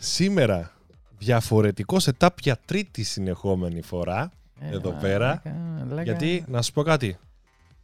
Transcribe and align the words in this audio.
Σήμερα 0.00 0.72
διαφορετικό 1.18 1.96
setup 2.00 2.28
για 2.40 2.58
τρίτη 2.64 3.02
συνεχόμενη 3.02 3.82
φορά 3.82 4.30
Ε, 4.60 4.74
εδώ 4.74 4.90
πέρα. 4.92 5.42
μαλάκα. 5.78 6.02
Γιατί 6.02 6.44
να 6.48 6.62
σου 6.62 6.72
πω 6.72 6.82
κάτι. 6.82 7.18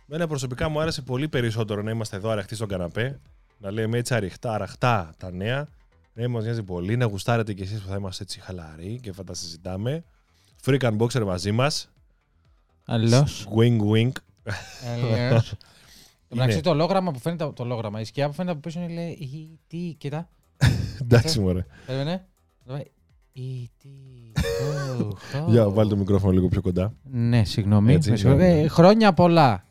Μένα 0.07 0.27
προσωπικά 0.27 0.69
μου 0.69 0.81
άρεσε 0.81 1.03
πολύ 1.03 1.29
περισσότερο 1.29 1.83
να 1.83 1.91
είμαστε 1.91 2.17
εδώ 2.17 2.31
αραχτοί 2.31 2.55
στον 2.55 2.69
καναπέ. 2.69 3.21
Να 3.59 3.71
λέμε 3.71 3.99
έτσι 3.99 4.15
αριχτά, 4.15 4.53
αραχτά 4.55 5.15
τα 5.19 5.31
νέα. 5.33 5.69
Δεν 6.15 6.31
μας 6.31 6.45
νοιάζει 6.45 6.63
πολύ. 6.63 6.97
Να 6.97 7.05
γουστάρετε 7.05 7.53
κι 7.53 7.63
εσείς 7.63 7.81
που 7.81 7.89
θα 7.89 7.97
είμαστε 7.97 8.23
έτσι 8.23 8.41
χαλαροί 8.41 8.99
και 9.03 9.13
θα 9.13 9.25
τα 9.25 9.35
συζητάμε. 9.35 10.05
Freak 10.65 10.81
Unboxer 10.81 11.23
μαζί 11.25 11.53
μας. 11.53 11.91
Αλλιώς. 12.85 13.49
Wing 13.57 13.79
wing. 13.81 14.11
Αλλιώς. 14.93 15.55
Εντάξει, 16.33 16.53
Είναι- 16.53 16.61
το 16.63 16.71
ολόγραμμα 16.71 17.11
που 17.11 17.19
φαίνεται, 17.19 17.51
το 17.55 17.63
ολόγραμμα, 17.63 18.01
η 18.01 18.05
σκιά 18.05 18.27
που 18.29 18.33
φαίνεται 18.35 18.53
από 18.53 18.61
πίσω 18.61 18.81
είναι 18.81 18.93
λέει 18.93 19.11
«Η- 19.11 19.59
τι, 19.67 19.95
κοίτα, 19.99 20.29
Εντάξει, 21.03 21.41
μωρέ. 21.41 21.67
περίμενε. 21.87 22.27
«Η 23.35 23.71
τι, 23.83 23.89
ω, 25.03 25.07
ω». 25.47 25.51
Για 25.51 25.69
βάλει 25.69 25.91
το 25.91 25.97
μικρόφωνο 25.97 26.33
λίγο 26.33 26.49
πιο 26.49 26.61
κοντά. 26.61 26.93
Ναι, 27.11 27.45
συγγνώμη. 27.45 27.93
Έτσι, 27.95 28.11
με 28.11 28.17
συγχωρείτε. 28.17 28.49
ναι, 28.49 28.55
ναι. 28.55 28.61
Ε, 28.61 28.69
Χρόνια 28.69 29.13
πολλά. 29.13 29.65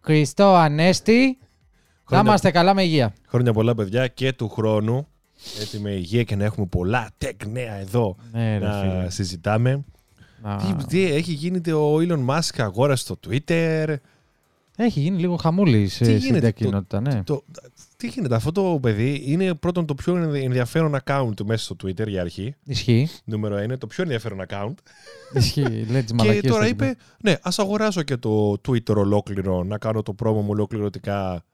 Χριστό 0.00 0.54
Ανέστη. 0.54 1.38
Να 1.38 2.16
Χρόνια- 2.16 2.28
είμαστε 2.28 2.50
καλά 2.50 2.74
με 2.74 2.82
υγεία. 2.82 3.14
Χρόνια 3.28 3.52
πολλά, 3.52 3.74
παιδιά, 3.74 4.06
και 4.08 4.32
του 4.32 4.48
χρόνου. 4.48 5.06
Έτσι 5.60 5.78
με 5.78 5.90
υγεία 5.90 6.22
και 6.22 6.36
να 6.36 6.44
έχουμε 6.44 6.66
πολλά 6.66 7.08
tech 7.24 7.46
νέα 7.50 7.74
εδώ 7.74 8.16
Ναι, 8.32 8.58
ρε 8.58 8.66
να 8.66 8.80
φίλε. 8.80 9.10
συζητάμε. 9.10 9.84
Να- 10.42 10.56
Τι, 10.56 10.84
τι 10.86 11.04
έχει 11.12 11.32
γίνει 11.32 11.60
το 11.60 11.96
Elon 11.96 12.26
Musk 12.26 12.54
αγόρασε 12.58 13.02
στο 13.02 13.18
Twitter. 13.28 13.94
Έχει 14.76 15.00
γίνει 15.00 15.18
λίγο 15.18 15.36
χαμούλη 15.36 15.88
σε- 15.88 16.04
Τι 16.04 16.10
στην 16.10 16.24
γίνεται, 16.26 16.48
τech 16.48 16.54
κοινότητα, 16.54 17.00
ναι. 17.00 17.22
Το, 17.22 17.44
τι 17.96 18.06
γίνεται, 18.08 18.34
αυτό 18.34 18.52
το 18.52 18.78
παιδί 18.82 19.22
είναι 19.26 19.54
πρώτον 19.54 19.86
το 19.86 19.94
πιο 19.94 20.16
ενδιαφέρον 20.16 20.96
account 21.04 21.44
μέσα 21.44 21.64
στο 21.64 21.76
Twitter 21.82 22.08
για 22.08 22.20
αρχή. 22.20 22.54
Ισχύει. 22.64 23.08
Νούμερο 23.24 23.62
είναι 23.62 23.76
το 23.76 23.86
πιο 23.86 24.02
ενδιαφέρον 24.02 24.40
account. 24.48 24.74
Ισχύει. 25.34 25.62
Λέει 25.90 26.00
τις 26.02 26.04
και 26.10 26.14
μαλακίες 26.14 26.52
τώρα 26.52 26.62
του. 26.64 26.68
είπε, 26.70 26.96
ναι, 27.22 27.36
ας 27.42 27.58
αγοράσω 27.58 28.02
και 28.02 28.16
το 28.16 28.52
Twitter 28.68 28.94
ολόκληρο, 28.96 29.64
να 29.64 29.78
κάνω 29.78 30.02
το 30.02 30.12
πρόμο 30.14 30.40
μου 30.40 30.48
ολοκληρωτικά. 30.50 31.44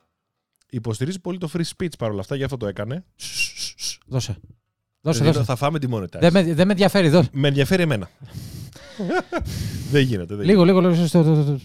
Υποστηρίζει 0.71 1.21
πολύ 1.21 1.39
το 1.39 1.49
free 1.57 1.65
speech 1.77 1.93
παρόλα 1.99 2.21
αυτά, 2.21 2.37
γι' 2.37 2.45
αυτό 2.45 2.57
το 2.57 2.67
έκανε. 2.67 3.05
Δώσε. 4.07 4.37
Δώσε, 5.01 5.19
Δηλαδή, 5.19 5.37
δώσε. 5.39 5.45
Θα 5.51 5.57
φάμε 5.57 5.79
τη 5.79 5.87
monetize. 5.91 6.19
Δεν 6.21 6.33
με, 6.33 6.43
δεν 6.55 6.67
με 6.67 6.73
ενδιαφέρει. 6.73 7.09
Δώσε. 7.09 7.29
Με 7.33 7.49
ενδιαφέρει 7.49 7.83
εμένα. 7.83 8.11
δεν 9.93 10.03
γίνεται, 10.03 10.35
δεν 10.35 10.47
Λίγο, 10.47 10.65
λίγο, 10.65 10.81
λίγο. 10.81 10.95
στο- 10.95 11.07
στο- 11.07 11.23
στο- 11.23 11.43
στο- 11.43 11.59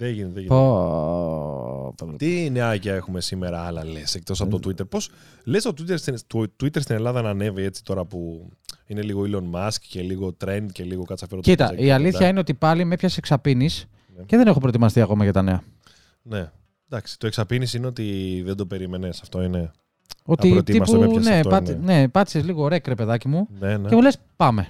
Δεν 0.00 0.12
γίνεται. 0.12 0.32
Δεν 0.32 0.42
γίνεται. 0.42 0.54
Πω. 0.54 1.94
Τι 2.16 2.50
νεάκια 2.50 2.94
έχουμε 2.94 3.20
σήμερα 3.20 3.60
άλλα 3.62 3.84
λες 3.84 4.14
εκτός 4.14 4.40
από 4.40 4.58
το 4.58 4.68
Twitter. 4.70 4.88
Πώς 4.88 5.10
λες 5.44 5.62
το 5.62 5.74
Twitter, 5.78 5.98
στην- 5.98 6.16
το 6.26 6.40
Twitter 6.62 6.80
στην 6.80 6.94
Ελλάδα 6.94 7.22
να 7.22 7.30
ανέβει 7.30 7.62
έτσι 7.62 7.84
τώρα 7.84 8.04
που 8.04 8.48
είναι 8.86 9.02
λίγο 9.02 9.22
Elon 9.26 9.56
Musk 9.56 9.74
και 9.88 10.00
λίγο 10.02 10.36
trend 10.44 10.66
και 10.72 10.84
λίγο 10.84 11.04
κάτσα 11.04 11.26
φέρω 11.26 11.40
το 11.40 11.50
Κοίτα, 11.50 11.64
πιτζάκι 11.64 11.86
η 11.86 11.90
από 11.92 11.94
αλήθεια 12.00 12.18
κοντά. 12.18 12.30
είναι 12.30 12.38
ότι 12.38 12.54
πάλι 12.54 12.84
με 12.84 12.94
έπιασε 12.94 13.16
εξαπίνη 13.18 13.68
Ναι. 14.16 14.22
και 14.24 14.36
δεν 14.36 14.46
έχω 14.46 14.58
προετοιμαστεί 14.58 15.00
ακόμα 15.00 15.24
για 15.24 15.32
τα 15.32 15.42
νέα. 15.42 15.62
Ναι. 16.22 16.50
Εντάξει, 16.88 17.18
το 17.18 17.26
εξαπίνεις 17.26 17.74
είναι 17.74 17.86
ότι 17.86 18.42
δεν 18.44 18.56
το 18.56 18.66
περίμενε. 18.66 19.08
Αυτό 19.08 19.42
είναι. 19.42 19.70
Ότι 20.24 20.46
Απροετοίμαστο 20.48 20.98
με 20.98 21.02
τύπου, 21.06 21.10
έπιασε 21.18 21.30
ναι, 21.30 21.36
αυτό, 21.36 21.50
πάτε, 21.50 21.74
ναι. 21.82 22.00
ναι, 22.00 22.08
πάτησες 22.08 22.44
λίγο 22.44 22.68
ρεκ, 22.68 22.86
ρε 22.86 22.94
παιδάκι 22.94 23.28
μου, 23.28 23.48
Ναι, 23.58 23.76
ναι. 23.76 23.88
και 23.88 23.94
μου 23.94 24.00
λες 24.02 24.18
πάμε. 24.36 24.68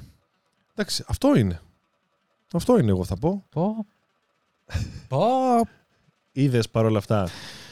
Εντάξει, 0.74 1.04
αυτό 1.06 1.36
είναι. 1.36 1.60
Αυτό 2.52 2.78
είναι, 2.78 2.90
εγώ 2.90 3.04
θα 3.04 3.16
πω. 3.16 3.44
Πω. 3.50 3.86
Πω. 5.08 5.20
Είδες 6.32 6.68
παρόλα 6.68 6.98
αυτά 6.98 7.28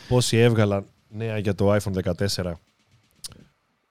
πόσοι 0.08 0.36
έβγαλαν 0.36 0.86
νέα 1.08 1.38
για 1.38 1.54
το 1.54 1.74
iPhone 1.74 1.92
14. 2.36 2.52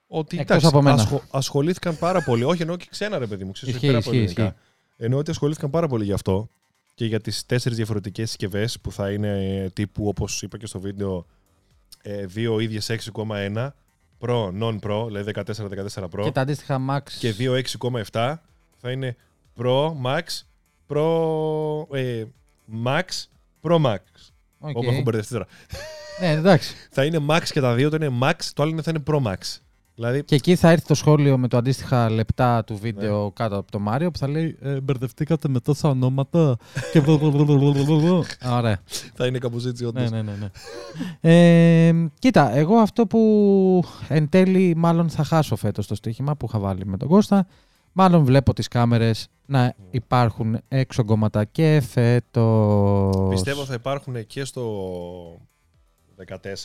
Ότι 0.08 0.40
Εκτός 0.40 0.64
από 0.66 0.82
μένα. 0.82 0.96
ασχο- 1.02 1.24
ασχολήθηκαν 1.32 1.98
πάρα 1.98 2.22
πολύ. 2.24 2.44
Όχι, 2.44 2.62
εννοώ 2.62 2.78
και 2.78 2.88
ξένα, 2.90 3.18
ρε 3.18 3.28
παιδί 3.28 3.44
μου. 3.44 3.52
Ξέρεις, 3.52 3.74
Ισχύει, 3.76 3.88
πέρα 3.88 3.98
από 3.98 4.10
ισχύει, 4.10 4.22
ελληνικά. 4.22 4.44
ισχύει. 4.44 4.58
Εννοώ 4.98 5.20
ότι 5.20 5.32
ασχολήθηκαν 5.32 5.70
πάρα 5.70 5.88
πολύ 5.88 6.04
γι' 6.04 6.14
αυτό 6.14 6.50
και 6.94 7.06
για 7.06 7.20
τις 7.22 7.46
τέσσερις 7.46 7.78
διαφορετικές 7.78 8.28
συσκευές 8.30 8.80
που 8.80 8.92
θα 8.92 9.12
είναι 9.12 9.56
ε, 9.64 9.70
τύπου, 9.70 10.08
όπως 10.08 10.42
είπα 10.42 10.58
και 10.58 10.66
στο 10.66 10.80
βίντεο, 10.80 11.26
ε, 12.02 12.26
δύο 12.26 12.60
ίδιες 12.60 12.90
6,1 12.90 13.74
Pro, 14.20 14.52
non-Pro, 14.62 15.04
δηλαδή 15.06 15.32
14-14 15.36 16.10
Pro 16.10 16.22
Και 16.24 16.32
τα 16.32 16.42
αντίστοιχα 16.42 16.82
Max. 16.90 17.02
και 17.20 17.32
δύο 17.32 17.54
6,7 17.54 18.36
θα 18.78 18.92
είναι 18.92 19.16
Pro, 19.58 19.92
Max, 20.06 20.24
Pro, 20.88 21.96
ε, 21.96 22.24
Max, 22.86 23.04
Pro 23.62 23.82
Max. 23.82 23.98
OK. 24.60 24.78
Όπου 24.78 24.90
έχω 24.90 25.02
μπερδευτεί 25.02 25.34
τώρα. 25.34 25.46
Ναι, 26.20 26.28
εντάξει. 26.32 26.74
Θα 26.92 27.06
είναι 27.06 27.20
Max 27.30 27.44
και 27.52 27.62
τα 27.62 27.74
δύο, 27.74 27.90
το 27.90 27.96
είναι 27.96 28.18
Max, 28.22 28.36
το 28.54 28.62
άλλο 28.64 28.72
είναι- 28.72 28.82
θα 28.82 28.92
είναι 28.96 29.04
Pro 29.08 29.22
Max. 29.32 29.58
Δηλαδή, 29.96 30.24
Και 30.24 30.36
εκεί 30.36 30.56
θα 30.56 30.70
έρθει 30.70 30.86
το 30.88 30.94
σχόλιο 30.94 31.38
με 31.38 31.48
το 31.48 31.58
αντίστοιχα 31.58 32.10
λεπτά 32.10 32.64
του 32.64 32.74
Ναι. 32.74 32.80
βίντεο 32.80 33.32
κάτω 33.32 33.58
από 33.58 33.72
το 33.72 33.80
Μάριο 33.80 34.12
που 34.12 34.18
θα 34.18 34.28
λέει 34.28 34.58
ε, 34.62 34.80
Μπερδευτήκατε 34.82 35.48
με 35.48 35.60
τόσα 35.60 35.90
ονόματα. 35.90 36.58
και... 36.94 37.02
Ωραία. 38.50 38.80
θα 39.14 39.26
είναι 39.26 39.38
κάπως 39.38 39.66
έτσι 39.66 39.86
όντως. 39.86 40.10
ναι, 40.12 40.22
ναι, 40.22 40.32
ναι. 40.32 40.50
ναι. 41.22 41.88
Ε, 41.88 42.10
κοίτα, 42.20 42.56
εγώ 42.56 42.76
αυτό 42.76 43.08
που 43.08 43.84
εν 44.08 44.30
τέλει 44.30 44.74
μάλλον 44.76 45.10
θα 45.10 45.24
χάσω 45.24 45.56
φέτος 45.56 45.88
το 45.88 45.96
στοίχημα 45.96 46.36
που 46.36 46.46
είχα 46.50 46.60
βάλει 46.60 46.86
με 46.86 46.98
τον 46.98 47.08
Κώστα. 47.08 47.48
Μάλλον 48.00 48.24
βλέπω 48.24 48.54
τις 48.54 48.68
κάμερες 48.68 49.28
να 49.46 49.74
υπάρχουν 49.92 50.58
έξω 50.68 51.04
κόμματα 51.06 51.44
και 51.46 51.82
φέτος. 51.90 53.30
Πιστεύω 53.30 53.66
θα 53.66 53.74
υπάρχουν 53.74 54.26
και 54.28 54.44
στο 54.44 54.66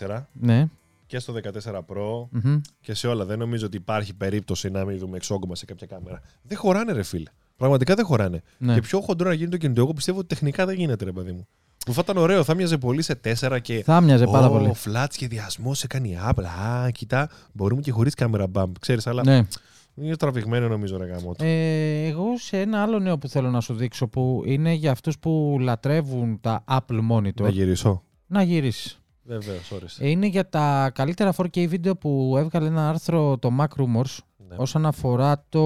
14 0.08 0.26
Ναι. 0.32 0.66
και 1.06 1.18
στο 1.18 1.32
14 1.32 1.78
Pro 1.86 2.26
μμμ. 2.30 2.60
και 2.80 2.94
σε 2.94 3.06
όλα. 3.06 3.24
Δεν 3.24 3.38
νομίζω 3.38 3.66
ότι 3.66 3.76
υπάρχει 3.76 4.14
περίπτωση 4.14 4.70
να 4.70 4.84
μην 4.84 4.98
δούμε 4.98 5.16
εξόγκωμα 5.16 5.54
σε 5.54 5.64
κάποια 5.64 5.86
κάμερα. 5.86 6.20
Δεν 6.42 6.58
χωράνε, 6.58 6.92
ρε 6.92 7.02
φίλε. 7.02 7.30
Πραγματικά 7.56 7.94
δεν 7.94 8.04
χωράνε. 8.04 8.42
ναι. 8.58 8.74
Και 8.74 8.80
πιο 8.80 9.00
χοντρό 9.00 9.28
να 9.28 9.34
γίνει 9.34 9.50
το 9.50 9.56
κινητό, 9.56 9.80
εγώ 9.80 9.92
πιστεύω 9.92 10.18
ότι 10.18 10.26
τεχνικά 10.26 10.66
δεν 10.66 10.74
γίνεται, 10.76 11.04
ρε 11.04 11.12
παιδί 11.12 11.32
μου. 11.32 11.46
Που 11.86 11.92
θα 11.92 12.00
ήταν 12.04 12.16
ωραίο, 12.16 12.44
θα 12.44 12.54
μοιάζε 12.54 12.78
πολύ 12.78 13.02
σε 13.02 13.20
4 13.40 13.58
και. 13.62 13.82
Θα 13.84 14.00
μοιάζε 14.00 14.26
πάρα 14.26 14.46
Ω, 14.46 14.50
πολύ. 14.50 14.74
flat 14.84 15.06
σχεδιασμός 15.10 15.78
σε 15.78 15.86
κάνει 15.86 16.18
Apple. 16.30 16.44
Α, 16.44 16.90
κοιτά, 16.90 17.28
μπορούμε 17.52 17.80
και 17.80 17.90
χωρίς 17.92 18.14
κάμερα 18.14 18.46
bump. 18.52 18.70
Ξέρεις, 18.80 19.06
αλλά 19.06 19.22
Ναι. 19.24 19.46
Είναι 19.94 20.16
τραβηγμένο 20.16 20.68
νομίζω, 20.68 20.96
ρε 20.96 21.04
γάμο. 21.06 21.32
του. 21.34 21.44
Ε, 21.44 22.06
εγώ 22.06 22.38
σε 22.38 22.60
ένα 22.60 22.82
άλλο 22.82 22.98
νέο 22.98 23.18
που 23.18 23.28
θέλω 23.28 23.50
να 23.50 23.60
σου 23.60 23.74
δείξω 23.74 24.08
που 24.08 24.42
είναι 24.46 24.72
για 24.72 24.90
αυτούς 24.90 25.18
που 25.18 25.56
λατρεύουν 25.60 26.40
τα 26.40 26.64
Apple 26.68 27.00
Monitor. 27.12 27.40
Να 27.42 27.48
γυρίσω. 27.48 28.02
Να 28.26 28.42
γυρίσεις. 28.42 28.96
Βεβαίως, 29.24 29.70
όρισε. 29.70 30.04
Ε, 30.04 30.08
Είναι 30.10 30.26
για 30.26 30.48
τα 30.48 30.90
καλύτερα 30.94 31.32
4K 31.36 31.66
βίντεο 31.68 31.96
που 31.96 32.34
έβγαλε 32.38 32.66
ένα 32.66 32.88
άρθρο 32.88 33.38
το 33.38 33.50
Mac 33.60 33.66
Rumors 33.82 34.18
Ναι. 34.48 34.56
όσον 34.56 34.86
αφορά 34.86 35.44
το 35.48 35.60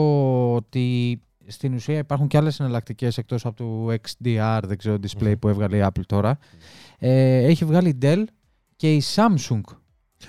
ότι 0.54 1.20
στην 1.46 1.74
ουσία 1.74 1.98
υπάρχουν 1.98 2.26
και 2.26 2.36
άλλες 2.36 2.60
εναλλακτικές 2.60 3.18
εκτός 3.18 3.46
από 3.46 3.56
το 3.56 3.94
XDR, 4.02 4.60
δεν 4.66 4.76
ξέρω, 4.78 4.96
display 5.02 5.26
Μμμ. 5.26 5.32
που 5.38 5.48
έβγαλε 5.48 5.76
η 5.76 5.80
Apple 5.84 6.02
τώρα. 6.06 6.38
Ε, 6.98 7.36
έχει 7.44 7.64
βγάλει 7.64 7.88
η 7.88 7.98
Dell 8.02 8.24
και 8.76 8.94
η 8.94 9.02
Samsung. 9.14 9.60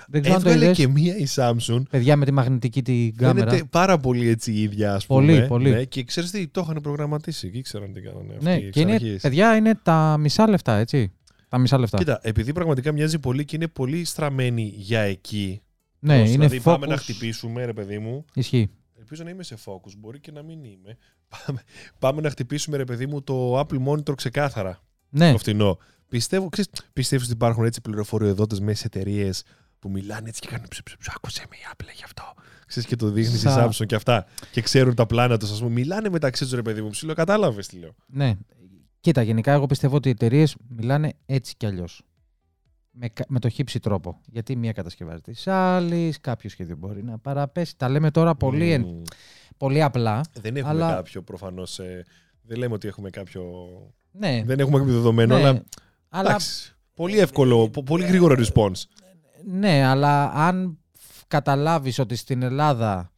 Δεν 0.07 0.21
ξέρω 0.21 0.35
αν 0.35 0.43
το 0.43 0.49
Έβγαλε 0.49 0.65
είδες. 0.65 0.77
και 0.77 0.87
μία 0.87 1.17
η 1.17 1.25
Samsung. 1.35 1.81
Παιδιά 1.89 2.15
με 2.15 2.25
τη 2.25 2.31
μαγνητική 2.31 2.81
την 2.81 3.15
κάμερα. 3.15 3.49
Φαίνεται 3.49 3.67
πάρα 3.71 3.97
πολύ 3.97 4.27
έτσι 4.27 4.51
η 4.51 4.61
ίδια, 4.61 4.93
ας 4.93 5.05
πούμε. 5.05 5.25
Πολύ, 5.33 5.47
πολύ. 5.47 5.69
Ναι, 5.69 5.83
και 5.83 6.03
ξέρεις 6.03 6.31
τι, 6.31 6.47
το 6.47 6.61
είχαν 6.63 6.79
προγραμματίσει 6.81 7.49
και 7.51 7.57
ήξεραν 7.57 7.93
τι 7.93 8.01
κάνανε. 8.01 8.33
αυτοί 8.33 8.43
Ναι, 8.43 8.53
εξ 8.55 8.69
και 8.69 8.79
είναι, 8.79 8.93
αρχής. 8.93 9.21
παιδιά, 9.21 9.55
είναι 9.55 9.75
τα 9.83 10.17
μισά 10.19 10.49
λεφτά, 10.49 10.75
έτσι. 10.77 11.11
Τα 11.49 11.57
μισά 11.57 11.77
λεφτά. 11.79 11.97
Κοίτα, 11.97 12.19
επειδή 12.23 12.53
πραγματικά 12.53 12.91
μοιάζει 12.91 13.19
πολύ 13.19 13.45
και 13.45 13.55
είναι 13.55 13.67
πολύ 13.67 14.05
στραμμένη 14.05 14.73
για 14.75 14.99
εκεί. 14.99 15.61
ναι, 15.99 16.19
Πώς, 16.19 16.27
είναι 16.27 16.47
δηλαδή, 16.47 16.57
focus. 16.57 16.63
πάμε 16.63 16.87
να 16.87 16.97
χτυπήσουμε, 16.97 17.65
ρε 17.65 17.73
παιδί 17.73 17.99
μου. 17.99 18.25
Ισχύει. 18.33 18.69
Ελπίζω 18.99 19.23
να 19.23 19.29
είμαι 19.29 19.43
σε 19.43 19.55
focus, 19.65 19.91
μπορεί 19.97 20.19
και 20.19 20.31
να 20.31 20.43
μην 20.43 20.63
είμαι. 20.63 20.97
Πάμε, 21.45 21.61
πάμε 21.99 22.21
να 22.21 22.29
χτυπήσουμε, 22.29 22.77
ρε 22.77 22.83
παιδί 22.83 23.05
μου, 23.07 23.21
το 23.23 23.59
Apple 23.59 23.77
Monitor 23.87 24.15
ξεκάθαρα. 24.15 24.79
Ναι, 25.09 25.31
Το 25.31 25.37
φτηνό. 25.37 25.77
Πιστεύω, 26.09 26.49
ξέρεις, 26.49 26.69
πιστεύεις 26.93 27.25
ότι 27.25 27.33
υπάρχουν 27.33 27.65
έτσι 27.65 27.81
πληροφοριοδότες 27.81 28.59
μέσα 28.59 28.77
σε 28.77 28.85
εταιρείες 28.85 29.43
που 29.79 29.89
μιλάνε 29.89 30.29
έτσι 30.29 30.41
και 30.41 30.47
κάνουν 30.47 30.67
ψου, 30.67 30.83
ψου, 30.83 30.97
ψου, 30.97 31.11
άκουσε 31.15 31.43
με 31.49 31.55
η 31.55 31.59
Apple 31.73 31.93
γι' 31.95 32.03
αυτό. 32.03 32.23
Ξέρεις 32.67 32.89
και 32.89 32.95
το 32.95 33.09
δείχνεις 33.09 33.39
Σα- 33.41 33.63
η 33.65 33.67
Samsung 33.69 33.85
και 33.85 33.95
αυτά. 33.95 34.25
Και 34.51 34.61
ξέρουν 34.61 34.95
τα 34.95 35.05
πλάνα 35.05 35.37
τους, 35.37 35.51
ας 35.51 35.59
πούμε. 35.59 35.71
Μιλάνε 35.71 36.09
μεταξύ 36.09 36.43
τους, 36.43 36.53
ρε 36.53 36.61
παιδί 36.61 36.81
μου. 36.81 36.89
Ψηλό, 36.89 37.13
κατάλαβες 37.13 37.67
τι 37.67 37.77
λέω. 37.77 37.95
ναι. 38.07 38.33
Κοίτα, 38.99 39.21
γενικά 39.21 39.51
εγώ 39.51 39.65
πιστεύω 39.65 39.95
ότι 39.95 40.07
οι 40.07 40.11
εταιρείες 40.11 40.55
μιλάνε 40.67 41.13
έτσι 41.25 41.55
κι 41.57 41.65
αλλιώς. 41.65 42.01
Με, 42.91 43.09
κα- 43.09 43.25
με 43.27 43.39
το 43.39 43.49
χύψη 43.49 43.79
τρόπο. 43.79 44.21
Γιατί 44.25 44.55
μία 44.55 44.71
κατασκευάζει 44.71 45.21
της 45.21 45.47
άλλης, 45.47 46.19
κάποιο 46.19 46.49
σχέδιο 46.49 46.75
μπορεί 46.75 47.03
να 47.03 47.17
παραπέσει. 47.19 47.77
Τα 47.77 47.89
λέμε 47.89 48.11
τώρα 48.11 48.35
πολύ, 48.35 48.71
εν- 48.71 48.81
Μμμ. 48.81 49.01
πολύ 49.57 49.83
απλά. 49.83 50.21
Δεν 50.41 50.55
έχουμε 50.55 50.71
αλλά- 50.71 50.93
κάποιο 50.93 51.21
προφανώς. 51.21 51.79
δεν 52.41 52.57
λέμε 52.57 52.73
ότι 52.73 52.87
έχουμε 52.87 53.09
κάποιο. 53.09 53.43
Ναι, 54.11 54.41
Δεν 54.45 54.59
έχουμε 54.59 54.77
κάποιο 54.77 54.93
δεδομένο, 54.93 55.35
ναι, 55.37 55.47
αλλά. 55.47 55.63
αλλά, 56.09 56.29
Εντάξει. 56.29 56.75
Πολύ 56.93 57.19
εύκολο, 57.19 57.69
πο- 57.69 57.83
πολύ 57.83 58.05
γρήγορο 58.05 58.35
response. 58.37 58.81
Ναι, 59.49 59.83
αλλά 59.85 60.31
αν 60.31 60.77
καταλάβεις 61.27 61.99
ότι 61.99 62.15
στην 62.15 62.41
Ελλάδα 62.41 63.11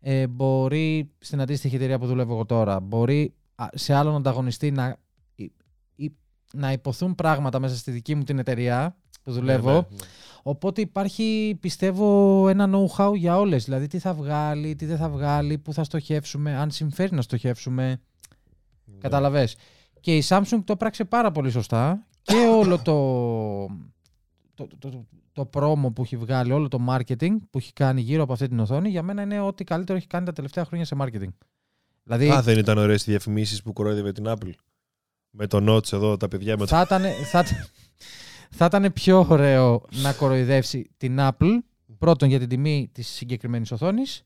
ε, 0.00 0.26
μπορεί, 0.26 1.10
στην 1.18 1.40
αντίστοιχη 1.40 1.74
εταιρεία 1.74 1.98
που 1.98 2.06
δουλεύω 2.06 2.32
εγώ 2.32 2.44
τώρα, 2.46 2.80
μπορεί 2.80 3.34
α, 3.54 3.66
σε 3.74 3.94
άλλον 3.94 4.14
ανταγωνιστή 4.14 4.70
να, 4.70 4.96
ή- 5.34 5.52
ή- 5.96 6.16
να 6.52 6.72
υποθούν 6.72 7.14
πράγματα 7.14 7.58
μέσα 7.58 7.76
στη 7.76 7.90
δική 7.90 8.14
μου 8.14 8.22
την 8.22 8.38
εταιρεία, 8.38 8.96
που 9.22 9.32
δουλεύω. 9.32 9.70
Ναι, 9.70 9.74
ναι, 9.76 9.86
ναι. 9.90 10.06
Οπότε 10.42 10.80
υπάρχει, 10.80 11.56
πιστεύω, 11.60 12.48
ένα 12.48 12.70
know-how 12.72 13.12
για 13.16 13.38
όλες. 13.38 13.64
Δηλαδή, 13.64 13.86
τι 13.86 13.98
θα 13.98 14.14
βγάλει, 14.14 14.74
τι 14.74 14.86
δεν 14.86 14.96
θα 14.96 15.08
βγάλει, 15.08 15.58
πού 15.58 15.72
θα 15.72 15.84
στοχεύσουμε, 15.84 16.56
αν 16.56 16.70
συμφέρει 16.70 17.14
να 17.14 17.22
στοχεύσουμε. 17.22 17.88
Ναι. 17.88 18.98
Καταλαβες. 18.98 19.56
Και 20.00 20.16
η 20.16 20.22
Samsung 20.28 20.60
το 20.64 20.76
πράξε 20.76 21.04
πάρα 21.04 21.30
πολύ 21.30 21.50
σωστά 21.50 22.06
και 22.22 22.36
όλο 22.36 22.78
το, 22.78 22.94
το, 24.56 24.66
το, 24.78 24.88
το, 24.88 25.06
το 25.32 25.50
promo 25.52 25.92
που 25.94 26.02
έχει 26.02 26.16
βγάλει, 26.16 26.52
όλο 26.52 26.68
το 26.68 26.78
marketing 26.88 27.36
που 27.50 27.58
έχει 27.58 27.72
κάνει 27.72 28.00
γύρω 28.00 28.22
από 28.22 28.32
αυτή 28.32 28.48
την 28.48 28.58
οθόνη, 28.60 28.88
για 28.88 29.02
μένα 29.02 29.22
είναι 29.22 29.40
ό,τι 29.40 29.64
καλύτερο 29.64 29.98
έχει 29.98 30.06
κάνει 30.06 30.26
τα 30.26 30.32
τελευταία 30.32 30.64
χρόνια 30.64 30.84
σε 30.86 30.96
marketing. 31.00 31.32
Δηλαδή, 32.02 32.30
Α, 32.30 32.42
δεν 32.42 32.58
ήταν 32.58 32.78
ωραίες 32.78 33.06
οι 33.06 33.10
διαφημίσεις 33.10 33.62
που 33.62 33.72
κορόιδευε 33.72 34.12
την 34.12 34.24
Apple; 34.26 34.50
Με 35.30 35.46
το 35.46 35.74
Notch 35.74 35.92
εδώ, 35.92 36.16
τα 36.16 36.28
παιδιά 36.28 36.52
με 36.52 36.58
το. 36.58 36.66
θα 36.66 36.80
ήταν, 36.80 37.02
θα, 37.02 37.38
ήταν- 37.38 37.66
θα 38.50 38.64
ήταν 38.64 38.92
πιο 38.92 39.26
ωραίο 39.28 39.82
να 40.02 40.12
κοροϊδεύσει 40.12 40.90
την 40.96 41.16
Apple, 41.20 41.58
πρώτον 41.98 42.28
για 42.28 42.38
την 42.38 42.48
τιμή 42.48 42.88
της 42.92 43.08
συγκεκριμένης 43.08 43.72
οθόνης 43.72 44.22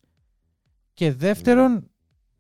και 0.95 1.13
δεύτερον 1.13 1.91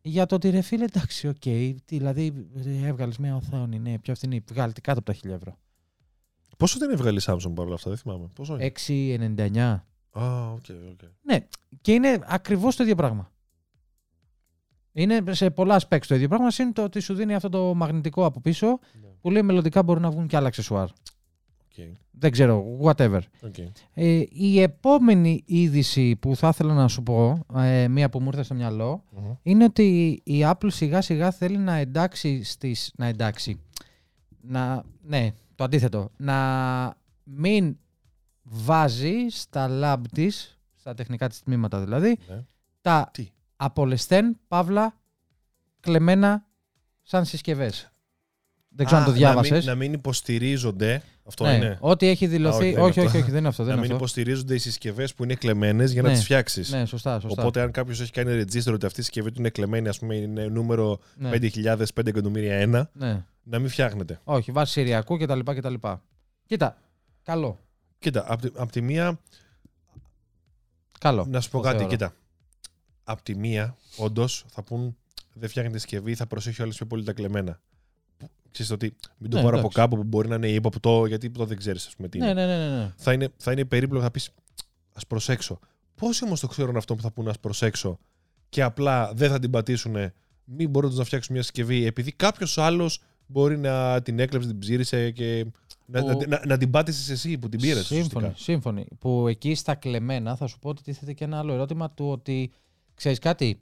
για 0.02 0.26
το 0.26 0.34
ότι 0.34 0.50
ρε 0.50 0.60
φίλε 0.60 0.84
εντάξει, 0.84 1.28
οκ, 1.28 1.36
τι, 1.38 1.75
δηλαδή 1.84 2.48
ε, 2.64 2.86
έβγαλες 2.86 3.19
μια 3.19 3.36
οθόνη, 3.36 3.78
ναι, 3.78 3.98
πιο 3.98 4.14
φθηνή, 4.14 4.44
βγάλει 4.50 4.72
τι 4.72 4.81
κάτω 4.81 4.98
από 4.98 5.12
τα 5.12 5.31
1000 5.31 5.32
ευρώ. 5.34 5.58
Πόσο 6.60 6.78
την 6.78 6.90
έβγαλε 6.90 7.18
η 7.18 7.22
Samsung 7.26 7.52
παρόλα 7.54 7.74
αυτά, 7.74 7.90
δεν 7.90 7.98
θυμάμαι. 7.98 8.26
Πόσο 8.34 8.54
είναι; 8.54 8.72
6,99. 9.52 9.58
Α, 10.20 10.50
OK, 10.52 10.64
OK. 10.90 11.00
Και 11.80 11.92
είναι 11.92 12.18
ακριβώς 12.26 12.76
το 12.76 12.82
ίδιο 12.82 12.94
πράγμα. 12.94 13.30
Είναι 14.92 15.22
σε 15.30 15.50
πολλά 15.50 15.80
specs 15.88 16.06
το 16.06 16.14
ίδιο 16.14 16.28
πράγμα, 16.28 16.48
είναι 16.60 16.72
το 16.72 16.82
ότι 16.82 17.00
σου 17.00 17.14
δίνει 17.14 17.34
αυτό 17.34 17.48
το 17.48 17.74
μαγνητικό 17.74 18.24
από 18.24 18.40
πίσω 18.40 18.66
Ναι, 18.68 19.08
που 19.20 19.30
λέει 19.30 19.42
μελλοντικά 19.42 19.82
μπορούν 19.82 20.02
να 20.02 20.10
βγουν 20.10 20.26
και 20.26 20.36
άλλα 20.36 20.46
αξεσουάρ. 20.46 20.84
οκ, 20.84 21.84
Δεν 22.10 22.30
ξέρω, 22.30 22.64
whatever. 22.82 23.20
OK. 23.44 23.58
Ε, 23.94 24.22
η 24.30 24.60
επόμενη 24.60 25.42
είδηση 25.46 26.16
που 26.16 26.36
θα 26.36 26.48
ήθελα 26.48 26.74
να 26.74 26.88
σου 26.88 27.02
πω, 27.02 27.44
ε, 27.56 27.88
μία 27.88 28.08
που 28.10 28.20
μου 28.20 28.26
ήρθε 28.26 28.42
στο 28.42 28.54
μυαλό, 28.54 29.04
Μμμ. 29.10 29.32
είναι 29.42 29.64
ότι 29.64 30.20
η 30.24 30.40
Apple 30.44 30.66
σιγά 30.70 31.00
σιγά 31.00 31.30
θέλει 31.30 31.58
να 31.58 31.74
εντάξει 31.74 32.42
στις... 32.44 32.92
Να 32.96 33.06
εντάξει. 33.06 33.60
Να, 34.42 34.82
ναι, 35.02 35.30
το 35.60 35.66
αντίθετο. 35.66 36.10
Να 36.16 36.96
μην 37.24 37.76
βάζει 38.42 39.14
στα 39.30 39.68
lab 39.82 40.00
της, 40.12 40.58
στα 40.76 40.94
τεχνικά 40.94 41.28
της 41.28 41.42
τμήματα 41.42 41.80
δηλαδή, 41.80 42.18
Ναι. 42.28 42.44
τα 42.80 43.10
Τι; 43.12 43.28
απολεσθέν, 43.56 44.36
παύλα, 44.48 45.00
κλεμμένα 45.80 46.46
σαν 47.02 47.24
συσκευές. 47.24 47.90
Δεν 48.68 48.86
ξέρω 48.86 49.00
Α, 49.00 49.04
αν 49.04 49.10
το 49.12 49.14
Να 49.14 49.22
διάβασες. 49.22 49.58
μην, 49.58 49.66
να 49.68 49.74
μην 49.74 49.92
υποστηρίζονται. 49.92 51.02
Αυτό 51.24 51.44
ναι, 51.44 51.52
είναι. 51.54 51.78
Ό,τι 51.80 52.06
έχει 52.06 52.24
Α, 52.24 52.28
δηλωθεί. 52.28 52.56
όχι, 52.64 52.72
δεν 52.74 52.82
όχι, 52.82 52.82
είναι 52.82 52.88
όχι, 52.90 53.06
αυτό. 53.06 53.18
όχι, 53.18 53.30
δεν 53.30 53.38
είναι 53.38 53.48
αυτό. 53.48 53.64
Δεν 53.64 53.72
να 53.74 53.78
είναι 53.78 53.86
μην 53.88 53.96
αυτό. 53.96 54.04
υποστηρίζονται 54.04 54.54
οι 54.54 54.58
συσκευές 54.58 55.14
που 55.14 55.24
είναι 55.24 55.34
κλεμμένες 55.34 55.92
για 55.92 56.02
να 56.02 56.08
Ναι. 56.08 56.14
τις 56.14 56.24
φτιάξεις. 56.24 56.70
Ναι, 56.72 56.84
σωστά, 56.86 57.20
σωστά. 57.20 57.42
Οπότε, 57.42 57.60
αν 57.60 57.70
κάποιος 57.70 58.00
έχει 58.00 58.10
κάνει 58.12 58.42
register 58.42 58.72
ότι 58.72 58.86
αυτή 58.86 59.00
η 59.00 59.02
συσκευή 59.02 59.30
του 59.32 59.38
είναι 59.40 59.50
κλεμμένη, 59.50 59.88
ας 59.88 59.98
πούμε, 59.98 60.14
είναι 60.14 60.46
νούμερο 60.46 60.98
ναι. 61.16 61.30
5.000, 61.32 61.92
5 61.94 62.06
εκατομμύρια 62.06 62.58
1, 62.58 62.90
ναι. 62.92 63.24
Να 63.42 63.58
μην 63.58 63.69
φτιάχνεται. 63.69 64.20
Όχι, 64.25 64.52
βάσει 64.52 64.72
Συριακού 64.72 65.16
κτλ. 65.19 65.40
κτλ. 65.40 65.75
Κοίτα, 66.46 66.78
καλό. 67.22 67.58
Κοίτα, 67.98 68.25
απ' 68.32 68.40
τη, 68.40 68.48
απ' 68.56 68.70
τη 68.70 68.81
μία, 68.81 69.19
καλό. 70.98 71.26
να 71.28 71.40
σου 71.40 71.50
πω 71.50 71.56
το 71.56 71.62
κάτι, 71.62 71.76
θεωρώ. 71.76 71.90
κοίτα. 71.90 72.14
Απ' 73.04 73.22
τη 73.22 73.37
μία, 73.37 73.76
όντως, 73.96 74.44
θα 74.48 74.62
πούν 74.62 74.96
δεν 75.34 75.48
φτιάχνεται 75.48 75.78
συσκευή, 75.78 76.14
θα 76.14 76.26
προσέχει 76.26 76.62
όλε 76.62 76.70
πιο 76.72 76.87
πολύ 76.87 77.04
τα 77.04 77.12
κλεμμένα. 77.12 77.60
Που- 78.19 78.31
Ξέρεις 78.50 78.70
ότι 78.72 78.96
μην 79.19 79.31
το 79.31 79.37
Ναι, 79.37 79.43
πάρω 79.43 79.56
από 79.58 79.66
εντάξει. 79.66 79.76
κάπου 79.78 79.96
που 79.96 80.04
μπορεί 80.04 80.28
να 80.28 80.34
είναι 80.34 80.48
ύποπτο, 80.48 81.06
γιατί 81.06 81.31
το 81.31 81.44
δεν 81.46 81.56
ξέρεις, 81.56 81.86
ας 81.86 81.96
πούμε 81.96 82.08
τι 82.08 82.19
Ναι, 82.19 82.28
είναι. 82.31 82.46
ναι, 82.46 82.56
ναι, 82.56 82.69
ναι, 82.69 82.76
ναι. 82.78 82.93
Θα, 82.96 83.12
είναι, 83.12 83.28
θα 83.36 83.52
είναι 83.52 83.64
περίπλοκο, 83.64 84.02
θα 84.04 84.10
πεις 84.10 84.31
ας 84.94 85.06
προσέξω. 85.06 85.58
Πόσοι 85.94 86.25
όμως 86.25 86.40
το 86.40 86.46
ξέρουν 86.46 86.76
αυτό 86.76 86.94
που 86.94 87.02
θα 87.02 87.10
πούνε 87.10 87.31
ας 87.31 87.38
προσέξω 87.38 87.98
και 88.48 88.62
απλά 88.62 89.12
δεν 89.14 89.31
θα 89.31 89.38
την 89.38 89.50
πατήσουν, 89.50 89.96
μην 90.44 90.70
μπορούν 90.70 90.94
να 90.94 91.04
φτιάξουν 91.04 91.32
μια 91.34 91.43
συσκευή, 91.43 91.84
επειδή 91.86 92.12
κάποιος 92.12 92.58
άλλος 92.58 93.02
μπορεί 93.31 93.59
να 93.59 94.03
την 94.03 94.19
έκλεψε, 94.19 94.49
την 94.49 94.59
ψείρισε 94.58 95.11
και 95.11 95.47
να, 95.87 96.00
Που- 96.00 96.06
να, 96.06 96.27
να, 96.27 96.43
να 96.47 96.56
την 96.59 96.71
πάτησες 96.71 97.09
εσύ 97.09 97.38
που 97.38 97.49
την 97.49 97.61
πήρες. 97.61 97.87
Σύμφωνοι, 97.87 98.32
σύμφωνοι. 98.37 98.87
Που 98.99 99.29
εκεί 99.29 99.55
στα 99.55 99.75
κλεμμένα 99.75 100.37
θα 100.37 100.47
σου 100.47 100.59
πω 100.59 100.69
ότι 100.69 100.82
τίθεται 100.82 101.12
και 101.12 101.25
ένα 101.25 101.38
άλλο 101.38 101.53
ερώτημα 101.53 101.91
του 101.91 102.09
ότι 102.09 102.53
ξέρεις 102.94 103.19
κάτι; 103.19 103.61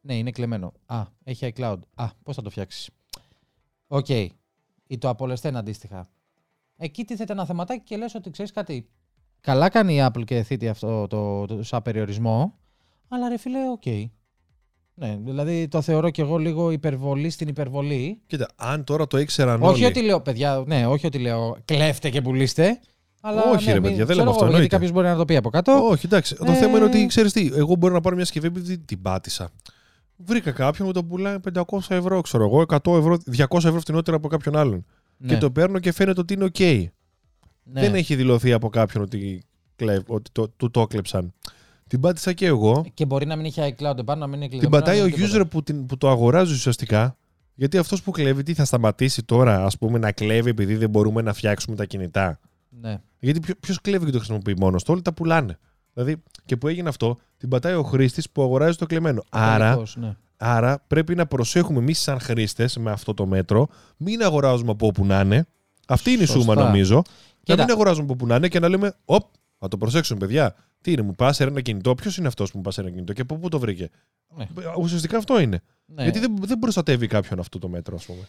Ναι, 0.00 0.16
είναι 0.16 0.30
κλεμμένο. 0.30 0.72
Α, 0.86 1.02
έχει 1.24 1.52
iCloud. 1.56 1.78
Α, 1.94 2.08
πώς 2.22 2.34
θα 2.36 2.42
το 2.42 2.50
φτιάξεις; 2.50 2.90
Οκ. 3.86 4.08
Ή 4.86 4.98
το 4.98 5.08
απολεσθέν 5.08 5.56
αντίστοιχα. 5.56 6.06
Εκεί 6.76 7.04
τίθεται 7.04 7.32
ένα 7.32 7.46
θεματάκι 7.46 7.82
και 7.84 7.96
λες 7.96 8.14
ότι 8.14 8.30
ξέρεις 8.30 8.50
κάτι; 8.52 8.88
Καλά 9.40 9.68
κάνει 9.68 9.94
η 9.94 10.06
Apple 10.06 10.24
και 10.24 10.42
θέτει 10.42 10.68
αυτό 10.68 11.06
το, 11.06 11.46
το, 11.46 11.62
σαν 11.62 11.82
περιορισμό. 11.82 12.58
Αλλά 13.08 13.28
ρε 13.28 13.36
φίλε, 13.38 13.70
οκ. 13.70 13.82
Ναι, 14.96 15.18
δηλαδή 15.24 15.68
το 15.68 15.80
θεωρώ 15.80 16.10
κι 16.10 16.20
εγώ 16.20 16.36
λίγο 16.36 16.70
υπερβολή 16.70 17.30
στην 17.30 17.48
υπερβολή. 17.48 18.18
Κοίτα, 18.26 18.48
αν 18.56 18.84
τώρα 18.84 19.06
το 19.06 19.18
ήξεραν 19.18 19.62
Όχι 19.62 19.74
όλοι. 19.74 19.84
ότι 19.84 20.02
λέω, 20.02 20.20
παιδιά, 20.20 20.62
ναι, 20.66 20.86
όχι 20.86 21.06
ότι 21.06 21.18
λέω 21.18 21.56
κλέφτε 21.64 22.10
και 22.10 22.20
πουλήστε. 22.22 22.80
Αλλά 23.20 23.42
Όχι, 23.42 23.66
ναι, 23.66 23.72
ρε 23.72 23.80
μην- 23.80 23.88
παιδιά, 23.88 23.96
δεν 24.04 24.06
ξέρω 24.06 24.18
λέμε 24.18 24.20
εγώ, 24.22 24.30
αυτό, 24.30 24.44
Γιατί 24.44 24.54
εννοείται. 24.54 24.74
κάποιος 24.74 24.90
μπορεί 24.92 25.06
να 25.06 25.16
το 25.16 25.24
πει 25.24 25.36
από 25.36 25.50
κάτω. 25.50 25.88
Όχι, 25.88 26.06
εντάξει. 26.06 26.34
Το 26.34 26.52
Ε, 26.52 26.54
θέμα 26.54 26.76
είναι 26.76 26.86
ότι 26.86 27.06
ξέρεις 27.06 27.32
τι, 27.32 27.50
εγώ 27.54 27.74
μπορώ 27.76 27.94
να 27.94 28.00
πάρω 28.00 28.14
μια 28.16 28.24
συσκευή 28.24 28.46
επειδή 28.46 28.78
την 28.78 29.02
πάτησα. 29.02 29.50
Βρήκα 30.16 30.50
κάποιον 30.50 30.86
που 30.86 30.92
το 30.94 31.04
πουλάει 31.04 31.36
500 31.52 31.62
ευρώ, 31.88 32.20
ξέρω 32.20 32.44
εγώ, 32.44 32.60
100 32.60 32.96
ευρώ, 32.98 33.16
200 33.36 33.64
ευρώ 33.68 33.80
φτηνότερα 33.80 34.16
από 34.16 34.28
κάποιον 34.28 34.56
άλλον. 34.56 34.84
ναι, 35.16 35.28
Και 35.28 35.38
το 35.38 35.50
παίρνω 35.50 35.78
και 35.78 35.92
φαίνεται 35.92 36.20
ότι 36.20 36.34
είναι 36.34 36.46
OK. 36.54 36.86
ναι. 37.62 37.80
Δεν 37.80 37.94
έχει 37.94 38.14
δηλωθεί 38.16 38.52
από 38.52 38.68
κάποιον 38.68 39.02
ότι, 39.02 39.42
κλέβ, 39.76 40.02
ότι 40.06 40.30
το, 40.32 40.48
του 40.48 40.70
το 40.70 40.80
έκλεψαν. 40.80 41.32
Την 41.86 42.00
πάτησα 42.00 42.32
και 42.32 42.46
εγώ. 42.46 42.84
Και 42.94 43.04
μπορεί 43.06 43.26
να 43.26 43.36
μην 43.36 43.44
έχει 43.44 43.60
iCloud 43.78 43.98
επάνω, 43.98 44.20
να 44.20 44.26
μην 44.26 44.36
είναι 44.40 44.48
Την 44.48 44.58
κλειδωμένο. 44.58 44.82
πατάει 44.84 44.98
να 44.98 45.02
ο 45.02 45.06
μην 45.06 45.14
είναι 45.18 45.26
τίποτα. 45.26 45.44
user 45.44 45.50
που, 45.50 45.62
την, 45.62 45.86
που 45.86 45.96
το 45.96 46.08
αγοράζει 46.10 46.52
ουσιαστικά. 46.52 47.16
Γιατί 47.54 47.78
αυτός 47.78 48.02
που 48.02 48.10
κλέβει, 48.10 48.42
τι 48.42 48.54
θα 48.54 48.64
σταματήσει 48.64 49.22
τώρα, 49.22 49.64
ας 49.64 49.78
πούμε, 49.78 49.98
να 49.98 50.12
κλέβει 50.12 50.50
επειδή 50.50 50.76
δεν 50.76 50.90
μπορούμε 50.90 51.22
να 51.22 51.32
φτιάξουμε 51.32 51.76
τα 51.76 51.84
κινητά; 51.84 52.38
Ναι. 52.80 53.00
Γιατί 53.18 53.40
ποιο 53.60 53.74
κλέβει 53.82 54.04
και 54.04 54.10
το 54.10 54.16
χρησιμοποιεί 54.18 54.54
μόνος 54.58 54.82
του, 54.82 54.90
όλοι 54.92 55.02
τα 55.02 55.12
πουλάνε. 55.12 55.58
Δηλαδή, 55.94 56.22
και 56.44 56.56
που 56.56 56.68
έγινε 56.68 56.88
αυτό, 56.88 57.18
την 57.36 57.48
πατάει 57.48 57.74
ο 57.74 57.82
χρήστης 57.82 58.30
που 58.30 58.42
αγοράζει 58.42 58.76
το 58.76 58.86
κλεμμένο. 58.86 59.22
Άρα, 59.30 59.64
Τελικώς, 59.66 59.96
ναι. 59.96 60.16
άρα 60.36 60.84
πρέπει 60.86 61.14
να 61.14 61.26
προσέχουμε 61.26 61.78
εμείς, 61.78 61.98
σαν 62.00 62.20
χρήστες, 62.20 62.76
με 62.76 62.90
αυτό 62.90 63.14
το 63.14 63.26
μέτρο, 63.26 63.68
μην 63.96 64.22
αγοράζουμε 64.22 64.70
από 64.70 64.86
όπου 64.86 65.04
να 65.06 65.20
είναι. 65.20 65.46
Αυτή 65.88 66.10
είναι 66.10 66.22
η 66.22 66.26
Σωστά. 66.26 66.40
σούμα, 66.40 66.54
νομίζω. 66.54 67.02
Κοίτα. 67.42 67.56
Να 67.56 67.62
μην 67.64 67.72
αγοράζουμε 67.72 68.04
από 68.04 68.12
όπου 68.12 68.26
να 68.26 68.34
είναι 68.36 68.48
και 68.48 68.58
να 68.60 68.68
λέμε, 68.68 68.94
Οπ, 69.04 69.24
θα 69.58 69.68
το 69.68 69.76
προσέξουμε, 69.76 70.18
παιδιά. 70.18 70.54
Τι 70.80 70.92
είναι, 70.92 71.02
μου 71.02 71.14
πας 71.14 71.40
ένα 71.40 71.60
κινητό. 71.60 71.94
Ποιος 71.94 72.16
είναι 72.16 72.26
αυτός 72.26 72.50
που 72.50 72.56
μου 72.56 72.62
πας 72.62 72.78
ένα 72.78 72.90
κινητό 72.90 73.12
και 73.12 73.20
από 73.20 73.36
πού 73.36 73.48
το 73.48 73.58
βρήκε; 73.58 73.90
Ναι. 74.28 74.48
Ουσιαστικά 74.78 75.16
αυτό 75.16 75.40
είναι. 75.40 75.62
Ναι. 75.84 76.02
Γιατί 76.02 76.18
δεν, 76.18 76.36
δεν 76.40 76.58
προστατεύει 76.58 77.06
κάποιον 77.06 77.38
αυτό 77.38 77.58
το 77.58 77.68
μέτρο, 77.68 77.96
ας 77.96 78.04
πούμε. 78.06 78.28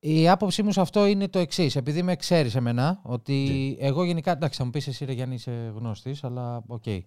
Η 0.00 0.28
άποψή 0.28 0.62
μου 0.62 0.72
σε 0.72 0.80
αυτό 0.80 1.06
είναι 1.06 1.28
το 1.28 1.38
εξής. 1.38 1.76
Επειδή 1.76 2.02
με 2.02 2.16
ξέρεις 2.16 2.54
εμένα, 2.54 3.00
ότι 3.02 3.46
Τι; 3.78 3.86
εγώ 3.86 4.04
γενικά. 4.04 4.32
Εντάξει, 4.32 4.58
θα 4.58 4.64
μου 4.64 4.70
πεις 4.70 4.86
εσύ, 4.86 5.04
ρε 5.04 5.12
Γιάννη, 5.12 5.34
είσαι 5.34 5.72
γνώστης, 5.74 6.24
αλλά 6.24 6.62
οκ. 6.66 6.86
Ε, 6.86 7.02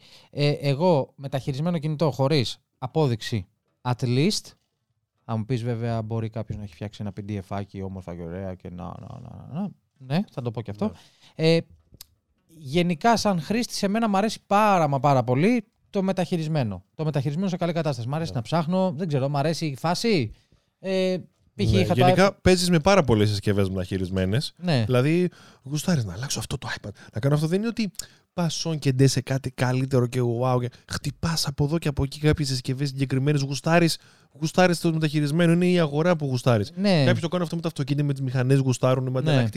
εγώ 0.51 1.13
μεταχειρισμένο 1.15 1.77
κινητό 1.77 2.11
χωρίς 2.11 2.57
απόδειξη 2.77 3.47
at 3.81 4.03
least. 4.03 4.51
Θα 5.25 5.37
μου 5.37 5.45
πεις 5.45 5.63
βέβαια, 5.63 6.01
μπορεί 6.01 6.29
κάποιος 6.29 6.57
να 6.57 6.63
έχει 6.63 6.73
φτιάξει 6.73 7.01
ένα 7.01 7.13
PDF 7.17 7.63
όμορφα 7.83 8.15
και 8.15 8.21
ωραία 8.21 8.55
και 8.55 8.69
να. 8.69 8.83
να, 8.83 9.19
να, 9.19 9.47
να. 9.53 9.69
Ναι, 9.97 10.19
θα 10.31 10.41
το 10.41 10.51
πω 10.51 10.61
και 10.61 10.71
αυτό. 10.71 10.91
Ε, 11.35 11.57
γενικά, 12.57 13.17
σαν 13.17 13.41
χρήστη, 13.41 13.73
σε 13.73 13.87
μένα 13.87 14.09
μου 14.09 14.17
αρέσει 14.17 14.39
πάρα 14.47 14.87
μα 14.87 14.99
πάρα 14.99 15.23
πολύ 15.23 15.63
το 15.89 16.03
μεταχειρισμένο. 16.03 16.83
Το 16.95 17.03
μεταχειρισμένο 17.03 17.49
σε 17.49 17.57
καλή 17.57 17.73
κατάσταση. 17.73 18.07
Μ' 18.07 18.15
αρέσει 18.15 18.31
Ναι. 18.31 18.35
να 18.35 18.41
ψάχνω, 18.43 18.93
δεν 18.97 19.07
ξέρω, 19.07 19.29
μ' 19.29 19.37
αρέσει 19.37 19.65
η 19.65 19.75
φάση. 19.75 20.31
Ε, 20.79 21.17
π.χ. 21.55 21.71
Ναι, 21.71 21.79
είχα 21.79 21.93
το 21.93 21.99
γενικά 21.99 22.33
παίζεις 22.33 22.69
με 22.69 22.79
πάρα 22.79 23.03
πολλές 23.03 23.29
συσκευές 23.29 23.69
μεταχειρισμένες. 23.69 24.53
Ναι. 24.57 24.83
Δηλαδή, 24.85 25.29
γουστάρεις 25.63 26.05
να 26.05 26.13
αλλάξω 26.13 26.39
αυτό 26.39 26.57
το 26.57 26.67
iPad. 26.79 26.91
Να 27.13 27.19
κάνω 27.19 27.35
αυτό. 27.35 27.47
Δεν 27.47 27.59
είναι 27.59 27.67
ότι 27.67 27.91
πας 28.33 28.53
σον 28.53 28.79
και 28.79 28.91
ντε 28.91 29.07
σε 29.07 29.21
κάτι 29.21 29.51
καλύτερο 29.51 30.07
και 30.07 30.19
wow. 30.21 30.59
Και 30.59 30.69
χτυπάς 30.87 31.47
από 31.47 31.63
εδώ 31.63 31.77
και 31.77 31.87
από 31.87 32.03
εκεί 32.03 32.19
κάποιες 32.19 32.47
συσκευές 32.47 32.87
συγκεκριμένες. 32.87 33.41
Γουστάρεις 33.41 33.97
γουστάρεις 34.39 34.79
το 34.79 34.93
μεταχειρισμένο. 34.93 35.51
Είναι 35.51 35.67
η 35.67 35.79
αγορά 35.79 36.15
που 36.15 36.25
γουστάρεις. 36.25 36.71
Ναι. 36.75 37.03
Κάποιοι 37.05 37.21
το 37.21 37.27
κάνουν 37.27 37.43
αυτό 37.43 37.55
με 37.55 37.61
τα 37.61 37.67
αυτοκίνητα, 37.67 38.05
με 38.05 38.13
τις 38.13 38.21
μηχανές, 38.21 38.59
γουστάρουν 38.59 39.09
με 39.09 39.21
Ναι. 39.21 39.49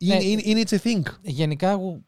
Ανταλλακτικά. 0.00 0.06
Είναι, 0.06 0.14
Ναι. 0.16 0.22
είναι, 0.24 0.42
είναι 0.44 0.62
it's 0.66 0.72
a 0.72 0.78
thing. 0.86 1.14
Γενικά, 1.22 1.70
εγώ- 1.70 2.00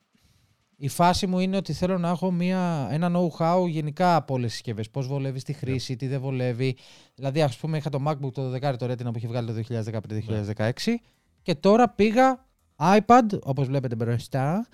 η 0.76 0.88
φάση 0.88 1.26
μου 1.26 1.38
είναι 1.38 1.56
ότι 1.56 1.72
θέλω 1.72 1.99
να 1.99 2.08
έχω 2.08 2.30
μια, 2.30 2.88
ένα 2.90 3.11
know-how 3.14 3.64
γενικά 3.68 4.16
από 4.16 4.34
όλες 4.34 4.46
τις 4.46 4.54
συσκευές. 4.54 4.90
Πώς 4.90 5.06
βολεύει 5.06 5.38
στη 5.38 5.52
χρήση, 5.52 5.96
τι 5.96 6.06
δεν 6.06 6.20
βολεύει. 6.20 6.76
Δηλαδή, 7.14 7.42
ας 7.42 7.56
πούμε, 7.56 7.76
είχα 7.76 7.90
το 7.90 8.02
MacBook 8.06 8.32
το 8.32 8.50
12 8.50 8.76
το 8.76 8.87
Retina 8.90 9.04
που 9.04 9.12
είχε 9.16 9.26
βγάλει 9.28 9.46
το 9.46 9.52
2015-2016 9.52 10.99
και 11.42 11.54
τώρα 11.54 11.88
πήγα 11.88 12.44
iPad, 12.76 13.38
όπως 13.42 13.66
βλέπετε 13.66 13.94
μπροστά, 13.94 14.66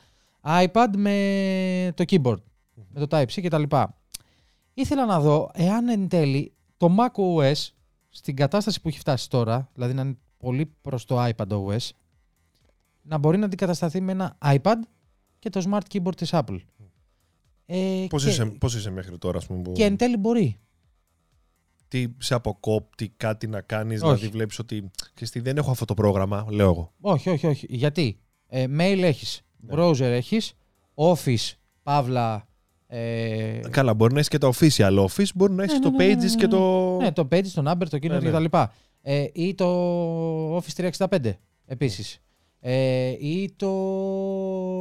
iPad 0.43 0.87
με 0.97 1.93
το 1.95 2.05
keyboard, 2.09 2.43
με 2.89 3.07
το 3.07 3.17
Type-C 3.17 3.43
κτλ. 3.43 3.63
Ήθελα 4.75 5.07
να 5.07 5.21
δω 5.21 5.51
εάν 5.55 5.89
εν 5.89 6.09
τέλει 6.09 6.53
το 6.77 6.97
macOS 6.99 7.67
στην 8.09 8.37
κατάσταση 8.37 8.81
που 8.81 8.89
έχει 8.89 8.99
φτάσει 8.99 9.31
τώρα, 9.31 9.71
δηλαδή 9.75 9.95
να 9.95 10.03
είναι 10.03 10.17
πολύ 10.39 10.73
προς 10.83 11.05
το 11.05 11.25
iPad 11.25 11.49
OS, 11.49 11.89
να 13.09 13.19
μπορεί 13.19 13.39
να 13.39 13.45
αντικατασταθεί 13.45 14.01
με 14.01 14.13
ένα 14.13 14.39
iPad 14.45 14.77
και 15.39 15.51
το 15.51 15.63
smart 15.71 15.81
keyboard 15.97 16.17
της 16.17 16.31
Apple. 16.33 16.59
Ε, 17.67 18.07
Πώς, 18.09 18.25
και, 18.25 18.31
είσαι, 18.31 18.45
πώς 18.45 18.75
είσαι 18.75 18.91
μέχρι 18.91 19.19
τώρα, 19.19 19.39
ας 19.39 19.47
πούμε, 19.47 19.63
που... 19.63 19.73
και 19.73 19.85
εν 19.85 19.97
τέλει 19.97 20.17
μπορεί. 20.17 20.61
τι 21.89 22.07
σε 22.19 22.35
αποκόπτει 22.35 23.09
κάτι 23.17 23.47
να 23.47 23.61
κάνεις, 23.61 24.03
Όχι. 24.03 24.15
δηλαδή 24.15 24.33
βλέπεις 24.37 24.59
ότι 24.59 24.91
ξέρεις 25.15 25.31
τι, 25.31 25.41
δεν 25.41 25.57
έχω 25.57 25.71
αυτό 25.71 25.85
το 25.85 25.95
πρόγραμμα, 25.95 26.47
λέω 26.51 26.69
εγώ. 26.71 26.93
Όχι, 27.01 27.31
όχι, 27.31 27.47
όχι. 27.47 27.67
Γιατί; 27.71 28.19
Ε, 28.47 28.65
mail 28.79 28.99
έχεις, 29.03 29.43
Ναι. 29.57 29.75
browser 29.77 30.01
έχεις, 30.01 30.53
office, 30.95 31.53
παύλα, 31.83 32.49
ε, 32.87 33.61
Καλά, 33.71 33.95
μπορεί 33.95 34.13
να 34.13 34.19
έχεις 34.19 34.31
και 34.31 34.39
το 34.39 34.53
official 34.59 35.07
office, 35.07 35.29
μπορεί 35.35 35.53
να 35.53 35.63
έχεις 35.63 35.79
Ναι, 35.79 35.85
το 35.85 35.91
ναι, 35.91 35.97
ναι, 36.07 36.15
ναι, 36.15 36.21
pages 36.21 36.25
ναι, 36.31 36.35
και 36.35 36.47
ναι. 36.47 36.49
το. 36.49 36.97
ναι, 36.97 37.13
το 37.13 37.29
Pages, 37.31 37.47
το 37.55 37.71
Number, 37.71 37.89
το 37.91 37.97
Keynote 37.97 38.21
Ναι, 38.23 38.31
ναι. 38.31 38.31
κτλ. 38.49 38.57
Ε, 39.03 39.27
ή 39.33 39.55
το 39.55 40.57
Office 40.57 40.91
365 40.99 41.33
επίσης. 41.67 42.21
Ε, 42.61 43.09
ή 43.21 43.53
το, 43.57 43.71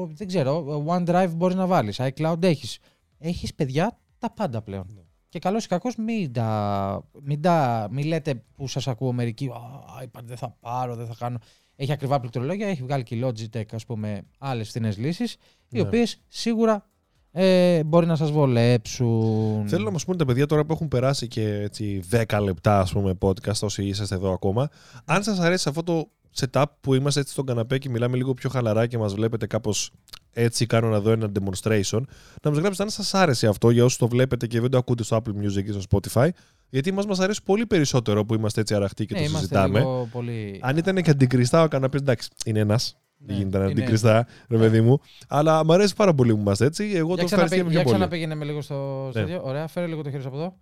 δεν 0.05 0.27
ξέρω, 0.27 0.83
OneDrive 0.87 1.31
μπορείς 1.35 1.55
να 1.55 1.65
βάλεις, 1.65 1.99
iCloud 1.99 2.43
έχεις. 2.43 2.79
Έχεις, 3.19 3.53
παιδιά, 3.53 3.97
τα 4.19 4.31
πάντα 4.31 4.61
πλέον. 4.61 4.85
Ναι. 4.95 5.01
Και 5.29 5.39
καλώς 5.39 5.65
ή 5.65 5.67
κακώς 5.67 5.95
μην, 5.95 6.33
τα, 6.33 7.09
μην, 7.23 7.41
τα, 7.41 7.87
μην 7.91 8.05
λέτε 8.05 8.43
που 8.55 8.67
σας 8.67 8.87
ακούω 8.87 9.11
μερικοί 9.13 9.47
«Α, 9.47 10.03
iPad 10.03 10.21
δεν 10.23 10.37
θα 10.37 10.57
πάρω, 10.59 10.95
δεν 10.95 11.07
θα 11.07 11.15
κάνω». 11.19 11.37
Έχει 11.75 11.91
ακριβά 11.91 12.19
πληκτρολόγια, 12.19 12.67
έχει 12.67 12.83
βγάλει 12.83 13.03
και 13.03 13.15
η 13.15 13.23
Logitech, 13.25 13.73
ας 13.73 13.85
πούμε, 13.85 14.21
άλλες 14.37 14.67
φθηνές 14.67 14.97
λύσεις, 14.97 15.33
οι 15.69 15.77
Ναι. 15.77 15.81
οποίες 15.81 16.21
σίγουρα 16.27 16.89
ε, 17.31 17.83
μπορεί 17.83 18.05
να 18.05 18.15
σας 18.15 18.31
βολέψουν. 18.31 19.67
Θέλω 19.67 19.83
να 19.83 19.91
μας 19.91 20.05
πούνε 20.05 20.17
τα 20.17 20.25
παιδιά 20.25 20.45
τώρα 20.45 20.65
που 20.65 20.73
έχουν 20.73 20.87
περάσει 20.87 21.27
και 21.27 21.53
έτσι 21.53 22.03
10 22.11 22.39
λεπτά, 22.41 22.79
ας 22.79 22.91
πούμε, 22.91 23.17
podcast, 23.21 23.59
όσοι 23.61 23.83
είσαστε 23.85 24.15
εδώ 24.15 24.31
ακόμα. 24.33 24.69
Αν 25.05 25.23
σας 25.23 25.39
αρέσει 25.39 25.69
αυτό 25.69 25.83
το 25.83 26.09
setup 26.39 26.63
που 26.81 26.93
είμαστε 26.93 27.19
έτσι 27.19 27.31
στον 27.31 27.45
καναπέ 27.45 27.77
και 27.77 27.89
μιλάμε 27.89 28.17
λίγο 28.17 28.33
πιο 28.33 28.49
χαλαρά 28.49 28.87
και 28.87 28.97
μας 28.97 29.13
βλέπετε 29.13 29.47
κάπως 29.47 29.91
έτσι, 30.33 30.65
κάνω 30.65 30.89
να 30.89 30.99
δω 30.99 31.11
ένα 31.11 31.31
demonstration, 31.39 32.01
να 32.43 32.49
μας 32.49 32.59
γράψετε 32.59 32.83
αν 32.83 32.89
σας 32.89 33.13
άρεσε 33.13 33.47
αυτό 33.47 33.69
για 33.69 33.83
όσους 33.83 33.97
το 33.97 34.07
βλέπετε 34.07 34.47
και 34.47 34.59
δεν 34.61 34.69
το 34.69 34.77
ακούτε 34.77 35.03
στο 35.03 35.17
Apple 35.17 35.29
Music 35.43 35.65
ή 35.65 35.81
στο 35.81 35.81
Spotify. 36.13 36.29
Γιατί 36.69 36.91
μας 36.91 37.05
μας 37.05 37.19
αρέσει 37.19 37.43
πολύ 37.43 37.65
περισσότερο 37.65 38.25
που 38.25 38.33
είμαστε 38.33 38.61
έτσι 38.61 38.75
αραχτοί 38.75 39.05
και 39.05 39.13
ναι, 39.13 39.19
το 39.19 39.25
είμαστε 39.25 39.47
συζητάμε. 39.47 39.79
λίγο 39.79 40.07
πολύ... 40.11 40.59
Αν 40.63 40.77
ήταν 40.77 41.01
και 41.01 41.09
αντικριστά 41.09 41.63
ο 41.63 41.67
καναπές, 41.67 42.01
εντάξει, 42.01 42.29
είναι 42.45 42.59
ένας. 42.59 42.97
Ναι, 43.19 43.25
Δεν 43.27 43.35
γίνεται 43.37 43.57
να 43.57 43.63
είναι 43.63 43.71
είναι- 43.71 43.81
αντικριστά, 43.81 44.27
ρε 44.49 44.57
παιδί 44.57 44.81
μου. 44.81 44.99
Αλλά 45.27 45.65
μου 45.65 45.73
αρέσει 45.73 45.95
πάρα 45.95 46.13
πολύ 46.13 46.33
που 46.33 46.39
είμαστε 46.39 46.65
έτσι. 46.65 46.83
Εγώ 46.95 47.07
το 47.09 47.13
Για, 47.15 47.23
ξαναπέ, 47.23 47.55
ευχαριστώ 47.55 47.55
για 47.55 47.65
πιο 47.69 47.81
πολύ. 47.83 47.95
ξαναπήγαινε 47.95 48.35
με 48.35 48.45
λίγο 48.45 48.61
στο 48.61 49.03
Ναι. 49.05 49.11
στάδιο. 49.11 49.41
Ωραία, 49.43 49.67
φέρε 49.67 49.87
λίγο 49.87 50.01
το 50.01 50.09
χέρι 50.09 50.21
σου 50.21 50.27
από 50.27 50.37
εδώ. 50.37 50.57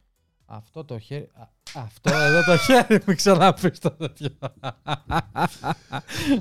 Αυτό 0.46 0.86
το 0.86 1.00
χέρι. 1.00 1.30
Α, 1.78 1.82
αυτό 1.84 2.16
εδώ 2.16 2.44
το 2.44 2.58
χέρι 2.58 3.02
μου 3.08 3.16
ξαναπεί 3.16 3.72
το 3.72 3.92
τέτοιο. 3.92 4.30
Α, 4.40 4.50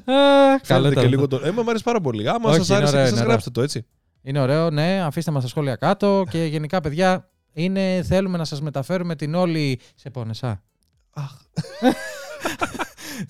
Καλό 0.04 0.58
Φαίνεται 0.62 0.88
ήταν 0.88 0.92
και 0.92 0.98
αυτό. 0.98 1.08
λίγο 1.08 1.28
το. 1.28 1.40
Ε, 1.44 1.50
μου 1.50 1.64
αρέσει 1.68 1.84
πάρα 1.84 2.00
πολύ. 2.00 2.28
Άμα 2.28 2.48
Όχι, 2.50 2.58
σας 2.58 2.68
είναι 2.68 2.76
άρεσε, 2.76 2.92
ωραίο, 2.92 3.02
και 3.02 3.08
είναι 3.08 3.16
σα 3.16 3.22
ωραίο. 3.22 3.28
γράψτε 3.28 3.50
το 3.50 3.62
έτσι. 3.62 3.86
Είναι 4.22 4.40
ωραίο, 4.40 4.70
ναι. 4.70 5.02
Αφήστε 5.02 5.30
μας 5.30 5.40
στα 5.42 5.50
σχόλια 5.50 5.76
κάτω 5.76 6.24
και 6.30 6.44
γενικά, 6.44 6.80
παιδιά, 6.80 7.28
είναι, 7.52 8.02
θέλουμε 8.08 8.38
να 8.38 8.44
σας 8.44 8.60
μεταφέρουμε 8.60 9.16
την 9.16 9.34
όλη. 9.34 9.80
Σε 9.94 10.10
πόνεσα. 10.10 10.62
Αχ. 11.10 11.30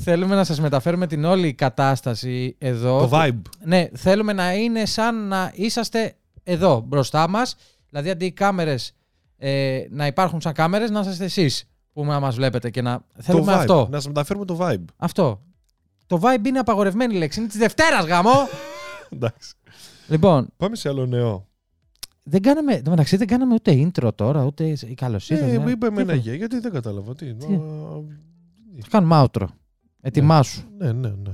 θέλουμε 0.05 0.35
να 0.35 0.45
σας 0.45 0.61
μεταφέρουμε 0.61 1.07
την 1.07 1.25
όλη 1.25 1.55
κατάσταση 1.55 2.57
εδώ. 2.59 2.99
Το 3.09 3.11
vibe. 3.13 3.41
Ναι, 3.65 3.89
θέλουμε 3.95 4.33
να 4.33 4.53
είναι 4.55 4.87
σαν 4.87 5.29
να 5.29 5.53
είσαστε 5.55 6.17
εδώ 6.43 6.85
μπροστά 6.87 7.29
μας. 7.29 7.57
Δηλαδή 7.89 8.11
αντί 8.11 8.25
οι 8.25 8.33
κάμερες 8.33 8.93
ε, 9.39 9.81
να 9.91 10.07
υπάρχουν 10.07 10.41
σαν 10.41 10.53
κάμερες, 10.53 10.91
να 10.91 11.01
είσαστε 11.01 11.25
εσείς 11.25 11.69
που 11.95 12.05
να 12.05 12.21
μας 12.21 12.35
βλέπετε 12.35 12.71
και 12.71 12.83
να 12.83 12.99
Το 12.99 13.23
θέλουμε 13.23 13.53
vibe. 13.53 13.57
αυτό. 13.59 13.87
Να 13.91 13.97
σας 13.97 14.07
μεταφέρουμε 14.07 14.45
το 14.45 14.59
vibe. 14.61 14.85
Αυτό. 14.97 15.41
Το 16.07 16.21
vibe 16.23 16.47
είναι 16.47 16.59
απαγορευμένη 16.59 17.15
λέξη. 17.15 17.39
Είναι 17.41 17.49
της 17.49 17.59
Δευτέρας 17.59 18.05
γάμο. 18.05 18.31
Εντάξει. 19.15 19.55
λοιπόν, 20.09 20.49
Πάμε 20.57 20.77
σε 20.77 20.89
άλλο 20.89 21.07
νέο. 21.07 21.47
δεν 22.23 22.43
κάναμε, 22.43 22.73
εν 22.75 22.85
τω 22.85 22.91
μεταξύ 22.91 23.17
δεν 23.17 23.27
κάναμε 23.27 23.55
ούτε 23.55 23.73
intro 23.93 24.09
τώρα, 24.15 24.45
ούτε 24.45 24.65
η 24.65 24.95
καλώ 24.95 25.21
Ε, 25.29 25.59
μου 25.59 25.69
είπε 25.69 25.87
εμένα 25.87 26.15
γεια, 26.15 26.35
γιατί 26.35 26.59
δεν 26.59 26.73
κατάλαβα. 26.73 27.15
Τι. 27.15 27.35
Τι; 27.35 27.55
Α, 27.55 27.59
Θα 28.81 28.89
κάνουμε 28.91 29.25
outro. 29.33 29.45
Ετοιμάσου. 30.01 30.63
Ναι, 30.79 30.93
ναι, 30.93 31.09
ναι. 31.09 31.31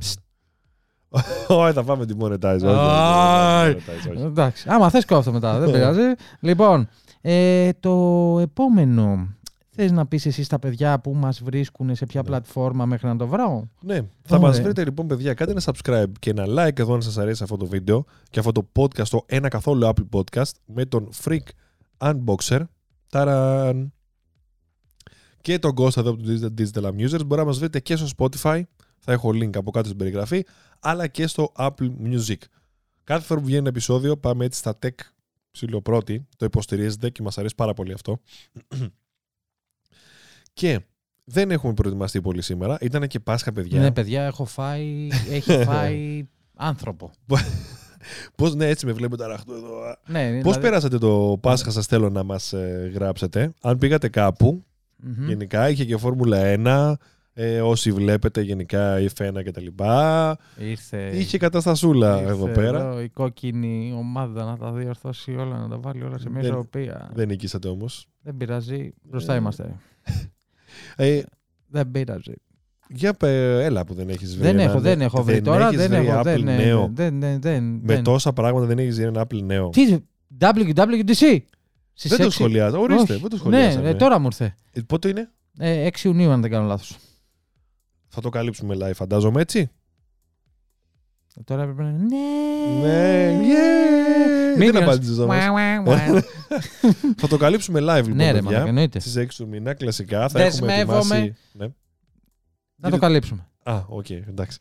Όχι, 1.48 1.72
θα 1.72 1.84
πάμε 1.84 2.06
τη 2.06 2.14
monetize. 2.20 2.54
όχι, 2.54 2.64
όχι, 2.66 2.76
Άι. 2.78 3.70
όχι, 3.74 3.84
monetize, 3.86 4.12
όχι. 4.14 4.22
Εντάξει. 4.22 4.68
Άμα 4.70 4.90
θες 4.90 5.04
κόφτω 5.04 5.32
μετά, 5.32 5.58
δεν 5.58 5.70
πειράζει. 5.72 6.00
λοιπόν, 6.40 6.88
ε, 7.20 7.70
το 7.80 8.36
επόμενο. 8.40 9.28
Θες 9.72 9.92
να 9.92 10.06
πεις 10.06 10.26
εσύ 10.26 10.42
στα 10.42 10.58
παιδιά 10.58 11.00
που 11.00 11.14
μας 11.14 11.42
βρίσκουν 11.42 11.94
σε 11.94 12.06
ποια 12.06 12.20
Ναι. 12.22 12.26
πλατφόρμα 12.26 12.86
μέχρι 12.86 13.06
να 13.06 13.16
το 13.16 13.26
βρω; 13.26 13.68
Ναι, 13.82 14.00
θα 14.22 14.38
μας 14.38 14.50
Ωραία. 14.50 14.62
βρείτε 14.62 14.84
λοιπόν 14.84 15.06
παιδιά, 15.06 15.34
κάντε 15.34 15.50
ένα 15.52 15.62
subscribe 15.64 16.12
και 16.18 16.30
ένα 16.30 16.44
like 16.48 16.78
εδώ 16.78 16.94
αν 16.94 17.02
σας 17.02 17.18
αρέσει 17.18 17.42
αυτό 17.42 17.56
το 17.56 17.66
βίντεο 17.66 18.04
και 18.30 18.38
αυτό 18.38 18.52
το 18.52 18.68
podcast, 18.76 19.06
το 19.08 19.22
ένα 19.26 19.48
καθόλου 19.48 19.86
Apple 19.94 20.20
Podcast 20.20 20.50
με 20.66 20.84
τον 20.84 21.08
Freak 21.24 21.46
Unboxer. 21.98 22.60
Ταραν! 23.08 23.92
Και 25.40 25.58
τον 25.58 25.74
Ghost 25.76 25.96
εδώ 25.96 26.10
από 26.10 26.22
το 26.22 26.28
Digital- 26.32 26.60
Digital 26.60 26.84
Amusers. 26.84 27.26
Μπορεί 27.26 27.40
να 27.40 27.44
μας 27.44 27.58
βρείτε 27.58 27.80
και 27.80 27.96
στο 27.96 28.06
Spotify, 28.16 28.62
θα 28.98 29.12
έχω 29.12 29.28
link 29.28 29.56
από 29.56 29.70
κάτω 29.70 29.86
στην 29.86 29.98
περιγραφή, 29.98 30.44
αλλά 30.80 31.06
και 31.06 31.26
στο 31.26 31.52
Apple 31.56 31.90
Music. 32.04 32.36
Κάθε 33.04 33.24
φορά 33.24 33.40
που 33.40 33.46
βγαίνει 33.46 33.60
ένα 33.60 33.68
επεισόδιο 33.68 34.16
πάμε 34.16 34.44
έτσι 34.44 34.58
στα 34.58 34.78
tech 34.82 34.88
ψηλοπρώτη, 35.50 36.26
το 36.36 36.44
υποστηρίζετε 36.44 37.10
και 37.10 37.22
μας 37.22 37.38
αρέσει 37.38 37.54
πάρα 37.54 37.74
πολύ 37.74 37.92
αυτό. 37.92 38.20
Και 40.60 40.80
δεν 41.24 41.50
έχουμε 41.50 41.72
προετοιμαστεί 41.74 42.20
πολύ 42.20 42.42
σήμερα. 42.42 42.76
Ήταν 42.80 43.06
και 43.06 43.20
Πάσχα, 43.20 43.52
παιδιά. 43.52 43.80
Ναι, 43.80 43.90
παιδιά, 43.92 44.22
έχω 44.22 44.44
φάει, 44.44 45.08
έχει 45.30 45.52
φάει 45.64 46.28
άνθρωπο. 46.56 47.10
Πώς 48.36 48.54
ναι, 48.54 48.66
έτσι 48.68 48.86
με 48.86 48.92
βλέπετε 48.92 49.24
αραχτό 49.24 49.54
εδώ. 49.54 49.82
α. 49.82 49.96
ναι, 50.06 50.30
Πώς 50.30 50.40
δηλαδή- 50.42 50.60
πέρασατε 50.60 50.98
το 50.98 51.38
Πάσχα, 51.40 51.70
σας 51.70 51.86
θέλω 51.86 52.10
να 52.10 52.22
μας 52.22 52.54
γράψετε. 52.94 53.52
Αν 53.60 53.78
πήγατε 53.78 54.08
κάπου, 54.08 54.64
Μμμ. 54.96 55.26
γενικά 55.28 55.68
είχε 55.68 55.84
και 55.84 55.96
Φόρμουλα 55.96 56.38
1. 56.42 56.92
Ε, 57.32 57.60
όσοι 57.60 57.92
βλέπετε 57.92 58.40
γενικά 58.40 58.96
F1 59.16 59.42
και 59.44 59.50
τα 59.50 59.60
λοιπά. 59.60 60.36
Ήρθε. 60.58 61.10
Είχε 61.16 61.38
καταστασούλα 61.38 62.18
ήρθε 62.20 62.30
εδώ 62.32 62.48
πέρα. 62.48 62.78
εδώ 62.80 63.00
η 63.00 63.08
κόκκινη 63.08 63.92
ομάδα 63.96 64.44
να 64.44 64.56
τα 64.56 64.72
διορθώσει 64.72 65.32
όλα, 65.36 65.58
να 65.58 65.68
τα 65.68 65.78
βάλει 65.78 66.02
όλα 66.02 66.18
σε 66.18 66.30
μια 66.30 66.40
Δεν- 66.40 66.50
ισορροπία. 66.50 67.10
Δεν 67.14 67.28
νικήσατε 67.28 67.68
όμως. 67.68 68.06
Δεν 68.22 68.36
πειράζει. 68.36 68.92
Μπροστά 69.02 69.34
Ε, 69.34 69.36
είμαστε. 69.36 69.76
Ε, 70.96 71.20
Δεν 71.66 71.90
πειράζει. 71.90 72.32
για 72.88 73.14
πε, 73.14 73.64
έλα 73.64 73.84
που 73.84 73.94
δεν 73.94 74.08
έχεις 74.08 74.36
βρει. 74.36 74.46
Δεν 74.46 74.58
ένα- 74.58 74.70
έχω, 74.70 74.80
δεν 74.80 75.00
έχω 75.00 75.22
βρει 75.22 75.40
τώρα. 75.40 75.66
έχεις 75.66 75.78
Δεν 75.78 75.90
βρει 75.90 76.06
έχω. 76.06 76.18
Apple 76.20 76.22
Δεν, 76.24 76.42
ναι, 76.42 76.56
νέο. 76.56 76.90
δεν, 76.94 77.20
δεν, 77.20 77.40
δεν, 77.40 77.64
Με 77.64 77.80
δεν. 77.94 78.02
τόσα 78.02 78.32
πράγματα 78.32 78.66
δεν 78.66 78.78
έχεις 78.78 78.96
βρει 78.96 79.04
ένα 79.04 79.26
Apple 79.26 79.42
νέο. 79.42 79.68
Τι, 79.68 79.96
WWDC. 80.40 81.38
Στις 81.92 82.10
Δεν 82.10 82.18
το 82.18 82.24
έξι- 82.24 82.38
σχολιάζω. 82.38 82.80
Ορίστε, 82.80 83.02
Όχι. 83.12 83.12
δεν 83.20 83.20
το 83.22 83.28
Ναι, 83.34 83.38
σχολιάζαμε. 83.38 83.88
ε, 83.88 83.94
τώρα 83.94 84.18
μου 84.18 84.26
ήρθε. 84.26 84.54
Ε, 84.72 84.80
Πότε 84.80 85.08
είναι, 85.08 85.30
Ε, 85.58 85.84
6 85.86 86.04
Ιουνίου, 86.04 86.30
αν 86.30 86.40
δεν 86.40 86.50
κάνω 86.50 86.66
λάθος. 86.66 86.96
θα 88.08 88.20
το 88.20 88.28
καλύψουμε 88.28 88.76
live, 88.80 88.94
φαντάζομαι 88.94 89.40
έτσι. 89.40 89.70
Ε, 91.36 91.42
Τώρα 91.44 91.62
έπρεπε 91.62 91.82
να 91.82 91.88
είναι. 91.88 91.98
Ναι. 92.02 93.30
Ναι, 93.30 93.38
yeah. 93.42 94.56
Minions. 94.56 94.72
Δεν 94.72 94.82
απάντησες 94.82 95.18
όμως. 95.18 95.36
Ουα, 95.36 95.50
ουα, 95.50 95.82
ουα. 95.86 96.22
Θα 97.16 97.28
το 97.28 97.36
καλύψουμε 97.36 97.80
live 97.82 97.96
λοιπόν, 98.02 98.16
Ναι, 98.16 98.24
ρε, 98.24 98.32
παιδιά. 98.32 98.42
μαλάκα, 98.42 98.68
εννοείται. 98.68 98.98
Στις 99.00 99.16
6 99.18 99.26
του 99.36 99.48
μήνα, 99.48 99.74
κλασικά. 99.74 100.28
Θα 100.28 100.38
Δεσμεύομαι. 100.40 100.72
έχουμε 100.80 101.16
ετοιμάσει... 101.16 101.36
Ναι. 101.52 101.66
Να 102.76 102.90
το 102.90 102.98
καλύψουμε. 102.98 103.46
Α, 103.62 103.84
οκ, 103.88 104.10
εντάξει. 104.10 104.58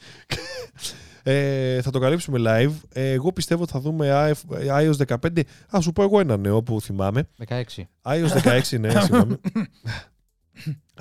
ε, 1.24 1.82
θα 1.82 1.92
το 1.92 2.00
καλύψουμε 2.00 2.40
live. 2.46 2.74
Ε, 2.94 3.12
εγώ 3.12 3.32
πιστεύω 3.34 3.64
ότι 3.64 3.72
θα 3.72 3.80
δούμε 3.80 4.34
iOS 4.68 5.16
15. 5.22 5.42
Α, 5.76 5.82
σου 5.82 5.92
πω 5.92 6.04
εγώ 6.04 6.20
ένα 6.20 6.38
νέο 6.38 6.64
που 6.64 6.82
θυμάμαι. 6.82 7.28
16. 7.48 7.62
iOS 8.06 8.62
16, 8.72 8.80
ναι, 8.80 8.90
συγγνώμη. 8.90 9.36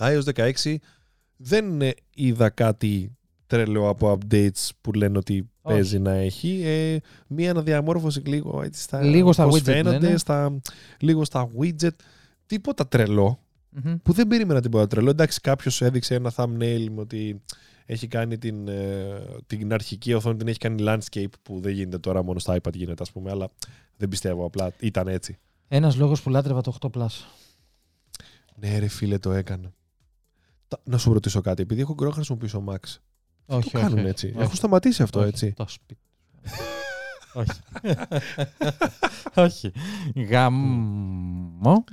iOS 0.01 0.23
16 0.35 0.75
δεν 1.37 1.83
ε, 1.83 1.91
είδα 2.15 2.51
κάτι 2.51 3.13
τρελό 3.47 3.89
από 3.89 4.19
updates 4.19 4.69
που 4.81 4.93
λένε 4.93 5.19
ότι 5.19 5.35
Όχι. 5.35 5.49
Παίζει 5.69 5.99
να 5.99 6.13
έχει. 6.13 6.63
Ε, 6.65 6.97
μία 7.27 7.51
αναδιαμόρφωση 7.51 8.21
λίγο 8.21 8.63
έτσι 8.63 8.83
στα, 8.83 9.03
Λίγο 9.03 9.33
στα 9.33 9.45
πώς 9.45 9.55
widget, 9.61 9.65
ναι, 9.65 9.73
φαίνονται, 9.73 10.11
ναι. 10.11 10.17
Στα, 10.17 10.61
λίγο 11.01 11.25
στα 11.25 11.51
widget. 11.61 11.91
Τίποτα 12.47 12.89
τρελό 12.89 13.39
Μμμ. 13.71 13.97
που 14.03 14.13
δεν 14.13 14.27
περίμενα 14.27 14.61
τίποτα 14.61 14.87
τρελό. 14.87 15.11
Εντάξει, 15.11 15.41
κάποιος 15.41 15.81
έδειξε 15.83 16.15
ένα 16.15 16.33
thumbnail 16.37 16.87
με 16.91 17.01
ότι 17.01 17.43
έχει 17.87 18.07
κάνει 18.07 18.39
την, 18.39 18.69
ε, 18.69 19.21
την 19.47 19.73
αρχική 19.73 20.13
οθόνη, 20.15 20.37
την 20.37 20.49
έχει 20.49 20.59
κάνει 20.59 20.85
landscape 20.87 21.31
που 21.43 21.61
δεν 21.61 21.73
γίνεται 21.73 21.99
τώρα, 21.99 22.23
μόνο 22.23 22.39
στα 22.39 22.57
iPad 22.63 22.75
γίνεται, 22.75 23.03
ας 23.03 23.13
πούμε. 23.13 23.31
Αλλά 23.31 23.49
δεν 23.97 24.09
πιστεύω, 24.09 24.45
απλά 24.45 24.73
ήταν 24.79 25.09
έτσι. 25.09 25.39
Ένας 25.69 25.97
λόγος 25.97 26.23
που 26.23 26.31
λάτρευα 26.31 26.61
το 26.61 26.77
8 26.81 26.91
Plus. 26.95 27.07
Ναι, 28.57 28.79
ρε 28.79 28.89
φίλε, 28.89 29.19
το 29.19 29.33
έκανα. 29.33 29.73
Τα- 30.69 30.81
Να 30.85 30.99
σου 30.99 31.13
ρωτήσω 31.13 31.41
κάτι, 31.41 31.63
επειδή 31.63 31.81
έχω 31.81 31.95
καιρό 31.95 32.09
να 32.09 32.15
χρησιμοποιήσω 32.15 32.65
Max. 32.69 32.97
Όχι, 33.51 33.71
το 33.71 33.79
όχι, 33.79 33.87
κάνουν 33.87 33.99
όχι. 33.99 34.09
έτσι; 34.09 34.27
Όχι. 34.27 34.39
Έχουν 34.39 34.55
σταματήσει 34.55 35.03
αυτό 35.03 35.19
Όχι, 35.21 35.29
έτσι; 35.29 35.53
Το 35.53 35.65
σπίτι. 35.69 36.01
όχι. 37.35 37.61
όχι. 39.47 39.73
Γαμμό. 40.29 41.85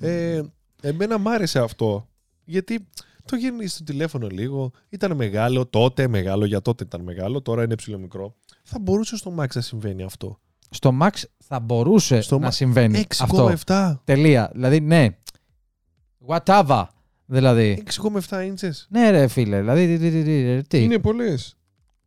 Ε, 0.00 0.42
εμένα 0.82 1.18
μ' 1.18 1.28
άρεσε 1.28 1.58
αυτό. 1.58 2.08
Γιατί 2.44 2.88
Το 3.24 3.36
γυρνήσει 3.36 3.74
στο 3.74 3.84
τηλέφωνο 3.84 4.26
λίγο. 4.26 4.70
Ήταν 4.88 5.16
μεγάλο 5.16 5.66
τότε, 5.66 6.08
μεγάλο 6.08 6.44
για 6.44 6.62
τότε 6.62 6.84
ήταν 6.84 7.00
μεγάλο, 7.00 7.42
τώρα 7.42 7.62
είναι 7.62 7.74
ψηλό 7.74 7.98
μικρό. 7.98 8.34
Θα 8.62 8.78
μπορούσε 8.78 9.16
στο 9.16 9.34
Max 9.38 9.46
να 9.54 9.60
συμβαίνει 9.60 10.02
αυτό. 10.02 10.38
Στο 10.70 10.98
Max 11.02 11.10
θα 11.38 11.60
μπορούσε 11.60 12.20
Στο 12.20 12.38
να 12.38 12.48
Max 12.48 12.52
συμβαίνει 12.52 13.06
αυτό. 13.18 13.54
6,7. 13.66 13.98
Τελεία. 14.04 14.50
Δηλαδή, 14.52 14.80
ναι. 14.80 15.08
Whatever. 16.26 16.84
Δηλαδή. 17.32 17.82
6,7 18.28 18.44
ίντσες. 18.46 18.86
Ναι, 18.90 19.10
ρε 19.10 19.28
φίλε. 19.28 19.58
Δηλαδή, 19.58 19.86
τι. 19.86 20.10
τι, 20.10 20.22
τι, 20.22 20.22
τι, 20.56 20.62
τι. 20.68 20.82
Είναι 20.82 20.98
πολλές. 20.98 21.54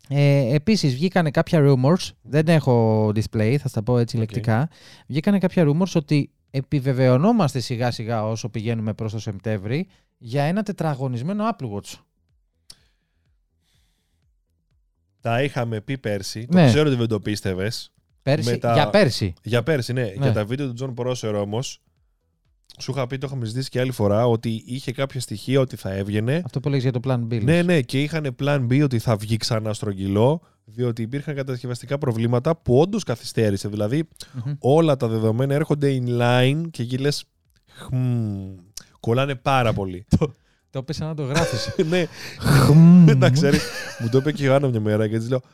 Ε, 0.09 0.53
Επίσης, 0.55 0.93
βγήκανε 0.93 1.31
κάποια 1.31 1.59
rumors. 1.63 2.09
Δεν 2.21 2.47
έχω 2.47 3.07
display, 3.07 3.55
θα 3.59 3.67
στα 3.67 3.83
πω 3.83 3.97
έτσι 3.97 4.15
Οκ. 4.15 4.21
λεκτικά. 4.21 4.69
Βγήκανε 5.07 5.37
κάποια 5.37 5.65
rumors 5.67 5.91
ότι 5.95 6.31
επιβεβαιωνόμαστε 6.51 7.59
σιγά 7.59 7.91
σιγά 7.91 8.25
όσο 8.27 8.49
πηγαίνουμε 8.49 8.93
προς 8.93 9.11
το 9.11 9.19
Σεπτέμβρη 9.19 9.87
για 10.17 10.43
ένα 10.43 10.63
τετραγωνισμένο 10.63 11.43
Apple 11.49 11.65
Watch. 11.71 11.99
Τα 15.21 15.43
είχαμε 15.43 15.81
πει 15.81 15.97
πέρσι. 15.97 16.47
Ναι. 16.49 16.63
Το 16.65 16.69
ξέρω 16.71 16.87
ότι 16.89 16.97
δεν 16.97 17.07
το 17.07 17.19
πίστευες. 17.19 17.91
Πέρσι, 18.21 18.49
Με 18.49 18.57
τα- 18.57 18.73
Για 18.73 18.89
πέρσι. 18.89 19.33
Για 19.43 19.63
πέρσι, 19.63 19.93
ναι. 19.93 20.01
Ναι. 20.01 20.09
Για 20.21 20.31
τα 20.31 20.45
βίντεο 20.45 20.67
του 20.67 20.73
Τζον 20.73 20.93
Πρόσερ 20.93 21.35
όμως, 21.35 21.81
σου 22.79 22.91
είχα 22.91 23.07
πει, 23.07 23.17
το 23.17 23.27
είχαμε 23.27 23.45
ζητήσει 23.45 23.69
και 23.69 23.79
άλλη 23.79 23.91
φορά, 23.91 24.27
ότι 24.27 24.63
είχε 24.65 24.91
κάποια 24.91 25.19
στοιχεία 25.19 25.59
ότι 25.59 25.75
θα 25.75 25.91
έβγαινε. 25.91 26.41
Αυτό 26.45 26.59
που 26.59 26.69
λέγεις 26.69 26.83
για 26.83 26.91
το 26.91 26.99
Plan 27.03 27.33
B. 27.33 27.43
Ναι, 27.43 27.61
ναι, 27.61 27.81
και 27.81 28.01
είχαν 28.01 28.35
plan 28.39 28.59
B 28.69 28.83
ότι 28.83 28.99
θα 28.99 29.15
βγει 29.15 29.37
ξανά 29.37 29.73
στρογγυλό, 29.73 30.41
διότι 30.65 31.01
υπήρχαν 31.01 31.35
κατασκευαστικά 31.35 31.97
προβλήματα 31.97 32.55
που 32.55 32.79
όντως 32.79 33.03
καθυστέρησε. 33.03 33.67
Δηλαδή, 33.67 34.07
Μμμ. 34.33 34.53
όλα 34.59 34.97
τα 34.97 35.07
δεδομένα 35.07 35.53
έρχονται 35.53 36.01
in 36.01 36.21
line 36.21 36.61
και 36.71 36.81
εκεί 36.81 36.97
λες. 36.97 37.23
Κολλάνε 38.99 39.35
πάρα 39.35 39.73
πολύ. 39.73 40.05
Το 40.69 40.83
πες 40.83 40.95
σαν 40.95 41.07
να 41.07 41.13
το 41.13 41.23
γράφεις. 41.23 41.75
ναι, 41.89 42.07
εντάξει, 43.07 43.41
ξέρει, 43.41 43.57
μου 43.99 44.09
το 44.09 44.17
είπε 44.17 44.31
και 44.31 44.43
η 44.43 44.47
Άννα 44.47 44.67
μια 44.67 44.79
μέρα 44.79 45.07
και 45.07 45.15
έτσι 45.15 45.29
λέω. 45.29 45.41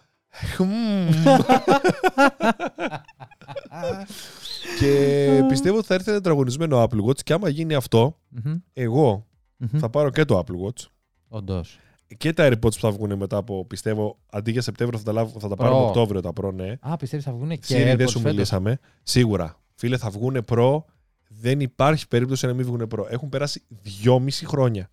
«Χμμ». 4.61 4.79
και 4.79 5.45
πιστεύω 5.47 5.77
ότι 5.77 5.87
θα 5.87 5.93
έρθει 5.93 6.09
ένα 6.09 6.17
τετραγωνισμένο 6.17 6.83
Apple 6.83 7.05
Watch 7.05 7.19
και 7.23 7.33
άμα 7.33 7.49
γίνει 7.49 7.73
αυτό, 7.73 8.17
Μμμ. 8.29 8.55
εγώ 8.73 9.25
Μμμ. 9.57 9.79
θα 9.79 9.89
πάρω 9.89 10.09
και 10.09 10.25
το 10.25 10.39
Apple 10.39 10.67
Watch 10.67 10.85
Όντως. 11.27 11.79
και 12.17 12.33
τα 12.33 12.47
AirPods 12.49 12.59
που 12.61 12.71
θα 12.79 12.91
βγουν 12.91 13.17
μετά 13.17 13.37
από, 13.37 13.65
πιστεύω, 13.65 14.17
αντί 14.29 14.51
για 14.51 14.61
Σεπτέμβριο 14.61 14.99
θα 14.99 15.05
τα, 15.05 15.11
λάβω- 15.11 15.39
θα 15.39 15.47
τα 15.47 15.53
Pro. 15.55 15.57
πάρω 15.57 15.85
Οκτώβριο 15.87 16.21
τα 16.21 16.31
Pro, 16.41 16.53
ναι. 16.53 16.73
Α, 16.79 16.97
πιστεύεις 16.97 17.25
θα 17.25 17.31
βγουν 17.31 17.49
και 17.49 17.57
Siri 17.67 17.95
δεν 17.95 17.95
AirPods 17.97 18.09
σου 18.09 18.17
φέτος; 18.19 18.31
μιλήσαμε. 18.33 18.79
Σίγουρα. 19.03 19.59
Φίλε, 19.75 19.97
θα 19.97 20.09
βγουν 20.09 20.45
Pro. 20.47 20.81
Δεν 21.27 21.59
υπάρχει 21.59 22.07
περίπτωση 22.07 22.45
να 22.45 22.53
μην 22.53 22.65
βγουν 22.65 22.87
Pro. 22.95 23.05
Έχουν 23.09 23.29
περάσει 23.29 23.61
δυόμιση 23.81 24.45
χρόνια. 24.45 24.89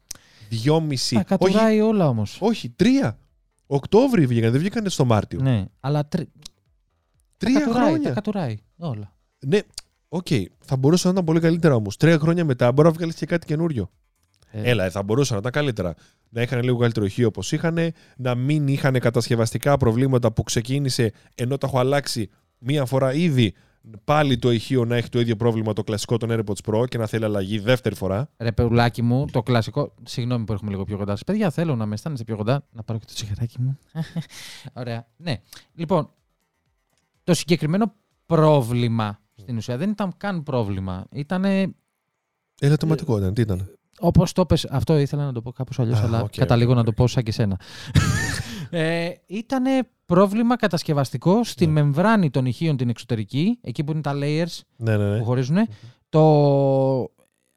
Δυόμιση. 0.49 1.15
Τα 1.15 1.21
Όχι, 1.21 1.29
κατουράει 1.29 1.81
όλα 1.81 2.09
όμως. 2.09 2.39
όχι, 2.41 2.69
τρία. 2.71 3.19
Οκτώβρη 3.67 4.27
βγήκαν, 4.27 4.51
δεν 4.51 4.61
βγήκαν 4.61 4.91
στο 4.91 5.05
Μάρτιο. 5.05 5.41
Ναι, 5.43 5.65
αλλά 5.81 6.07
τρι... 6.07 6.25
τα 6.25 6.31
Τρία 7.37 7.61
κατουράει, 7.61 7.85
χρόνια. 7.89 8.09
τα 8.09 8.15
κατουράει 8.15 8.57
όλα. 8.79 9.16
Ναι, 9.39 9.59
οκ. 10.09 10.27
Θα 10.59 10.77
μπορούσε 10.77 11.07
να 11.07 11.13
ήταν 11.13 11.25
πολύ 11.25 11.41
καλύτερα 11.41 11.75
όμως. 11.75 11.97
Τρία 11.97 12.19
χρόνια 12.19 12.45
μετά 12.45 12.73
μπορεί 12.73 12.89
να 12.89 12.95
βγάλεις 12.95 13.15
και 13.15 13.27
κάτι 13.27 13.47
καινούριο. 13.47 13.91
Ε, 14.51 14.71
Έλα, 14.71 14.85
ε, 14.85 14.91
θα 14.91 15.03
μπορούσε 15.03 15.33
να 15.33 15.39
ήταν 15.39 15.53
καλύτερα. 15.53 15.95
Να 16.29 16.43
είχαν 16.43 16.63
λίγο 16.63 16.77
καλύτερο 16.77 17.07
ηχείο 17.07 17.27
όπως 17.27 17.53
είχαν, 17.53 17.79
να 18.17 18.35
μην 18.35 18.69
είχαν 18.69 18.99
κατασκευαστικά 18.99 19.77
προβλήματα 19.77 20.33
που 20.33 20.43
ξεκίνησε 20.43 21.13
ενώ 21.35 21.59
τα 21.59 21.67
έχω 21.67 21.79
αλλάξει 21.79 22.31
μία 22.59 22.85
φορά 22.85 23.15
ήδη. 23.15 23.55
Πάλι 24.05 24.39
το 24.39 24.51
ηχείο 24.51 24.85
να 24.85 24.97
έχει 24.97 25.09
το 25.09 25.21
ίδιο 25.21 25.37
πρόβλημα 25.37 25.73
το 25.73 25.85
κλασικό 25.85 26.17
των 26.17 26.29
AirPods 26.33 26.71
Pro 26.73 26.89
και 26.89 26.99
να 26.99 27.07
θέλει 27.07 27.25
αλλαγή 27.25 27.59
δεύτερη 27.59 27.95
φορά. 27.95 28.31
Ρε 28.37 28.53
πεουλάκι 28.53 29.03
μου, 29.03 29.27
το 29.33 29.43
κλασικό. 29.43 29.95
Συγγνώμη 30.03 30.45
που 30.45 30.53
έρχομαι 30.53 30.71
λίγο 30.71 30.85
πιο 30.85 30.97
κοντά. 30.97 31.11
σας. 31.13 31.25
Παιδιά, 31.25 31.51
θέλω 31.51 31.77
να 31.77 31.87
με 31.87 31.95
αισθάνεστε 31.95 32.25
πιο 32.25 32.37
κοντά. 32.37 32.67
Να 32.73 32.83
πάρω 32.83 32.99
και 32.99 33.05
το 33.09 33.15
τσιγαράκι 33.15 33.61
μου. 33.61 33.79
Ωραία. 34.81 35.07
Ναι. 35.17 35.41
Λοιπόν, 35.75 36.11
το 37.25 37.35
συγκεκριμένο 37.35 37.95
πρόβλημα 38.27 39.21
στην 39.37 39.57
ουσία 39.57 39.77
δεν 39.77 39.91
ήταν 39.91 40.13
καν 40.17 40.43
πρόβλημα. 40.43 41.07
Ήταν 41.13 41.45
Ελαττωματικό 42.61 43.19
ήταν, 43.19 43.35
τι 43.35 43.41
ήταν; 43.41 43.71
όπως 44.01 44.33
το 44.33 44.47
πες, 44.47 44.65
αυτό 44.65 44.99
ήθελα 44.99 45.25
να 45.25 45.33
το 45.33 45.43
πω 45.43 45.53
κάπως 45.53 45.79
αλλιώς, 45.79 45.99
Α, 46.01 46.03
αλλά 46.05 46.23
οκ, 46.23 46.31
καταλήγω 46.37 46.71
οκ, 46.71 46.77
να 46.77 46.83
το 46.85 46.91
οκ. 46.91 46.97
πω 46.97 47.07
σαν 47.07 47.23
και 47.23 47.33
σένα. 47.33 47.61
ε, 48.71 49.11
ήταν 49.27 49.65
πρόβλημα 50.07 50.57
κατασκευαστικό 50.57 51.45
στη 51.45 51.67
Ναι. 51.67 51.73
μεμβράνη 51.73 52.31
των 52.31 52.47
ηχείων 52.47 52.77
την 52.77 52.89
εξωτερική, 52.89 53.59
εκεί 53.61 53.85
που 53.85 53.93
είναι 53.93 54.01
τα 54.01 54.13
layers 54.15 54.61
Ναι, 54.77 54.97
ναι, 54.97 55.09
ναι. 55.11 55.19
που 55.19 55.25
χωρίζουν. 55.25 55.57
Το... 56.09 56.23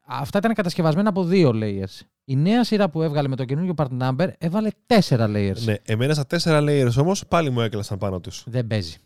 Αυτά 0.06 0.38
ήταν 0.38 0.54
κατασκευασμένα 0.54 1.08
από 1.08 1.24
δύο 1.24 1.50
layers. 1.54 2.00
Η 2.24 2.36
νέα 2.36 2.64
σειρά 2.64 2.90
που 2.90 3.02
έβγαλε 3.02 3.28
με 3.28 3.36
το 3.36 3.44
καινούργιο 3.44 3.74
part 3.76 3.98
number 4.00 4.28
έβαλε 4.38 4.70
τέσσερα 4.86 5.26
layers. 5.28 5.62
ναι. 5.64 5.74
Εμένα 5.82 6.14
στα 6.14 6.26
τέσσερα 6.26 6.60
layers 6.62 6.96
όμως 7.00 7.26
πάλι 7.26 7.50
μου 7.50 7.60
έκλασαν 7.60 7.98
πάνω 7.98 8.20
τους. 8.20 8.44
Δεν 8.46 8.66
παίζει. 8.66 8.96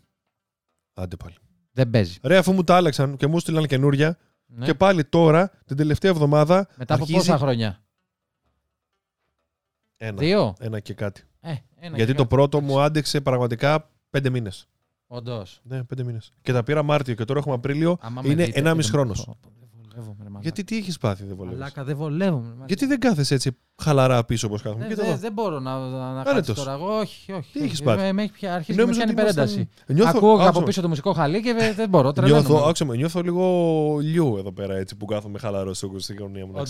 Άντε 0.93 1.15
πάλι. 1.15 1.35
Δεν 1.75 1.89
παίζει. 1.89 2.17
Ρε, 2.23 2.37
αφού 2.37 2.53
μου 2.53 2.63
τα 2.63 2.75
άλλαξαν 2.75 3.17
και 3.17 3.27
μου 3.27 3.39
στείλαν 3.39 3.65
καινούρια 3.67 4.17
Ναι. 4.45 4.65
και 4.65 4.73
πάλι 4.73 5.05
τώρα, 5.05 5.51
την 5.65 5.77
τελευταία 5.77 6.11
εβδομάδα. 6.11 6.67
Μετά 6.77 6.93
από 6.93 7.03
αρχίζει 7.03 7.17
πόσα 7.25 7.37
χρόνια; 7.37 7.83
Ένα. 9.97 10.17
Δύο; 10.17 10.53
Ένα 10.59 10.79
και 10.79 10.93
κάτι. 10.93 11.23
Ε, 11.41 11.49
ένα 11.79 11.95
Γιατί 11.95 12.11
και 12.11 12.17
το 12.17 12.23
κάτι. 12.23 12.35
πρώτο 12.35 12.61
μου 12.61 12.79
άντεξε 12.81 13.21
πραγματικά 13.21 13.89
πέντε 14.09 14.29
μήνες. 14.29 14.67
Όντως. 15.07 15.61
Ναι, 15.63 15.83
πέντε 15.83 16.03
μήνες. 16.03 16.31
Και 16.41 16.51
τα 16.53 16.63
πήρα 16.63 16.83
Μάρτιο 16.83 17.13
και 17.15 17.25
τώρα 17.25 17.39
έχουμε 17.39 17.55
Απρίλιο. 17.55 17.97
Άμα 18.01 18.21
με 18.21 18.29
Είναι 18.29 18.45
δείτε, 18.45 18.59
1,5 18.59 18.75
δεν- 18.75 18.91
χρόνος. 18.91 19.25
Πω, 19.25 19.37
πω, 19.41 19.49
Δεν 19.59 19.69
βολεύομαι, 19.81 20.23
ρε 20.23 20.24
μαλάκα. 20.35 20.41
Γιατί 20.41 20.63
τι 20.63 20.77
έχεις 20.77 20.97
πάθει, 20.97 21.23
δεν 21.25 21.35
βολεύεις; 21.35 21.59
Μαλάκα, 21.59 21.83
δεν 21.83 21.95
βολεύομαι. 21.97 22.41
ρε 22.43 22.47
μαλάκα. 22.49 22.65
Γιατί 22.67 22.85
δεν 22.85 22.99
κάθεσαι 22.99 23.33
έτσι 23.33 23.57
χαλαρά 23.81 24.25
πίσω 24.25 24.47
όπως 24.47 24.61
κάθομαι; 24.61 24.81
Δεν, 24.81 24.89
Κοίτα 24.89 25.01
δεν, 25.01 25.11
εδώ. 25.11 25.21
δεν 25.21 25.33
μπορώ 25.33 25.59
να, 25.59 25.79
να, 25.79 25.89
να 25.89 26.09
Άνετος. 26.09 26.33
κάτσεις 26.33 26.53
τώρα. 26.55 26.71
Εγώ, 26.73 26.97
όχι, 26.97 27.31
όχι. 27.31 27.51
Τι 27.51 27.57
όχι. 27.59 27.67
έχεις 27.67 27.81
πάθει; 27.81 28.01
Με, 28.01 28.11
με 28.13 28.21
έχει 28.23 28.31
πια, 28.31 28.53
αρχίσει 28.53 28.71
και 28.71 28.75
με 28.77 28.81
Νόμιζα 28.81 29.03
πιάνει 29.03 29.11
ότι 29.19 29.21
ήμασταν- 29.21 29.47
υπερένταση. 29.49 29.93
Νιώθω, 29.93 30.17
Ακούω 30.17 30.31
άκουσα 30.33 30.49
από 30.49 30.59
με. 30.59 30.65
πίσω 30.65 30.81
το 30.81 30.87
μουσικό 30.87 31.13
χαλί 31.13 31.41
και 31.41 31.53
δεν, 31.53 31.75
δεν 31.75 31.89
μπορώ. 31.89 32.03
Νιώθω, 32.17 32.21
Τρελαίνομαι. 32.41 32.67
άκουσα 32.67 32.85
με, 32.85 32.95
νιώθω 32.95 33.21
λίγο 33.21 33.97
λιού 34.01 34.35
εδώ 34.37 34.51
πέρα 34.51 34.75
έτσι 34.75 34.95
που 34.95 35.05
κάθομαι 35.05 35.39
χαλαρό 35.39 35.73
στο 35.73 35.91
στην 35.97 36.17
γωνία 36.19 36.45
μου. 36.45 36.51
να 36.51 36.59
Όντως. 36.61 36.69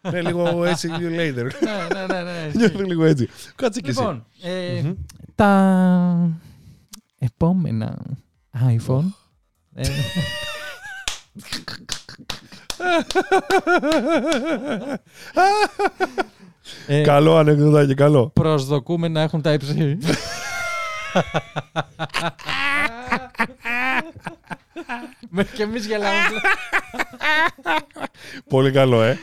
ξέρεις. 0.00 0.22
ναι, 0.24 0.30
λίγο 0.30 0.64
έτσι, 0.64 0.88
you 0.92 1.20
later. 1.20 1.34
ναι, 1.64 2.00
ναι, 2.00 2.06
ναι, 2.06 2.22
ναι. 2.22 2.50
Νιώθω 2.54 2.80
λίγο 2.80 3.04
έτσι. 3.04 3.28
Κάτσε 3.54 3.80
κι 3.80 3.90
εσύ. 3.90 3.98
Λοιπόν, 4.00 4.26
ε, 4.42 4.80
Μμμ. 4.82 4.92
τα 5.34 6.30
επόμενα 7.18 8.02
iPhone. 8.78 9.04
Ε, 16.86 16.98
ε, 16.98 17.02
Καλό 17.02 17.36
ανεκδοτάκι, 17.36 17.94
καλό. 17.94 18.30
προσδοκούμε 18.34 19.08
να 19.08 19.20
έχουν 19.20 19.42
τα 19.42 19.52
υψη. 19.52 19.98
Με 25.30 25.44
και 25.44 25.62
εμείς 25.62 25.86
γελάμε. 25.86 26.16
Πολύ 28.48 28.70
καλό, 28.70 29.02
ε. 29.02 29.18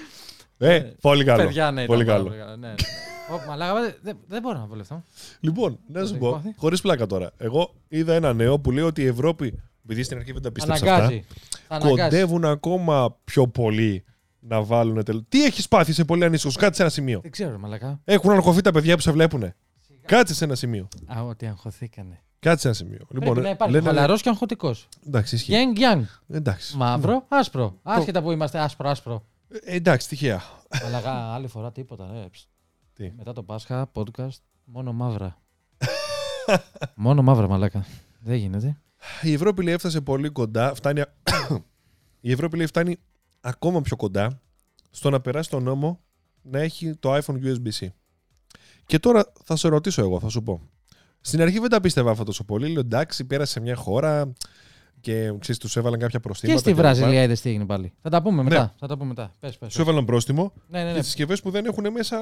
Ε, 0.58 0.80
πολύ 1.02 1.24
καλό. 1.24 1.44
Παιδιά, 1.44 1.72
ναι, 1.72 1.86
Πολύ 1.86 2.04
ήταν 2.04 2.16
καλό. 2.16 2.30
πάρα 2.30 2.44
πολύ 2.46 2.60
Ναι, 2.60 2.68
ναι. 2.68 2.74
Ω, 3.32 3.48
Μαλάκα, 3.48 3.82
δεν- 3.82 3.96
δεν- 4.02 4.18
δεν 4.28 4.42
μπορώ 4.42 4.58
να 4.60 4.66
βολευτώ. 4.66 5.04
Λοιπόν, 5.40 5.80
να 5.88 6.00
σου 6.00 6.06
έχει 6.06 6.18
πω, 6.18 6.32
πάθει; 6.32 6.54
χωρίς 6.58 6.82
πλάκα 6.82 7.06
τώρα. 7.06 7.32
Εγώ 7.38 7.74
είδα 7.88 8.14
ένα 8.14 8.34
νέο 8.34 8.60
που 8.60 8.72
λέει 8.72 8.84
ότι 8.84 9.02
η 9.02 9.06
Ευρώπη, 9.06 9.60
επειδή 9.84 10.04
στην 10.04 10.18
αρχή 10.18 10.32
δεν 10.32 10.42
τα 10.42 10.52
πίστεψα 10.52 10.84
αυτά, 10.84 10.96
Αναγκάζει. 10.96 11.26
Θα 11.68 11.76
αναγκάσει. 11.76 12.02
κοντεύουν 12.02 12.46
ακόμα 12.46 13.18
πιο 13.24 13.48
πολύ 13.48 14.04
να 14.40 14.64
βάλουν 14.64 15.04
τελ... 15.04 15.24
Τι 15.30 15.44
έχεις 15.46 15.68
πάθει 15.68 15.94
σε 15.94 16.06
πολύ 16.06 16.24
ανήσυχος, 16.26 16.56
κάτσε 16.56 16.76
σε 16.76 16.82
ένα 16.82 16.92
σημείο. 16.92 17.20
Δεν 17.22 17.32
ξέρω, 17.32 17.52
ρε 17.52 17.58
μαλακά. 17.58 18.00
Έχουν 18.04 18.32
αγχωθεί 18.32 18.62
τα 18.62 18.72
παιδιά 18.72 18.96
που 18.96 19.02
σε 19.02 19.12
βλέπουν. 19.12 19.54
Κάτσε 20.06 20.34
σε 20.34 20.44
ένα 20.44 20.56
σημείο. 20.56 20.88
Α, 21.18 21.24
ότι 21.24 21.46
αγχωθήκανε. 21.48 22.22
Κάτσε 22.40 22.60
σε 22.62 22.68
ένα 22.68 22.76
σημείο. 22.76 23.06
Πρέπει 23.20 23.42
να 23.42 23.50
υπάρχει 23.50 23.74
λένε- 23.74 23.88
χαλαρός 23.88 24.22
και 24.22 24.30
αγχωτικός. 24.30 24.88
Εντάξει, 25.08 25.36
ισχύει. 25.36 25.52
Γιάνγκ, 25.52 25.78
γιάνγκ. 25.78 26.04
Εντάξει. 26.30 26.78
Μαύρο, 26.78 27.26
άσπρο. 27.28 27.80
Άσχετα 27.84 28.22
που 28.22 28.32
είμαστε 28.32 28.60
άσπρο, 28.60 28.90
άσπρο. 28.90 29.24
Ε, 29.64 29.76
εντάξει, 29.76 30.08
τυχαία. 30.08 30.42
Μαλακά, 30.84 31.12
άλλη 31.12 31.48
φορά 31.48 31.72
τίποτα. 31.72 32.10
ρε. 32.14 32.28
Ψ. 32.32 32.48
Τι; 32.94 33.12
Μετά 33.18 33.34
το 33.34 33.44
Πάσχα, 33.44 33.92
podcast, 33.94 34.38
μόνο 34.64 34.94
μαύρα. 34.94 35.38
μόνο 36.96 37.22
μαύρα, 37.22 37.48
μαλάκα. 37.48 37.86
Δεν 38.20 38.36
γίνεται. 38.36 38.78
Η 39.22 39.34
Ευρώπη 39.34 39.64
λέει 39.64 39.74
έφτασε 39.74 40.02
πολύ 40.02 40.30
κοντά. 40.30 40.74
Φτάνει... 40.74 41.02
η 42.22 42.32
Ευρώπη 42.32 42.58
λέει 42.58 42.66
φτάνει 42.66 42.98
ακόμα 43.42 43.82
πιο 43.82 43.96
κοντά 43.96 44.42
στο 44.90 45.10
να 45.10 45.22
περάσει 45.22 45.50
το 45.50 45.60
νόμο 45.60 46.00
να 46.42 46.60
έχει 46.60 46.96
το 46.96 47.16
iPhone 47.16 47.36
USB-C. 47.44 47.88
Και 48.86 49.00
τώρα 49.00 49.32
θα 49.44 49.56
σε 49.56 49.68
ρωτήσω 49.68 50.02
εγώ, 50.02 50.20
θα 50.20 50.30
σου 50.30 50.44
πω. 50.44 50.62
Στην 51.22 51.42
αρχή 51.42 51.60
δεν 51.60 51.70
τα 51.70 51.82
πίστευα 51.82 52.12
αυτό 52.12 52.24
τόσο 52.24 52.44
πολύ. 52.44 52.68
Λέω 52.68 52.80
εντάξει, 52.80 53.26
πέρασε 53.26 53.52
σε 53.52 53.60
μια 53.60 53.76
χώρα 53.76 54.34
και 55.00 55.34
ξέρεις, 55.40 55.58
τους 55.62 55.76
έβαλαν 55.76 56.00
κάποια 56.00 56.20
προστήματα. 56.20 56.60
Και 56.60 56.64
στη 56.66 56.74
κλπ. 56.74 56.82
Βραζιλία 56.82 57.24
είδες 57.24 57.42
τι 57.42 57.50
έγινε 57.50 57.66
πάλι. 57.66 57.94
Θα 58.02 58.10
τα 58.10 58.22
πούμε 58.22 58.44
μετά. 58.44 58.62
Ναι. 58.62 58.72
Θα 58.80 58.88
τα 58.88 58.94
πούμε 58.98 59.08
μετά. 59.08 59.32
Πες, 59.40 59.58
πες. 59.58 59.74
Σου 59.74 59.82
έβαλαν 59.82 60.06
πρόστιμο 60.06 60.54
Ναι, 60.68 60.78
ναι, 60.78 60.84
για 60.84 60.94
ναι. 60.94 60.98
τις 61.00 61.08
συσκευές 61.08 61.42
που 61.42 61.50
δεν 61.52 61.66
έχουν 61.66 61.92
μέσα. 61.92 62.18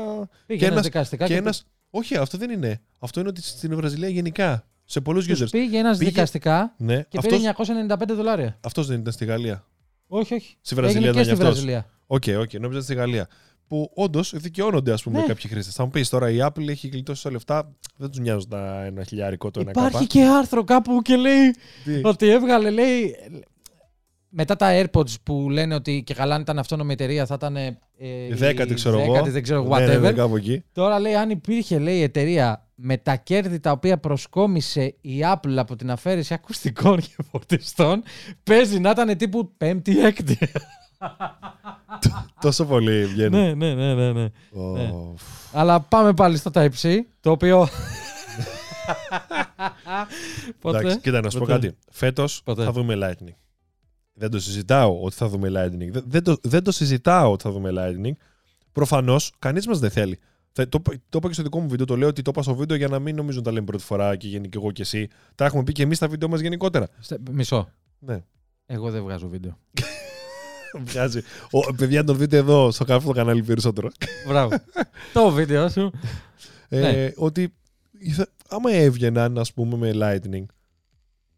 Πήγε 0.45 0.59
και 0.59 0.65
ένας 0.65 0.71
ένας- 0.71 0.83
δικαστικά 0.83 1.25
Και 1.25 1.33
και 1.33 1.39
ένας... 1.39 1.65
Όχι, 1.89 2.15
αυτό 2.17 2.37
δεν 2.37 2.49
είναι. 2.49 2.81
Αυτό 2.99 3.19
είναι 3.19 3.29
ότι 3.29 3.41
στην 3.41 3.75
Βραζιλία 3.75 4.09
γενικά. 4.09 4.65
Σε 4.91 5.01
πολλούς 5.01 5.25
τους 5.25 5.41
users. 5.43 5.49
πήγε 5.51 5.77
ένας 5.77 5.97
Πήγε- 5.97 6.11
δικαστικά 6.11 6.73
Ναι, 6.77 6.95
και 7.09 7.17
αυτός, 7.17 7.37
πήρε 7.37 7.53
995 7.97 8.13
δολάρια. 8.15 8.57
αυτός 8.61 8.87
δεν 8.87 8.99
ήταν 8.99 9.13
στη 9.13 9.25
Γαλλία. 9.25 9.65
Όχι, 10.07 10.33
όχι. 10.33 10.55
Στη 10.61 10.75
Βραζιλία 10.75 11.07
Έγινε 11.09 11.21
και 11.23 11.27
ήταν 11.29 11.35
στη 11.35 11.43
γι' 11.43 11.49
αυτός. 11.49 11.63
Βραζιλία. 11.63 11.89
Οκ, 12.07 12.23
οκ, 12.39 12.59
νόμιζα 12.61 12.81
στη 12.81 12.93
Γαλλία. 12.95 13.27
που 13.67 13.91
όντως 13.95 14.33
δικαιώνονται 14.35 14.91
ας 14.93 15.03
πούμε, 15.03 15.19
Ναι. 15.19 15.25
κάποιοι 15.25 15.49
χρήστες. 15.49 15.73
Θα 15.75 15.83
μου 15.83 15.89
πεις 15.89 16.09
τώρα 16.09 16.29
η 16.29 16.37
Apple 16.41 16.67
έχει 16.67 16.87
γλιτώσει 16.87 17.23
τα 17.23 17.31
λεφτά, 17.31 17.71
δεν 17.97 18.09
τους 18.09 18.19
νοιάζουν 18.19 18.49
τα 18.49 18.83
ένα 18.85 19.03
χιλιάρικο 19.03 19.51
το 19.51 19.59
ένα 19.59 19.69
Υπάρχει 19.69 19.91
κάπα. 19.93 20.05
και 20.05 20.23
άρθρο 20.23 20.63
κάπου 20.63 21.01
και 21.01 21.15
λέει 21.15 21.55
Τι; 21.83 22.01
ότι 22.03 22.29
έβγαλε, 22.29 22.69
λέει. 22.69 23.15
Μετά 24.29 24.55
τα 24.55 24.67
AirPods 24.83 25.13
που 25.23 25.49
λένε 25.49 25.75
ότι 25.75 26.03
και 26.05 26.13
καλά 26.13 26.35
αν 26.35 26.41
ήταν 26.41 26.59
αυτόνομη 26.59 26.93
εταιρεία 26.93 27.25
θα 27.25 27.33
ήταν. 27.33 27.55
Ε, 27.55 27.77
η 28.29 28.33
Δέκατη, 28.33 28.73
ξέρω 28.73 28.99
εγώ. 28.99 29.11
δέκατη, 29.11 29.29
δεν 29.29 29.43
ξέρω, 29.43 29.63
Ναι, 29.63 29.85
ναι, 29.85 29.95
whatever. 29.95 30.01
ναι, 30.01 30.11
κάπου 30.11 30.35
εκεί. 30.35 30.63
Τώρα 30.71 30.99
λέει 30.99 31.13
αν 31.15 31.29
υπήρχε 31.29 31.79
λέει 31.79 32.01
εταιρεία 32.01 32.67
με 32.83 32.97
τα 32.97 33.15
κέρδη 33.15 33.59
τα 33.59 33.71
οποία 33.71 33.97
προσκόμισε 33.97 34.95
η 35.01 35.19
Apple 35.33 35.55
από 35.55 35.75
την 35.75 35.91
αφαίρεση 35.91 36.33
ακουστικών 36.33 36.99
και 36.99 37.15
φορτιστών 37.31 38.03
παίζει 38.43 38.79
να 38.79 38.89
ήταν 38.89 39.17
τύπου 39.17 39.51
πέμπτη 39.57 39.99
έκτη. 39.99 40.37
Τόσο 42.41 42.65
πολύ 42.65 43.05
βγαίνει. 43.05 43.37
ναι, 43.37 43.53
ναι, 43.53 43.73
ναι, 43.73 43.93
ναι, 43.93 44.11
ναι. 44.11 44.29
Ω, 44.51 44.71
ναι. 44.71 44.91
Αλλά 45.51 45.79
πάμε 45.79 46.13
πάλι 46.13 46.37
στο 46.37 46.51
Type-C, 46.53 46.97
το 47.19 47.31
οποίο... 47.31 47.67
Πότε; 50.61 50.77
Εντάξει, 50.77 50.99
κοίτα 50.99 51.21
να 51.21 51.29
σου 51.29 51.37
πω 51.39 51.45
Ποτέ. 51.45 51.59
κάτι. 51.59 51.77
Φέτος 51.91 52.41
Ποτέ. 52.43 52.63
θα 52.63 52.71
δούμε 52.71 52.95
Lightning. 52.97 53.33
Δεν 54.13 54.29
το 54.29 54.39
συζητάω 54.39 55.01
ότι 55.01 55.15
θα 55.15 55.27
δούμε 55.27 55.49
Lightning. 55.49 55.91
Δεν, 55.91 56.03
δεν, 56.07 56.23
το, 56.23 56.37
δεν 56.41 56.63
το 56.63 56.71
συζητάω 56.71 57.31
ότι 57.31 57.43
θα 57.43 57.51
δούμε 57.51 57.71
Lightning. 57.73 58.13
Προφανώς, 58.71 59.31
κανείς 59.39 59.67
μας 59.67 59.79
δεν 59.79 59.89
θέλει. 59.91 60.19
Θα- 60.53 60.69
το, 60.69 60.81
το 60.81 61.17
είπα 61.17 61.27
και 61.27 61.33
στο 61.33 61.43
δικό 61.43 61.59
μου 61.59 61.67
βίντεο, 61.69 61.85
το 61.85 61.97
λέω 61.97 62.07
ότι 62.07 62.21
το 62.21 62.31
είπα 62.33 62.43
στο 62.43 62.55
βίντεο 62.55 62.77
για 62.77 62.87
να 62.87 62.99
μην 62.99 63.15
νομίζουν 63.15 63.43
τα 63.43 63.51
λέμε 63.51 63.65
πρώτη 63.65 63.83
φορά 63.83 64.15
και 64.15 64.27
γενικά 64.27 64.59
εγώ 64.61 64.71
και 64.71 64.81
εσύ. 64.81 65.07
Τα 65.35 65.45
έχουμε 65.45 65.63
πει 65.63 65.71
και 65.71 65.83
εμείς 65.83 65.97
στα 65.97 66.07
βίντεο 66.07 66.29
μας 66.29 66.39
γενικότερα. 66.39 66.87
Στε- 66.99 67.29
Μισό. 67.31 67.69
Ναι. 67.99 68.23
Εγώ 68.65 68.91
δεν 68.91 69.03
βγάζω 69.03 69.27
βίντεο. 69.27 69.57
Βγάζει. 70.85 71.21
Ο, 71.51 71.73
παιδιά, 71.75 72.03
τον 72.03 72.17
δείτε 72.17 72.37
εδώ 72.37 72.71
στο 72.71 72.83
καφέ 72.85 73.07
το 73.07 73.13
κανάλι 73.13 73.43
περισσότερο. 73.43 73.89
Μπράβο. 74.27 74.55
το 75.13 75.29
βίντεο 75.31 75.69
σου. 75.69 75.91
Ε, 76.69 76.79
Ναι. 76.79 77.11
Ότι 77.15 77.53
θα, 78.15 78.27
άμα 78.49 78.71
έβγαιναν, 78.71 79.37
α 79.37 79.45
πούμε, 79.55 79.77
με 79.77 79.91
Lightning, 79.93 80.45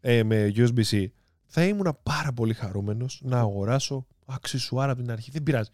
ε, 0.00 0.22
με 0.22 0.52
USB-C, 0.56 1.06
θα 1.46 1.64
ήμουν 1.64 1.98
πάρα 2.02 2.32
πολύ 2.32 2.54
χαρούμενος 2.54 3.20
να 3.24 3.38
αγοράσω 3.38 4.06
αξισουάρα 4.26 4.92
από 4.92 5.00
την 5.02 5.10
αρχή. 5.10 5.30
Δεν 5.30 5.42
πειράζει. 5.42 5.70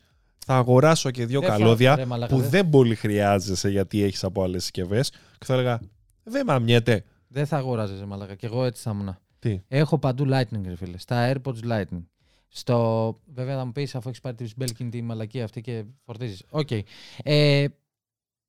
Θα 0.47 0.57
αγοράσω 0.57 1.11
και 1.11 1.27
δύο 1.27 1.41
Δεν 1.41 1.49
θα- 1.51 1.57
καλώδια 1.57 1.97
ρε 1.97 2.05
μαλάκα, 2.05 2.35
που 2.35 2.41
δεν- 2.41 2.51
δεν 2.51 2.69
πολύ 2.71 2.95
χρειάζεσαι 2.95 3.69
γιατί 3.69 4.03
έχεις 4.03 4.25
από 4.25 4.43
άλλες 4.43 4.63
συσκευές. 4.63 5.11
Και 5.11 5.45
θα 5.45 5.55
έλεγα, 5.55 5.81
δεν 6.23 6.47
μαμιέται. 6.47 7.05
Δεν 7.29 7.47
θα 7.47 7.57
αγοράζεσαι 7.57 8.05
μαλάκα. 8.07 8.35
Και 8.35 8.47
εγώ 8.47 8.65
έτσι 8.65 8.83
θα 8.83 8.91
ήμουν. 8.91 9.17
Τι; 9.39 9.61
Έχω 9.69 9.99
παντού 9.99 10.25
Lightning, 10.33 10.63
ρε 10.67 10.77
φίλε. 10.77 10.99
Στα 10.99 11.33
AirPods 11.33 11.71
Lightning. 11.71 12.05
Στο... 12.49 13.19
Βέβαια 13.35 13.57
θα 13.57 13.65
μου 13.65 13.73
πεις 13.73 13.95
αφού 13.95 14.09
έχεις 14.09 14.21
πάρει 14.21 14.37
τη 14.37 14.51
Belkin 14.61 14.89
τη 14.91 15.03
μαλακία 15.03 15.45
αυτή 15.45 15.61
και 15.61 15.85
φορτίζεις. 16.05 16.43
Οκ. 16.51 16.69
Ε, 17.23 17.65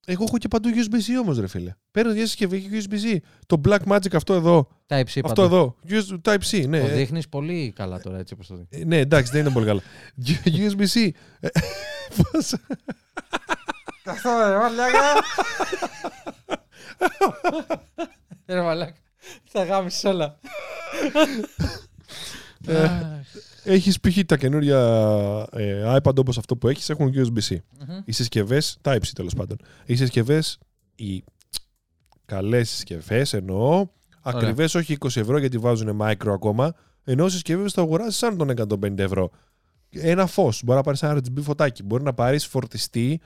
Εγώ 0.06 0.24
έχω 0.28 0.38
και 0.38 0.48
παντού 0.48 0.70
USB-C 0.70 1.20
όμως, 1.22 1.40
ρε 1.40 1.48
φίλε. 1.48 1.74
Παίρνω 1.92 2.14
μια 2.14 2.26
συσκευή 2.26 2.62
και 2.62 2.84
USB-C. 2.90 3.18
Το 3.46 3.62
Black 3.68 3.80
Magic 3.88 4.14
αυτό 4.16 4.34
εδώ. 4.34 4.68
Type-C 4.88 5.20
αυτό 5.24 5.44
εδώ. 5.44 5.76
US- 5.90 6.20
Type-C, 6.34 6.68
ναι. 6.68 6.80
Το 6.80 6.86
Ε, 6.88 6.94
δείχνεις 6.96 7.30
πολύ 7.30 7.74
καλά 7.76 8.00
τώρα 8.02 8.18
έτσι 8.18 8.34
όπως 8.34 8.48
το 8.48 8.56
δείχνεις. 8.56 8.82
Ε, 8.82 8.86
Ναι, 8.86 8.98
εντάξει, 8.98 9.32
δεν 9.32 9.42
είναι 9.42 9.50
πολύ 9.54 9.66
καλά. 9.66 9.82
USB-C. 10.46 11.10
Ε, 11.40 11.48
πώς- 12.32 12.54
Αυτό 14.06 14.30
ρε 14.50 14.58
μαλάκα. 14.58 15.00
Ρε 18.46 18.62
μαλάκα. 18.62 18.96
Θα 19.44 19.64
γάμεις 19.64 20.04
όλα. 20.04 20.40
Ε, 22.67 22.89
Έχεις 23.63 24.00
π.χ. 24.00 24.17
τα 24.26 24.38
καινούρια 24.38 24.80
ε, 25.52 25.97
iPad 26.02 26.15
όπως 26.17 26.38
αυτό 26.38 26.58
που 26.58 26.67
έχεις 26.67 26.89
έχουν 26.89 27.13
USB-C. 27.15 27.56
Μμμ. 27.80 28.00
Οι 28.06 28.12
συσκευές, 28.12 28.78
Type-C 28.82 29.08
τέλος 29.15 29.34
πάντων. 29.34 29.58
Οι 29.86 29.95
συσκευές, 29.95 30.58
οι 30.95 31.24
καλές 32.26 32.69
συσκευές 32.69 33.34
εννοώ, 33.34 33.88
ακριβές 34.21 34.76
όχι 34.76 34.97
20 35.00 35.15
ευρώ 35.15 35.38
γιατί 35.38 35.58
βάζουν 35.58 36.00
micro 36.02 36.32
ακόμα, 36.34 36.74
ενώ 37.04 37.30
συσκευές 37.30 37.74
θα 37.74 37.82
αγοράσεις 37.82 38.17
σαν 38.17 38.38
των 38.38 38.50
150 38.50 38.97
ευρώ. 38.97 39.30
Ένα 39.89 40.26
φως, 40.26 40.62
μπορεί 40.63 40.78
να 40.78 40.84
πάρεις 40.84 41.04
ένα 41.04 41.17
RGB 41.17 41.41
φωτάκι, 41.41 41.84
μπορεί 41.84 42.04
να 42.04 42.13
πάρεις 42.13 42.45
φορτιστή 42.45 43.19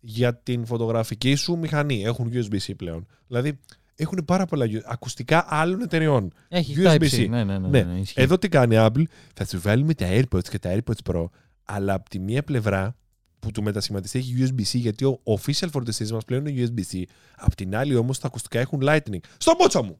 για 0.00 0.34
την 0.34 0.66
φωτογραφική 0.66 1.34
σου 1.34 1.58
μηχανή. 1.58 2.02
Έχουν 2.04 2.30
USB-C 2.32 2.72
πλέον. 2.76 3.06
Δηλαδή 3.26 3.58
έχουν 3.96 4.22
πάρα 4.26 4.46
πολλά 4.46 4.66
U- 4.66 4.80
ακουστικά 4.84 5.44
άλλων 5.48 5.80
εταιριών. 5.82 6.32
Έχει 6.48 6.74
USB-C. 6.78 6.94
Type-C. 6.98 7.28
Ναι, 7.28 7.44
ναι, 7.44 7.58
ναι. 7.58 7.68
Ναι. 7.68 7.82
ναι, 7.82 7.98
ισχύει. 7.98 8.20
Εδώ 8.20 8.38
τι 8.38 8.48
κάνει 8.48 8.74
η 8.74 8.78
Apple, 8.80 9.02
θα 9.34 9.46
του 9.46 9.60
βάλουμε 9.60 9.94
τα 9.94 10.06
AirPods 10.10 10.48
και 10.48 10.58
τα 10.58 10.74
AirPods 10.76 11.12
Pro, 11.12 11.24
αλλά 11.64 11.94
από 11.94 12.08
τη 12.10 12.18
μία 12.18 12.42
πλευρά 12.42 12.96
που 13.38 13.50
του 13.50 13.62
μετασχηματιστεί 13.62 14.18
έχει 14.18 14.34
USB-C, 14.38 14.78
γιατί 14.78 15.04
ο 15.04 15.20
official 15.24 15.68
φορτιστής 15.72 16.12
μας 16.12 16.24
πλέον 16.24 16.46
είναι 16.46 16.66
USB-C, 16.76 17.02
απ' 17.36 17.54
την 17.54 17.76
άλλη 17.76 17.94
όμως 17.96 18.18
τα 18.18 18.26
ακουστικά 18.26 18.58
έχουν 18.60 18.80
Lightning. 18.82 19.20
Στο 19.36 19.54
μπότσα 19.58 19.82
μου! 19.82 19.98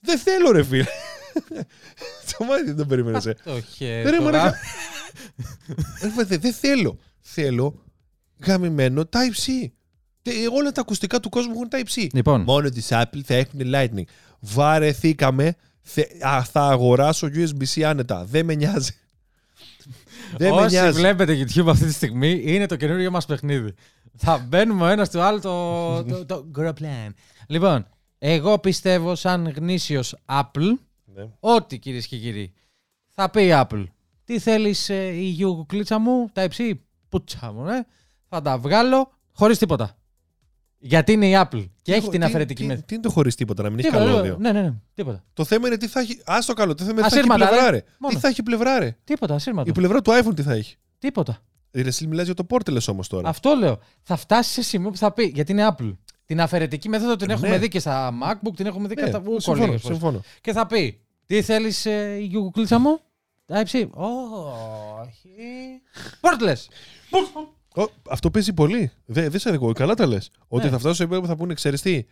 Δεν 0.00 0.18
θέλω 0.18 0.50
ρε 0.50 0.62
φίλε! 0.64 0.84
Στο 2.26 2.44
μάτι 2.44 2.62
δεν 2.64 2.76
το 2.76 2.86
περίμενες, 2.86 3.26
ε. 3.26 3.36
Το 3.44 3.60
χέρι. 3.60 4.10
Ρε, 4.10 4.16
το 4.16 4.22
μαλάκα. 4.22 4.44
γάμ- 4.44 4.54
Ρε, 6.02 6.08
παιδί, 6.16 6.36
Δεν 6.36 6.52
θέλω. 6.52 6.98
Θέλω 7.20 7.82
γαμημένο 8.46 9.08
Type-C. 9.12 9.66
Τε- 10.30 10.48
Όλα 10.52 10.72
τα 10.72 10.80
ακουστικά 10.80 11.20
του 11.20 11.28
κόσμου 11.28 11.52
έχουν 11.52 11.68
Type-C. 11.70 12.06
Λοιπόν, 12.12 12.40
Μόνο 12.40 12.68
της 12.68 12.88
Apple 12.90 13.20
θα 13.24 13.34
έχουν 13.34 13.60
Lightning. 13.64 14.04
Βαρεθήκαμε. 14.40 15.56
Θε- 15.82 16.24
α, 16.26 16.44
θα 16.44 16.66
αγοράσω 16.66 17.28
USB-C 17.34 17.82
άνετα. 17.82 18.24
Δεν 18.24 18.44
με 18.44 18.54
νοιάζει. 18.54 18.90
Δεν 20.38 20.54
με 20.54 20.60
όσοι 20.60 20.74
νοιάζει. 20.74 20.98
βλέπετε 20.98 21.38
YouTube 21.46 21.66
αυτή 21.68 21.84
τη 21.86 21.92
στιγμή 21.92 22.42
είναι 22.44 22.66
το 22.66 22.76
καινούριο 22.76 23.10
μας 23.10 23.26
παιχνίδι. 23.26 23.74
Θα 24.16 24.38
μπαίνουμε 24.38 24.82
ο 24.82 24.86
ένας 24.86 25.10
του 25.10 25.20
άλλου 25.20 25.40
το, 25.40 26.04
το, 26.08 26.24
το 26.26 26.50
Grow 26.58 26.68
Plan. 26.72 27.08
Λοιπόν, 27.46 27.86
εγώ 28.18 28.58
πιστεύω 28.58 29.14
σαν 29.14 29.48
γνήσιος 29.56 30.16
Apple 30.26 30.72
Ναι. 31.04 31.28
ότι 31.40 31.78
κυρίες 31.78 32.06
και 32.06 32.16
κύριοι 32.18 32.52
θα 33.08 33.30
πει 33.30 33.42
η 33.42 33.50
Apple. 33.52 33.84
Τι 34.24 34.38
θέλεις 34.38 34.88
ε, 34.88 35.06
η 35.06 35.24
γιου 35.24 35.64
κλίτσα 35.68 35.98
μου, 35.98 36.28
τα 36.32 36.42
υψί, 36.42 36.80
πουτσα 37.08 37.52
μου, 37.52 37.66
ε. 37.68 37.86
Θα 38.28 38.42
τα 38.42 38.58
βγάλω 38.58 39.10
χωρίς 39.32 39.58
τίποτα. 39.58 39.96
Γιατί 40.78 41.12
είναι 41.12 41.28
η 41.28 41.32
Apple 41.36 41.64
και 41.82 41.92
έχει 41.92 42.00
Τι- 42.04 42.08
την 42.10 42.20
τι- 42.20 42.26
αφαιρετική 42.26 42.60
τι, 42.62 42.66
μέθοδο. 42.68 42.86
τι 42.86 42.94
είναι 42.94 43.02
το 43.02 43.10
χωρίς 43.10 43.34
τίποτα, 43.34 43.62
να 43.62 43.68
μην 43.70 43.78
έχεις 43.78 43.90
Τίποτα, 43.90 44.10
καλώδιο. 44.10 44.36
Ναι, 44.40 44.52
ναι, 44.52 44.60
ναι, 44.62 44.72
τίποτα. 44.94 45.24
Το 45.32 45.44
θέμα 45.44 45.66
είναι 45.66 45.76
τι 45.76 45.86
θα 45.86 46.00
έχει. 46.00 46.20
Α 46.24 46.38
το 46.46 46.52
καλό. 46.52 46.74
Το 46.74 46.84
θέμα 46.84 46.98
είναι 47.00 47.08
τι 47.08 47.14
θα 47.14 47.18
έχει 47.18 47.28
Ασύρματα, 47.28 47.48
πλευρά, 47.50 47.70
ρε. 47.70 47.76
ρε. 47.76 47.84
Μόνο. 47.98 48.14
Τι 48.14 48.20
θα 48.20 48.28
έχει 48.28 48.42
πλευρά, 48.42 48.78
ρε. 48.78 48.96
Τίποτα, 49.04 49.34
ασύρματο. 49.34 49.68
Η 49.68 49.72
πλευρά 49.72 50.02
του 50.02 50.10
iPhone 50.10 50.36
τι 50.36 50.42
θα 50.42 50.52
έχει; 50.52 50.76
Τίποτα. 50.98 51.38
Η 51.70 51.82
Ρεσίλ 51.82 52.08
μιλάει 52.08 52.24
για 52.24 52.34
το 52.34 52.46
portless 52.50 52.86
όμως 52.88 53.08
τώρα. 53.08 53.28
Αυτό 53.28 53.54
λέω. 53.54 53.78
Θα 54.02 54.16
φτάσει 54.16 54.52
σε 54.52 54.62
σημείο 54.62 54.90
που 54.90 54.96
θα 54.96 55.12
πει, 55.12 55.32
γιατί 55.34 55.52
είναι 55.52 55.68
Apple. 55.78 55.96
Την 56.24 56.40
αφαιρετική 56.40 56.88
μέθοδο 56.88 57.16
την 57.16 57.26
Ναι. 57.26 57.32
έχουμε 57.32 57.58
δει 57.58 57.68
και 57.68 57.78
στα 57.78 58.10
MacBook, 58.22 58.52
την 58.56 58.66
έχουμε 58.66 58.88
δει 58.88 58.94
και 58.94 59.02
Ναι, 59.02 59.08
στα 59.08 59.20
Google. 59.22 59.36
συμφωνώ, 59.38 59.64
λίγες 59.66 59.80
φορές. 59.82 59.96
συμφωνώ. 59.98 60.20
Και 60.40 60.52
θα 60.52 60.66
πει, 60.66 61.00
τι 61.26 61.42
θέλεις 61.42 61.86
ε, 61.86 62.16
η 62.20 62.30
Google 62.34 62.50
κλίτσα 62.52 62.78
μου, 62.78 63.00
Type-C. 63.48 63.88
Όχι. 63.90 65.30
Portless. 66.20 66.62
Ω, 67.76 67.82
αυτό 68.10 68.30
παίζει 68.30 68.52
πολύ. 68.52 68.90
Δεν 69.06 69.30
δε 69.30 69.38
σε 69.38 69.48
εγώ. 69.50 69.72
Καλά 69.72 69.94
τα 69.94 70.06
λες. 70.06 70.30
Ότι 70.48 70.64
Ναι. 70.64 70.70
θα 70.70 70.76
φτάσουν 70.78 70.96
σε 70.96 71.02
επίπεδο 71.02 71.22
που 71.22 71.28
θα 71.28 71.36
πούνε, 71.36 71.54
ξέρεις 71.54 71.80
τι. 71.82 72.04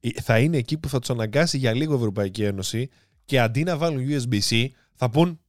ε, 0.00 0.08
Θα 0.22 0.38
είναι 0.38 0.56
εκεί 0.56 0.78
που 0.78 0.88
θα 0.88 0.98
τους 0.98 1.10
αναγκάσει 1.10 1.58
για 1.58 1.72
λίγο 1.74 1.92
η 1.92 1.96
Ευρωπαϊκή 1.96 2.44
Ένωση 2.44 2.88
και 3.24 3.40
αντί 3.40 3.62
να 3.62 3.76
βάλουν 3.76 4.06
USB-C 4.08 4.66
θα 4.94 5.10
πούν 5.10 5.40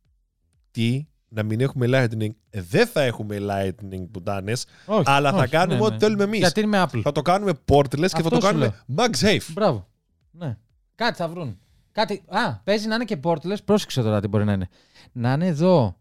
τι, 0.71 1.05
να 1.27 1.43
μην 1.43 1.61
έχουμε 1.61 1.85
Lightning. 1.89 2.29
Ε, 2.49 2.61
Δεν 2.61 2.87
θα 2.87 3.01
έχουμε 3.01 3.37
Lightning 3.41 4.05
πουτάνες, 4.11 4.65
Όχι, 4.85 5.03
αλλά 5.05 5.31
θα 5.31 5.37
όχι, 5.37 5.49
κάνουμε 5.49 5.79
ναι, 5.79 5.85
ό,τι 5.85 5.93
ναι. 5.93 5.99
θέλουμε 5.99 6.23
εμείς. 6.23 6.39
Γιατί 6.39 6.59
είμαι 6.59 6.83
Apple. 6.83 7.01
Θα 7.03 7.11
το 7.11 7.21
κάνουμε 7.21 7.51
portless 7.65 7.99
και 7.99 8.07
θα 8.07 8.17
Αυτό 8.17 8.29
το 8.29 8.35
σου 8.35 8.41
κάνουμε 8.41 8.83
MagSafe. 8.97 9.39
Μπράβο. 9.53 9.87
Ναι. 10.31 10.57
Κάτι 10.95 11.17
θα 11.17 11.27
βρουν. 11.27 11.59
Κάτι... 11.91 12.23
Α, 12.27 12.53
παίζει 12.63 12.87
να 12.87 12.95
είναι 12.95 13.03
και 13.05 13.19
portless. 13.23 13.63
Πρόσεξε 13.65 14.01
τώρα 14.01 14.21
τι 14.21 14.27
μπορεί 14.27 14.43
να 14.45 14.53
είναι. 14.53 14.67
Να 15.11 15.33
είναι 15.33 15.47
εδώ 15.47 15.97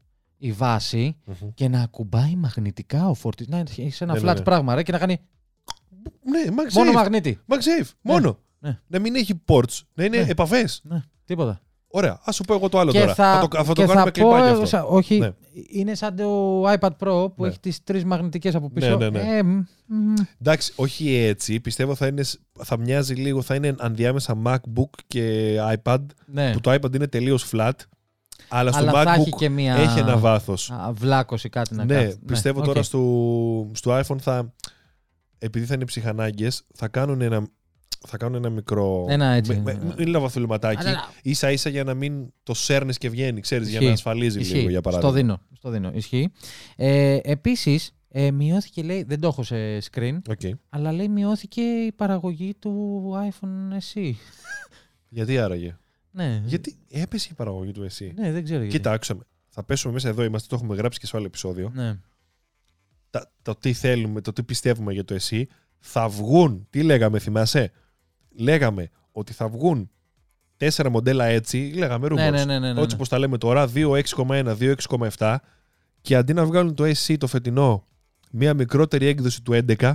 η 0.46 0.52
βάση 0.52 1.16
Μμμ. 1.24 1.48
και 1.54 1.68
να 1.68 1.80
ακουμπάει 1.83 2.37
μαγνητικά 2.37 3.09
ο 3.09 3.14
φορτιστή. 3.14 3.52
Να 3.52 3.59
έχει 3.59 3.92
ένα 4.00 4.12
Ναι, 4.14 4.20
ναι, 4.20 4.30
flat 4.30 4.35
ναι. 4.35 4.42
πράγμα 4.42 4.74
ρε, 4.74 4.83
και 4.83 4.92
να 4.92 4.98
κάνει 4.98 5.20
Ναι, 6.22 6.44
MagSafe. 6.48 6.72
μόνο 6.74 6.92
μαγνήτη. 6.92 7.38
MagSafe. 7.48 7.88
Μόνο. 8.00 8.38
ναι. 8.59 8.78
Να 8.87 8.98
μην 8.98 9.14
έχει 9.14 9.42
ports. 9.46 9.80
Να 9.94 10.04
είναι 10.04 10.16
Ναι. 10.16 10.26
επαφές. 10.30 10.80
Ναι, 10.85 11.02
τίποτα. 11.24 11.61
Ωραία. 11.87 12.20
Α 12.24 12.33
σου 12.33 12.44
πω 12.44 12.54
εγώ 12.54 12.68
το 12.68 12.78
άλλο 12.78 12.90
και 12.92 12.98
τώρα. 12.98 13.14
θα, 13.14 13.48
το, 13.50 13.57
θα 13.57 13.64
το 13.64 13.72
και 13.72 13.80
κάνουμε 13.85 14.04
θα 14.04 14.11
κλιπάκι 14.11 14.42
πω, 14.46 14.52
αυτό. 14.52 14.66
σα- 14.66 14.85
όχι, 14.85 15.18
Ναι. 15.18 15.30
είναι 15.70 15.94
σαν 15.94 16.16
το 16.16 16.62
iPad 16.70 16.90
Pro 16.98 17.35
που 17.37 17.42
Ναι. 17.42 17.48
έχει 17.48 17.61
τις 17.61 17.83
τρεις 17.83 18.04
μαγνητικές 18.04 18.54
από 18.54 18.70
πίσω. 18.70 18.96
Ναι, 18.96 19.09
ναι, 19.11 19.22
ναι. 19.22 19.37
Ε, 19.37 19.42
μ, 19.42 19.62
μ, 19.87 20.14
Εντάξει, 20.40 20.72
όχι 20.76 21.14
έτσι. 21.14 21.61
Πιστεύω 21.61 21.94
θα, 21.94 22.07
είναι, 22.07 22.22
θα 22.62 22.78
μοιάζει 22.78 23.14
λίγο, 23.14 23.42
θα 23.42 23.54
είναι 23.54 23.74
ανδιάμεσα 23.78 24.42
MacBook 24.44 24.90
και 25.07 25.57
iPad. 25.83 25.98
ναι. 26.26 26.52
Που 26.52 26.61
το 26.61 26.72
iPad 26.72 26.94
είναι 26.94 27.07
τελείως 27.09 27.50
flat. 27.52 27.72
Αλλά 28.49 28.73
στο 28.73 28.81
Αλλά 28.81 29.03
θα 29.03 29.12
έχει 29.14 29.31
MacBook 29.33 29.38
και 29.38 29.49
μια 29.49 29.75
έχει 29.75 29.99
ένα 29.99 30.16
βάθος. 30.16 30.70
α, 30.70 30.92
βλάκωση 30.92 31.49
κάτι 31.49 31.75
να 31.75 31.85
Ναι, 31.85 31.94
κάνει. 31.94 32.14
πιστεύω 32.27 32.59
οκ. 32.59 32.64
τώρα 32.64 32.83
στο, 32.83 33.01
στο 33.73 34.01
iPhone 34.01 34.18
θα. 34.20 34.53
Επειδή 35.38 35.66
θα 35.66 35.75
είναι 35.75 35.85
ψυχανάγκες, 35.85 36.62
θα 36.75 36.88
κάνουν 36.88 37.20
ένα, 37.20 37.47
θα 38.09 38.16
κάνουν 38.16 38.35
ένα 38.35 38.51
μικρό. 38.51 39.07
Ένα 39.09 39.27
έτσι, 39.27 39.61
Με, 39.64 39.73
ναι. 39.73 39.85
με, 39.85 39.94
με 39.99 40.05
λαβαθουλματάκι. 40.05 40.87
Αλλά- 40.88 41.09
σα 41.31 41.51
ίσα 41.51 41.68
για 41.68 41.85
να 41.85 41.94
μην 41.94 42.33
το 42.42 42.55
σέρνεις 42.55 42.99
και 42.99 43.09
βγαίνει, 43.09 43.40
ξέρεις, 43.40 43.66
για 43.66 43.73
Ισχύει. 43.77 43.87
να 43.88 43.92
ασφαλίζει 43.94 44.40
Ισχύει. 44.40 44.55
λίγο 44.55 44.68
για 44.68 44.81
Στο 44.81 44.90
παράδειγμα. 44.90 45.12
δίνω. 45.16 45.40
Στο 45.57 45.70
δίνω. 45.70 45.90
Ισχύει. 45.94 46.33
Ε, 46.77 47.18
Επίσης, 47.23 47.90
Ε, 48.16 48.31
μειώθηκε, 48.31 48.83
λέει, 48.83 49.03
δεν 49.03 49.20
το 49.20 49.27
έχω 49.29 49.42
σε 49.42 49.57
screen, 49.79 50.18
Οκ. 50.31 50.40
αλλά 50.68 50.92
λέει 50.92 51.09
μειώθηκε 51.09 51.61
η 51.61 51.92
παραγωγή 51.92 52.55
του 52.59 53.03
iPhone 53.31 53.73
SE. 53.94 54.11
Γιατί 55.09 55.38
άραγε; 55.38 55.77
Ναι, 56.14 56.42
Γιατί 56.44 56.77
έπεσε 56.90 57.29
η 57.31 57.35
παραγωγή 57.35 57.72
του 57.72 57.83
SE. 57.83 58.12
ναι 58.16 58.33
δεν 58.33 58.44
ξέρω 58.44 58.61
γιατί. 58.61 58.77
Κοίτα, 58.77 58.92
άκουσα 58.92 59.14
με. 59.14 59.22
Θα 59.48 59.64
πέσουμε 59.64 59.92
μέσα 59.92 60.09
εδώ, 60.09 60.24
είμαστε, 60.24 60.48
το 60.48 60.55
έχουμε 60.55 60.77
γράψει 60.77 60.98
και 60.98 61.07
σε 61.07 61.16
άλλο 61.16 61.27
επεισόδιο. 61.27 61.70
Ναι. 61.74 61.98
Τα, 63.11 63.33
το 63.42 63.55
τι 63.55 63.72
θέλουμε, 63.72 64.20
το 64.20 64.33
τι 64.33 64.42
πιστεύουμε 64.42 64.92
για 64.92 65.05
το 65.05 65.14
SE. 65.14 65.49
Θα 65.79 66.09
βγουν, 66.09 66.66
τι 66.70 66.83
λέγαμε, 66.83 67.18
θυμάσαι; 67.18 67.72
Λέγαμε 68.37 68.90
ότι 69.12 69.33
θα 69.33 69.48
βγουν 69.48 69.90
τέσσερα 70.57 70.90
μοντέλα 70.90 71.24
έτσι, 71.24 71.72
λέγαμε 71.74 72.07
rumors. 72.07 72.14
Ναι, 72.14 72.31
ναι, 72.31 72.44
ναι, 72.44 72.59
ναι, 72.59 72.59
ναι, 72.59 72.68
Έτσι 72.68 72.87
ναι. 72.87 72.94
όπως 72.94 73.09
τα 73.09 73.18
λέμε 73.18 73.38
τώρα, 73.38 73.68
2.6,1, 73.74 74.57
2.6,7 74.59 75.37
και 76.00 76.16
αντί 76.16 76.33
να 76.33 76.44
βγάλουν 76.44 76.74
το 76.74 76.85
SC 76.85 77.16
το 77.18 77.27
φετινό 77.27 77.87
μια 78.31 78.55
μικρότερη 78.55 79.07
έκδοση 79.07 79.42
του 79.42 79.64
11, 79.79 79.94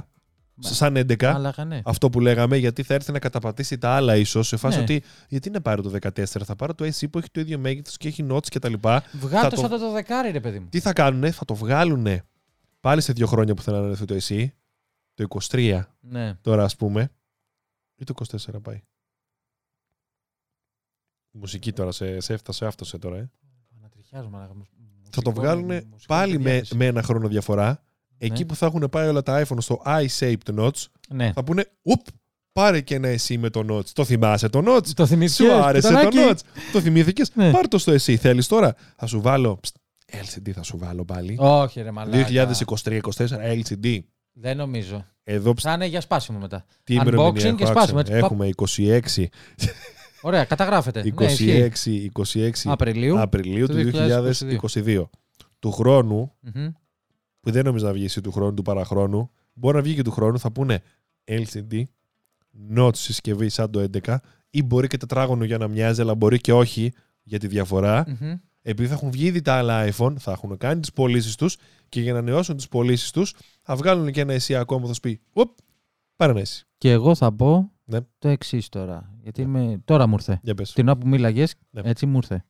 σαν 0.60 0.96
11, 0.98 1.24
Μάλακα, 1.24 1.66
ναι. 1.66 1.82
αυτό 1.86 2.10
που 2.10 2.20
λέγαμε, 2.20 2.58
γιατί 2.58 2.84
θα 2.84 2.94
έρθει 2.94 3.12
να 3.12 3.20
καταπατήσει 3.20 3.78
τα 3.78 3.90
άλλα 3.90 4.16
ίσως, 4.16 4.48
σε 4.48 4.58
φάση 4.58 4.78
Ναι. 4.78 4.84
ότι 4.84 5.04
γιατί 5.30 5.50
να 5.50 5.62
πάρω 5.62 5.82
το 5.82 5.90
14, 6.02 6.24
θα 6.26 6.56
πάρω 6.56 6.74
το 6.76 6.86
SC 6.86 7.10
που 7.12 7.18
έχει 7.18 7.30
το 7.32 7.40
ίδιο 7.40 7.60
μέγεθος 7.60 7.98
και 7.98 8.08
έχει 8.08 8.26
notes 8.30 8.48
κτλ. 8.52 8.74
Βγάλω 8.74 9.04
θα 9.44 9.50
το 9.50 9.56
το- 9.56 9.62
σαν 9.62 9.70
το 9.80 9.92
δεκάρι, 9.92 10.32
ρε 10.32 10.40
παιδί 10.40 10.60
μου. 10.60 10.68
Τι 10.70 10.80
θα 10.80 10.94
κάνουνε, 10.94 11.32
θα 11.32 11.46
το 11.46 11.56
βγάλουν 11.56 12.08
πάλι 12.80 13.02
σε 13.02 13.14
δύο 13.14 13.28
χρόνια 13.28 13.54
που 13.54 13.62
θέλουν 13.62 13.82
να 13.82 13.88
έρθει 13.88 14.06
το 14.06 14.16
SC, 14.28 14.48
το 15.14 15.24
23 15.52 15.82
Ναι. 16.00 16.34
τώρα 16.42 16.64
ας 16.64 16.76
πούμε, 16.76 17.12
ή 17.96 18.04
το 18.04 18.14
24 18.16 18.62
πάει. 18.62 18.82
Μουσική 21.32 21.74
τώρα, 21.74 21.92
σε, 21.92 22.20
σε 22.20 22.34
έφτασε, 22.34 22.66
άφτωσε 22.66 22.98
τώρα. 22.98 23.18
Ε. 23.18 23.30
Ανατριχιάζω, 23.80 24.30
μαλάκα. 24.30 24.54
Μου- 24.56 24.68
Θα 25.12 25.22
το 25.22 25.30
μουσικό- 25.30 25.34
βγάλουν 25.34 25.66
μουσικό 25.66 26.14
πάλι 26.14 26.38
με, 26.40 26.50
διάθεση. 26.52 26.76
με 26.76 26.86
ένα 26.86 27.02
χρόνο 27.04 27.28
διαφορά. 27.28 27.84
Εκεί 28.22 28.40
Ναι. 28.40 28.46
που 28.46 28.56
θα 28.56 28.66
έχουν 28.66 28.88
πάει 28.92 29.08
όλα 29.08 29.22
τα 29.24 29.44
iPhone 29.46 29.58
στο 29.60 29.82
i-shaped 29.86 30.60
notch, 30.60 30.86
Ναι. 31.10 31.32
θα 31.36 31.44
πούνε 31.44 31.66
Ουπ, 31.82 32.00
πάρε 32.52 32.82
και 32.82 32.96
ένα 32.96 33.08
εσύ 33.08 33.38
με 33.38 33.50
το 33.50 33.66
notch. 33.70 33.86
Το 33.94 34.06
θυμάσαι 34.06 34.50
το 34.50 34.64
notch. 34.68 34.88
Το 34.88 35.06
θυμήθηκες, 35.06 35.48
Σου 35.48 35.54
άρεσε 35.64 35.88
Κουτανάκι; 35.88 36.18
το 36.18 36.30
notch. 36.30 36.40
Το 36.72 36.82
θυμήθηκες; 36.82 37.32
Ναι. 37.36 37.52
Πάρ 37.52 37.68
το 37.68 37.78
στο 37.78 37.92
εσύ. 37.92 38.18
Θέλεις 38.18 38.48
τώρα; 38.48 38.76
Θα 38.98 39.06
σου 39.06 39.22
βάλω. 39.22 39.58
Ψτ, 39.62 39.76
LCD 40.12 40.50
θα 40.52 40.64
σου 40.64 40.78
βάλω 40.78 41.06
πάλι. 41.06 41.36
Όχι, 41.40 41.82
ρε 41.82 41.92
μαλάκα. 41.92 42.28
2023-24 42.28 43.02
LCD. 43.62 44.00
Δεν 44.34 44.58
νομίζω. 44.58 45.06
Εδώ 45.24 45.54
ψ, 45.54 45.62
Θα 45.64 45.74
είναι 45.74 45.86
για 45.86 46.02
σπάσιμο 46.02 46.40
μετά. 46.40 46.66
τι 46.84 46.96
Unboxing 46.98 47.02
ημερομηνία 47.02 47.52
και 47.54 47.64
έχω, 47.64 47.72
σπάσιμο, 47.72 48.00
άξιο. 48.00 48.16
έτσι, 48.16 48.26
Έχουμε 48.26 48.50
26, 48.56 49.28
Ωραία, 50.22 50.46
καταγράφεται. 50.46 51.04
Ναι, 51.20 51.26
ισχύει. 51.26 51.72
26, 51.86 52.10
26 52.34 52.50
Απριλίου. 52.66 53.20
Απριλίου 53.22 53.68
του 53.68 53.74
του 53.74 53.92
2022. 54.74 55.10
Του 55.60 55.72
χρόνου, 55.72 56.34
Μμμ. 56.40 56.68
Που 57.40 57.52
δεν 57.52 57.66
νομίζω 57.66 57.86
να 57.86 57.94
βγει 57.94 58.06
εσύ 58.06 58.22
του 58.22 58.32
χρόνου, 58.32 58.54
του 58.54 58.62
παραχρόνου, 58.62 59.30
μπορεί 59.54 59.76
να 59.76 59.82
βγει 59.82 59.96
και 59.96 60.02
του 60.02 60.12
χρόνου, 60.12 60.40
θα 60.40 60.52
πούνε 60.52 60.82
LCD, 61.26 61.84
notch 62.78 62.96
συσκευή 62.96 63.50
σαν 63.50 63.72
το 63.72 63.88
11, 64.04 64.16
ή 64.50 64.64
μπορεί 64.64 64.88
και 64.88 64.98
τετράγωνο 64.98 65.44
για 65.44 65.58
να 65.58 65.68
μοιάζει, 65.68 66.02
αλλά 66.02 66.16
μπορεί 66.16 66.40
και 66.40 66.54
όχι 66.54 66.94
για 67.24 67.40
τη 67.40 67.48
διαφορά. 67.48 68.06
Μμμ. 68.08 68.34
επειδή 68.62 68.88
θα 68.88 68.94
έχουν 68.94 69.12
βγει 69.12 69.26
ήδη 69.26 69.42
τα 69.42 69.54
άλλα 69.54 69.90
iPhone, 69.94 70.14
θα 70.20 70.32
έχουν 70.32 70.58
κάνει 70.58 70.80
τις 70.80 70.94
πωλήσεις 70.94 71.36
τους 71.36 71.58
και 71.90 72.02
για 72.02 72.14
να 72.14 72.22
νεώσουν 72.22 72.56
τις 72.56 72.68
πωλήσεις 72.68 73.12
τους, 73.12 73.34
θα 73.62 73.76
βγάλουν 73.76 74.12
και 74.12 74.22
ένα 74.22 74.34
εσύ 74.34 74.56
ακόμα 74.56 74.82
που 74.82 74.88
θα 74.88 74.94
σου 74.94 75.00
πει: 75.00 75.22
Οπ, 75.34 75.58
πάρε 76.16 76.32
ένα 76.32 76.42
SE. 76.42 76.64
Και 76.78 76.92
εγώ 76.92 77.16
θα 77.16 77.34
πω 77.34 77.72
Ναι. 77.84 78.00
το 78.20 78.28
εξής 78.28 78.70
τώρα. 78.70 79.14
Γιατί 79.22 79.42
είμαι... 79.42 79.82
τώρα 79.86 80.08
μου 80.08 80.14
ήρθε. 80.14 80.40
Για 80.44 80.56
πες. 80.56 80.74
Την 80.74 80.88
ώρα 80.88 80.98
που 80.98 81.08
μίλαγες, 81.08 81.56
Ναι. 81.70 81.82
έτσι 81.84 82.06
μου 82.06 82.16
ήρθε. 82.18 82.44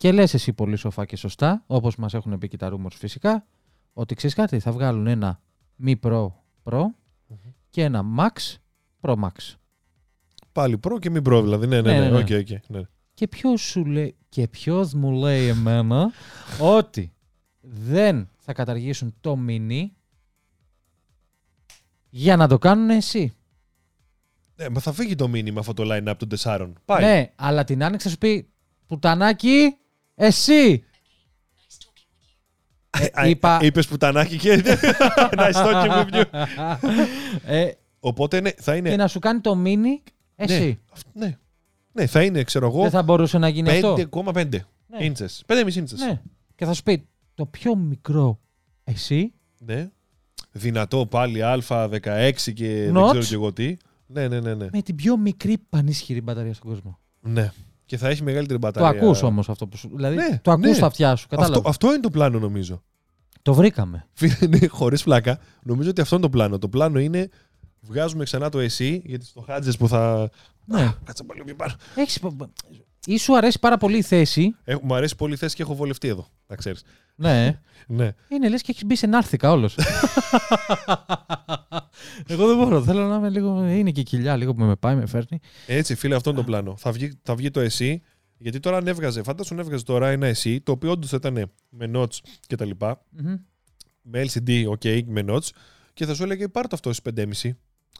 Και 0.00 0.12
λες 0.12 0.34
εσύ 0.34 0.52
πολύ 0.52 0.76
σοφά 0.76 1.04
και 1.04 1.16
σωστά, 1.16 1.64
όπως 1.66 1.96
μας 1.96 2.14
έχουν 2.14 2.38
πει 2.38 2.48
και 2.48 2.56
τα 2.56 2.70
rumors 2.72 2.94
φυσικά, 2.94 3.46
ότι 3.92 4.14
ξέρεις 4.14 4.36
κάτι, 4.36 4.58
θα 4.58 4.72
βγάλουν 4.72 5.06
ένα 5.06 5.40
μη 5.84 5.94
Pro 6.02 6.26
Pro 6.62 6.80
Μμμ. 7.26 7.36
και 7.70 7.82
ένα 7.82 8.04
Max 8.18 8.56
Pro 9.00 9.14
Max. 9.14 9.54
Πάλι 10.52 10.78
Pro 10.78 10.98
και 10.98 11.10
μη 11.10 11.22
Pro, 11.22 11.42
δηλαδή. 11.42 11.66
Ναι, 11.66 11.80
ναι, 11.80 11.92
Ναι, 11.92 11.98
ναι. 11.98 12.08
ναι, 12.10 12.16
οκ, 12.16 12.28
ναι. 12.30 12.36
οκ, 12.36 12.48
ναι. 12.66 12.80
Και 13.14 13.28
ποιος 13.28 13.60
σου 13.60 13.84
λέει, 13.84 14.16
και 14.28 14.48
ποιος 14.48 14.94
μου 14.94 15.10
λέει 15.10 15.46
εμένα 15.46 16.12
ότι 16.60 17.12
δεν 17.60 18.28
θα 18.38 18.52
καταργήσουν 18.52 19.14
το 19.20 19.38
mini 19.48 19.86
για 22.10 22.36
να 22.36 22.48
το 22.48 22.58
κάνουν 22.58 22.90
εσύ. 22.90 23.32
Ναι, 24.56 24.68
μα 24.68 24.80
θα 24.80 24.92
φύγει 24.92 25.14
το 25.14 25.28
μήνυμα 25.28 25.60
αυτό 25.60 25.72
το 25.72 25.82
line-up 25.86 26.14
των 26.18 26.28
τεσσάρων. 26.28 26.74
Πάει. 26.84 27.04
Ναι, 27.04 27.32
αλλά 27.36 27.64
την 27.64 27.84
άνοιξη 27.84 28.06
θα 28.06 28.12
σου 28.12 28.18
πει 28.18 28.50
πουτανάκι, 28.86 29.74
εσύ. 30.24 30.84
Α, 33.12 33.28
είπα- 33.28 33.58
Είπες 33.62 33.86
πουτανάκι 33.86 34.36
και. 34.36 34.62
nice 35.30 35.52
talking 35.52 36.04
with 36.04 36.14
you. 36.14 36.24
ε, 37.44 37.70
Οπότε 38.00 38.40
ναι, 38.40 38.50
θα 38.56 38.76
είναι. 38.76 38.90
και 38.90 38.96
να 38.96 39.06
σου 39.08 39.18
κάνει 39.18 39.40
το 39.40 39.62
mini 39.64 40.10
εσύ. 40.36 40.60
Ναι, 40.64 40.76
αυ- 40.92 41.06
ναι. 41.12 41.36
ναι, 41.92 42.06
θα 42.06 42.22
είναι, 42.22 42.42
ξέρω 42.44 42.66
εγώ, 42.66 42.80
Δεν 42.82 42.90
θα 42.90 43.02
μπορούσε 43.02 43.38
να 43.38 43.48
γίνει 43.48 43.70
αυτό; 43.70 43.94
5,5 44.10 44.48
Ναι. 44.86 45.04
ίντσες. 45.04 45.42
5,5 45.46 45.76
ίντσες. 45.76 46.00
Ναι. 46.00 46.20
Και 46.54 46.64
θα 46.64 46.72
σου 46.72 46.82
πει 46.82 47.06
το 47.34 47.46
πιο 47.46 47.74
μικρό 47.76 48.40
εσύ; 48.84 49.32
Ναι. 49.58 49.90
Δυνατό 50.52 51.06
πάλι 51.06 51.40
Α16 51.42 52.32
και 52.54 52.84
δεν 52.84 52.96
Notch. 52.96 53.08
ξέρω 53.10 53.24
και 53.24 53.34
εγώ 53.34 53.52
τι. 53.52 53.76
Ναι, 54.06 54.28
ναι, 54.28 54.40
ναι. 54.40 54.54
ναι. 54.54 54.66
με 54.72 54.82
την 54.82 54.94
πιο 54.94 55.16
μικρή 55.16 55.58
πανίσχυρη 55.68 56.20
μπαταρία 56.20 56.54
στον 56.54 56.70
κόσμο. 56.70 56.98
ναι. 57.20 57.52
Και 57.90 57.96
θα 57.96 58.08
έχει 58.08 58.22
μεγαλύτερη 58.22 58.58
Το 58.58 58.66
μπαταρία. 58.66 59.00
ακούς 59.00 59.22
όμως 59.22 59.48
αυτό 59.48 59.66
που 59.66 59.76
σου. 59.76 59.90
Δηλαδή 59.94 60.14
Ναι, 60.16 60.38
το 60.42 60.50
ακούς 60.50 60.66
ναι. 60.66 60.74
στα 60.74 60.86
αυτιά 60.86 61.16
σου. 61.16 61.26
Κατάλαβες; 61.28 61.56
Αυτό, 61.56 61.68
αυτό 61.68 61.88
είναι 61.88 62.00
το 62.00 62.10
πλάνο 62.10 62.38
νομίζω. 62.38 62.82
Το 63.42 63.54
βρήκαμε. 63.54 64.06
ναι, 64.48 64.66
Χωρίς 64.66 65.02
πλάκα. 65.02 65.38
Νομίζω 65.62 65.90
ότι 65.90 66.00
αυτό 66.00 66.14
είναι 66.14 66.24
το 66.24 66.30
πλάνο. 66.30 66.58
Το 66.58 66.68
πλάνο 66.68 66.98
είναι 66.98 67.28
βγάζουμε 67.80 68.24
ξανά 68.24 68.48
το 68.48 68.58
εσύ 68.58 69.02
για 69.04 69.18
τι 69.18 69.24
στοχάτζε 69.26 69.72
που 69.72 69.88
θα. 69.88 70.30
Ναι. 70.64 70.92
Κάτσε 71.04 71.24
πάλι 71.24 71.42
μην 71.46 71.56
πάρω. 71.56 71.72
Έχεις... 71.94 72.20
Ή 73.06 73.18
σου 73.18 73.36
αρέσει 73.36 73.58
πάρα 73.58 73.76
πολύ 73.76 73.96
η 73.96 74.02
θέση. 74.02 74.54
Έχω, 74.64 74.80
μου 74.84 74.94
αρέσει 74.94 75.16
πολύ 75.16 75.32
η 75.32 75.36
θέση 75.36 75.56
και 75.56 75.62
έχω 75.62 75.74
βολευτεί 75.74 76.08
εδώ. 76.08 76.26
Να 76.46 76.56
ξέρεις. 76.56 76.82
Ναι. 77.20 77.60
Ναι. 77.86 78.10
Είναι 78.28 78.48
λες 78.48 78.62
και 78.62 78.70
έχεις 78.70 78.84
μπει 78.84 78.96
σε 78.96 79.06
νάρθηκα 79.06 79.50
όλος. 79.50 79.76
Εγώ 82.26 82.46
δεν 82.46 82.56
μπορώ. 82.56 82.82
Θέλω 82.82 83.06
να 83.06 83.16
είμαι 83.16 83.28
λίγο... 83.28 83.64
Είναι 83.66 83.90
και 83.90 84.00
η 84.00 84.02
κοιλιά 84.02 84.36
λίγο 84.36 84.54
που 84.54 84.62
με 84.64 84.76
πάει, 84.76 84.94
με 84.94 85.06
φέρνει. 85.06 85.40
Έτσι, 85.66 85.94
φίλε, 85.94 86.14
αυτό 86.14 86.30
είναι 86.30 86.38
το 86.38 86.44
πλάνο. 86.44 86.76
Θα 86.76 86.92
βγει, 86.92 87.18
θα 87.22 87.34
βγει 87.34 87.50
το 87.50 87.60
εσύ. 87.60 88.02
Γιατί 88.38 88.60
τώρα 88.60 88.76
αν 88.76 88.86
έβγαζε, 88.86 89.22
φαντάσου 89.22 89.54
να 89.54 89.60
έβγαζε 89.60 89.84
τώρα 89.84 90.08
ένα 90.08 90.26
εσύ, 90.26 90.60
το 90.60 90.72
οποίο 90.72 90.90
όντως 90.90 91.10
θα 91.10 91.16
ήταν 91.16 91.50
με 91.68 91.90
notes 91.94 92.18
και 92.46 92.56
τα 92.56 92.64
λοιπά, 92.64 93.02
Μμμ. 93.10 93.34
με 94.02 94.24
LCD, 94.26 94.66
ok, 94.68 95.02
με 95.06 95.24
notes, 95.28 95.48
και 95.94 96.06
θα 96.06 96.14
σου 96.14 96.22
έλεγε 96.22 96.48
πάρ' 96.48 96.66
το 96.66 96.74
αυτό 96.74 96.92
στις 96.92 97.12
5,5. 97.44 97.50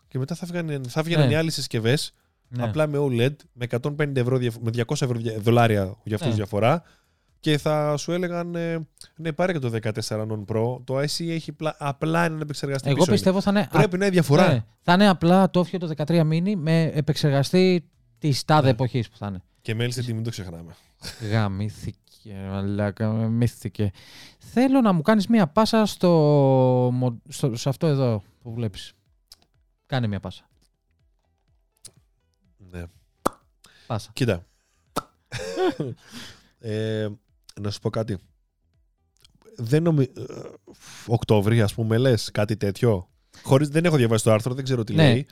Και 0.09 0.19
μετά 0.19 0.35
θα, 0.35 0.47
βγαίνουν, 0.47 0.85
θα 0.89 1.03
βγαίνουν 1.03 1.27
Ναι. 1.27 1.33
οι 1.33 1.37
άλλες 1.37 1.55
συσκευές 1.55 2.13
Ναι. 2.49 2.63
απλά 2.63 2.87
με 2.87 2.99
OLED, 3.01 3.35
με 3.53 3.65
150 3.65 4.17
ευρώ, 4.17 4.37
διαφ- 4.39 4.63
με 4.63 4.71
200 4.71 5.05
ευρώ 5.05 5.19
δια- 5.19 5.39
δολάρια 5.39 5.97
για 6.05 6.15
αυτούς 6.15 6.31
Ναι. 6.31 6.37
διαφορά. 6.37 6.83
Και 7.41 7.59
θα 7.59 7.97
σου 7.97 8.13
έλεγαν, 8.13 8.55
ε, 8.55 8.87
ναι, 9.17 9.33
πάρε 9.33 9.53
και 9.53 9.59
το 9.59 9.71
14 9.83 9.91
non 10.09 10.45
Pro. 10.47 10.79
Το 10.85 10.99
IC 10.99 11.29
έχει 11.29 11.53
πλα- 11.53 11.77
απλά 11.79 12.25
έναν 12.25 12.41
επεξεργαστή 12.41 12.89
Εγώ 12.89 12.99
πίσω. 12.99 13.11
πιστεύω 13.11 13.41
θα 13.41 13.51
είναι... 13.51 13.59
είναι. 13.61 13.69
Πρέπει 13.71 13.99
να 13.99 14.05
είναι 14.05 14.15
διαφορά. 14.15 14.53
Ναι. 14.53 14.65
Θα 14.83 14.93
είναι 14.93 15.09
απλά 15.09 15.51
το 15.51 15.61
όφιο 15.61 15.79
το 15.79 15.93
13 15.97 16.21
mini 16.21 16.55
με 16.57 16.83
επεξεργαστή 16.83 17.89
της 18.19 18.45
τάδε 18.45 18.63
Ναι. 18.65 18.71
εποχής 18.71 19.09
που 19.11 19.17
θα 19.17 19.27
είναι. 19.27 19.43
Και 19.63 19.75
με 19.75 19.85
LCD 19.87 20.05
μην 20.07 20.23
το 20.23 20.31
ξεχνάμε. 20.31 20.75
Γαμήθηκε, 21.31 22.35
μαλάκα, 22.51 23.09
μύθηκε. 23.13 23.91
Θέλω 24.39 24.81
να 24.81 24.93
μου 24.93 25.03
κάνεις 25.03 25.27
μία 25.27 25.47
πάσα 25.47 25.87
στο, 25.87 26.09
μο- 26.93 27.23
στο, 27.29 27.57
σε 27.57 27.69
αυτό 27.69 27.87
εδώ 27.87 28.23
που 28.43 28.53
βλέπεις. 28.55 28.93
Κάνε 29.87 30.07
μία 30.07 30.21
πάσα. 30.21 30.49
Ναι. 32.57 32.83
Πάσα. 33.87 34.11
Κοίτα. 34.13 34.47
ε, 36.59 37.09
να 37.61 37.71
σου 37.71 37.81
πω 37.81 37.91
κάτι. 37.91 38.19
Δεν 39.57 39.83
νομι... 39.83 40.03
ε, 40.03 40.09
Οκτώβρη, 41.07 41.61
ας 41.63 41.75
πούμε, 41.75 41.97
λες 41.99 42.31
κάτι 42.31 42.57
τέτοιο; 42.57 43.09
Χωρίς... 43.43 43.69
Δεν 43.69 43.85
έχω 43.85 43.97
διαβάσει 43.97 44.25
το 44.25 44.33
άρθρο, 44.33 44.55
δεν 44.55 44.65
ξέρω 44.65 44.85
τι 44.85 44.95
Ναι. 44.95 45.03
λέει. 45.13 45.27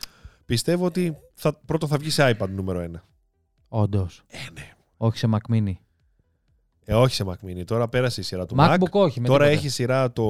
Πιστεύω 0.47 0.85
ότι 0.85 1.17
θα... 1.35 1.55
πρώτο 1.67 1.87
θα 1.87 1.97
βγει 1.99 2.11
σε 2.11 2.37
iPad 2.39 2.49
νούμερο 2.49 2.81
ένα. 2.81 3.05
Όντως. 3.69 4.23
Ε, 4.27 4.37
ναι. 4.55 4.73
Όχι 4.97 5.19
σε 5.19 5.29
Mac 5.33 5.53
Mini. 5.55 5.73
Ε, 6.85 6.95
όχι 6.95 7.15
σε 7.15 7.25
Mac 7.27 7.47
Mini. 7.49 7.65
Τώρα 7.65 7.89
πέρασε 7.89 8.21
η 8.21 8.25
σειρά 8.25 8.47
του 8.47 8.55
Mac. 8.59 8.75
MacBook 8.75 8.91
όχι. 8.91 9.21
Με 9.21 9.27
Τώρα 9.27 9.45
τίποτα. 9.45 9.59
έχει 9.61 9.69
σειρά 9.69 10.13
το 10.13 10.25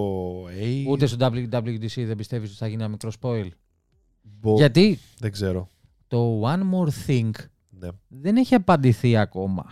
A. 0.46 0.84
Ούτε 0.88 1.06
στο 1.06 1.16
WWDC 1.20 2.04
δεν 2.06 2.16
πιστεύεις 2.16 2.48
ότι 2.48 2.58
θα 2.58 2.66
γίνει 2.66 2.82
ένα 2.82 2.90
μικρό 2.90 3.10
spoil; 3.20 3.48
Μπο- 4.22 4.56
Γιατί; 4.56 4.98
Δεν 5.18 5.32
ξέρω. 5.32 5.70
το 6.08 6.42
One 6.44 6.60
More 6.74 6.88
Thing 7.06 7.30
Ναι. 7.70 7.88
δεν 8.08 8.36
έχει 8.36 8.54
απαντηθεί 8.54 9.16
ακόμα. 9.16 9.64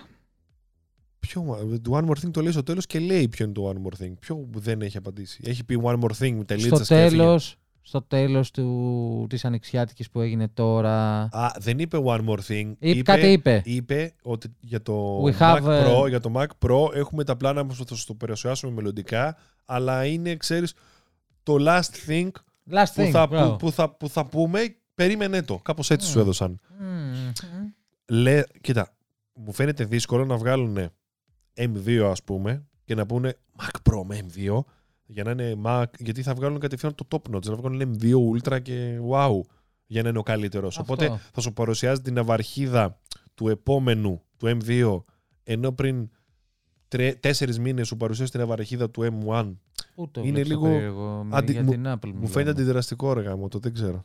Ποιο, 1.26 1.58
το 1.82 1.96
One 1.98 2.04
More 2.08 2.24
Thing 2.24 2.30
το 2.30 2.40
λέει 2.40 2.52
στο 2.52 2.62
τέλος 2.62 2.86
και 2.86 2.98
λέει 2.98 3.28
ποιο 3.28 3.44
είναι 3.44 3.54
το 3.54 3.68
One 3.74 3.86
More 3.88 4.04
Thing. 4.04 4.12
Ποιο 4.20 4.48
δεν 4.54 4.82
έχει 4.82 4.96
απαντήσει. 4.96 5.40
Έχει 5.44 5.64
πει 5.64 5.80
One 5.84 5.98
More 6.00 6.10
Thing, 6.18 6.40
τελίτσα 6.46 6.76
στο 6.76 6.94
τέλος, 6.94 7.56
στο 7.80 8.02
τέλος 8.02 8.50
του, 8.50 9.26
της 9.28 9.44
ανοιξιάτικης 9.44 10.10
που 10.10 10.20
έγινε 10.20 10.48
τώρα. 10.48 11.20
Α, 11.32 11.50
δεν 11.58 11.78
είπε 11.78 11.98
one 12.04 12.24
more 12.28 12.38
thing. 12.48 12.72
Είπε, 12.78 13.02
κάτι 13.02 13.32
είπε. 13.32 13.62
Είπε 13.64 14.12
ότι 14.22 14.48
για 14.60 14.82
το, 14.82 15.24
We 15.24 15.32
Mac 15.38 15.38
have, 15.38 15.66
ε, 15.66 15.84
Pro, 15.86 16.08
για 16.08 16.20
το 16.20 16.32
Mac 16.36 16.46
Pro 16.66 16.94
έχουμε 16.94 17.24
τα 17.24 17.36
πλάνα 17.36 17.64
μας 17.64 17.76
που 17.76 17.84
θα 17.86 17.94
σου 17.94 18.06
το 18.06 18.14
παρουσιάσουμε 18.14 18.72
μελλοντικά, 18.72 19.36
αλλά 19.64 20.04
είναι, 20.04 20.36
ξέρεις, 20.36 20.74
το 21.42 21.56
last 21.60 22.08
thing, 22.08 22.28
Last 22.70 22.84
που, 22.94 23.02
thing. 23.02 23.10
θα, 23.10 23.26
μπράβο. 23.26 23.50
που, 23.50 23.56
που 23.56 23.72
θα, 23.72 23.90
που 23.90 24.08
θα 24.08 24.26
πούμε, 24.26 24.76
περίμενε 24.94 25.42
το. 25.42 25.58
Κάπως 25.58 25.90
έτσι 25.90 26.06
Mm. 26.08 26.12
σου 26.12 26.18
έδωσαν. 26.18 26.60
Μμμ. 26.80 27.32
Λέ, 28.08 28.42
κοίτα, 28.60 28.94
μου 29.34 29.52
φαίνεται 29.52 29.84
δύσκολο 29.84 30.24
να 30.24 30.36
βγάλουν 30.36 30.90
M2 31.56 31.98
ας 32.10 32.22
πούμε 32.22 32.66
και 32.84 32.94
να 32.94 33.06
πούνε 33.06 33.34
Mac 33.60 33.90
Pro 33.92 34.02
με 34.06 34.20
M2 34.34 34.58
για 35.06 35.24
να 35.24 35.30
είναι 35.30 35.54
Mac, 35.64 35.84
γιατί 35.98 36.22
θα 36.22 36.34
βγάλουν 36.34 36.58
κατευθείαν 36.58 36.94
το 36.94 37.06
top 37.10 37.34
notch, 37.36 37.44
θα 37.44 37.54
βγάλουν 37.56 37.96
M2 38.00 38.12
Ultra 38.32 38.62
και 38.62 38.98
wow 39.10 39.40
για 39.86 40.02
να 40.02 40.08
είναι 40.08 40.18
ο 40.18 40.22
καλύτερος. 40.22 40.78
Αυτό. 40.78 40.92
Οπότε 40.92 41.20
θα 41.32 41.40
σου 41.40 41.52
παρουσιάζει 41.52 42.00
την 42.00 42.14
ναυαρχίδα 42.14 43.00
του 43.34 43.48
επόμενου, 43.48 44.22
του 44.36 44.58
M2, 44.60 45.02
ενώ 45.42 45.72
πριν 45.72 46.10
τρε, 46.88 47.12
τέσσερις 47.14 47.58
μήνες 47.58 47.86
σου 47.86 47.96
παρουσιάζει 47.96 48.30
την 48.30 48.40
ναυαρχίδα 48.40 48.90
του 48.90 49.02
M1. 49.02 49.52
Πού 49.94 50.10
το 50.10 50.20
είναι 50.20 50.30
βλέπεις 50.30 50.48
το 50.48 50.54
λίγο 50.54 50.68
περίεργο, 50.68 51.24
με- 51.24 51.36
αντι- 51.36 51.50
για 51.52 51.62
μου- 51.62 51.70
την 51.70 51.84
Apple 51.86 51.98
Μου 52.04 52.10
μιλάμε. 52.12 52.26
φαίνεται 52.26 52.50
αντιδραστικό 52.50 53.08
όργα 53.08 53.36
μου, 53.36 53.48
το 53.48 53.58
δεν 53.58 53.72
ξέρω. 53.74 54.04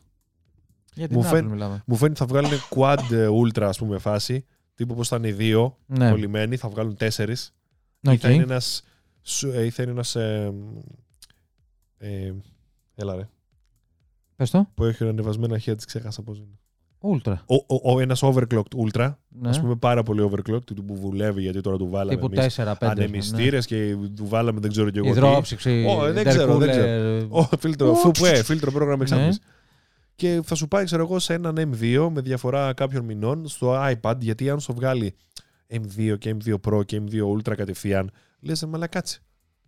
Για 0.93 1.07
την 1.07 1.17
μου 1.17 1.23
Apple 1.23 1.27
φαίν- 1.29 1.49
μιλάμε. 1.49 1.83
Μου 1.85 1.95
φαίνεται 1.95 2.19
θα 2.19 2.25
βγάλουν 2.25 2.49
quad 2.69 3.11
ε, 3.11 3.27
ultra 3.43 3.61
ας 3.61 3.77
πούμε 3.77 3.97
φάση, 3.97 4.45
τύπου 4.81 4.95
πως 4.95 5.07
θα 5.07 5.15
είναι 5.15 5.31
δύο 5.31 5.77
Ναι, 5.85 6.09
κολλημένοι, 6.09 6.55
θα 6.57 6.69
βγάλουν 6.69 6.95
τέσσερις 6.95 7.53
οκ. 8.07 8.13
Ή 8.13 8.17
θα 8.17 8.29
είναι 8.31 8.43
ένας, 8.43 8.83
σου- 9.21 9.51
ε, 9.51 9.65
ή 9.65 9.69
θα 9.69 9.81
είναι 9.83 9.91
ένας 9.91 10.15
ε, 10.15 10.53
ε, 11.97 12.31
έλα 12.95 13.15
ρε, 13.15 13.27
Πες 14.35 14.49
το. 14.49 14.67
που 14.73 14.83
έχει 14.83 15.03
ανεβασμένα 15.07 15.53
αρχεία 15.53 15.75
της 15.75 15.85
ξέχασα 15.85 16.21
πώς 16.23 16.37
είναι. 16.37 16.55
Ultra. 17.03 17.33
Ο, 17.45 17.55
ο, 17.55 17.93
ο, 17.93 17.99
ένας 17.99 18.23
overclocked 18.23 18.75
ultra, 18.87 19.13
Ναι. 19.27 19.49
ας 19.49 19.59
πούμε 19.61 19.75
πάρα 19.75 20.03
πολύ 20.03 20.29
overclocked, 20.31 20.63
του 20.75 20.85
που 20.85 20.95
βουλεύει 20.95 21.41
γιατί 21.41 21.61
τώρα 21.61 21.77
του 21.77 21.87
βάλαμε 21.89 22.19
Τύπου 22.21 22.29
εμείς 22.39 22.55
4-5. 22.59 22.73
ανεμιστήρες 22.79 23.65
και 23.65 23.95
του 24.15 24.27
βάλαμε 24.27 24.59
δεν 24.59 24.71
ξέρω 24.71 24.89
και 24.89 24.97
εγώ 24.97 25.07
τι. 25.07 25.13
Υδρόψυξη. 25.17 25.85
Ω, 25.89 26.11
δεν 26.13 26.25
ξέρω, 26.27 26.57
δεν 26.57 26.69
intercooler. 26.73 27.27
Ω, 27.29 27.57
φίλτρο, 27.57 27.93
φου, 27.93 28.11
που, 28.11 28.25
ε, 28.25 28.43
φίλτρο 28.43 28.71
πρόγραμμα 28.71 29.03
Ναι. 29.09 29.29
Εξάπλης. 30.27 30.41
Και 30.41 30.47
θα 30.47 30.55
σου 30.55 30.67
πάει, 30.67 30.85
ξέρω 30.85 31.01
εγώ, 31.03 31.19
σε 31.19 31.33
έναν 31.33 31.55
M2 31.57 32.07
με 32.11 32.21
διαφορά 32.21 32.73
κάποιων 32.73 33.05
μηνών 33.05 33.47
στο 33.47 33.91
iPad, 34.01 34.15
γιατί 34.19 34.49
αν 34.49 34.59
σου 34.59 34.73
βγάλει 34.73 35.15
M2 35.73 36.15
και 36.17 36.35
M2 36.45 36.53
Pro 36.69 36.85
και 36.85 37.01
M2 37.05 37.21
Ultra 37.37 37.55
κατευθείαν, 37.55 38.11
λες, 38.39 38.65
μα 38.65 38.87
κάτσε. 38.87 39.19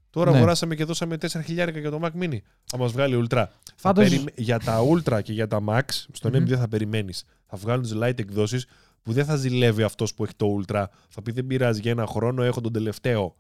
Τώρα 0.10 0.32
Ναι. 0.32 0.38
αγοράσαμε 0.38 0.76
και 0.76 0.84
δώσαμε 0.86 1.18
4 1.18 1.42
χιλιάρικα 1.44 1.80
για 1.80 1.92
το 1.92 2.00
Mac 2.04 2.24
Mini. 2.24 2.38
Θα 2.66 2.78
μας 2.78 2.92
βγάλει 2.92 3.24
Ultra. 3.24 3.28
Θα 3.30 3.50
Πάντως- 3.82 4.10
περιμέ- 4.10 4.40
Για 4.40 4.60
τα 4.60 4.80
Ultra 4.92 5.20
και 5.24 5.34
για 5.34 5.48
τα 5.48 5.60
Max, 5.68 5.82
στον 6.12 6.32
Μμμ. 6.36 6.44
M2 6.44 6.56
θα 6.58 6.68
περιμένεις. 6.68 7.24
Θα 7.46 7.58
βγάλουν 7.58 7.84
τις 7.84 7.94
light 7.96 8.20
εκδόσεις 8.20 8.66
που 9.04 9.12
δεν 9.14 9.26
θα 9.26 9.36
ζηλεύει 9.36 9.84
αυτός 9.84 10.14
που 10.14 10.24
έχει 10.24 10.34
το 10.36 10.48
Ultra. 10.60 10.84
Θα 11.10 11.22
πει 11.22 11.32
δεν 11.32 11.48
πειράζει 11.48 11.80
για 11.82 11.92
ένα 11.92 12.06
χρόνο, 12.06 12.44
έχω 12.44 12.62
τον 12.62 12.74
τελευταίο. 12.74 13.36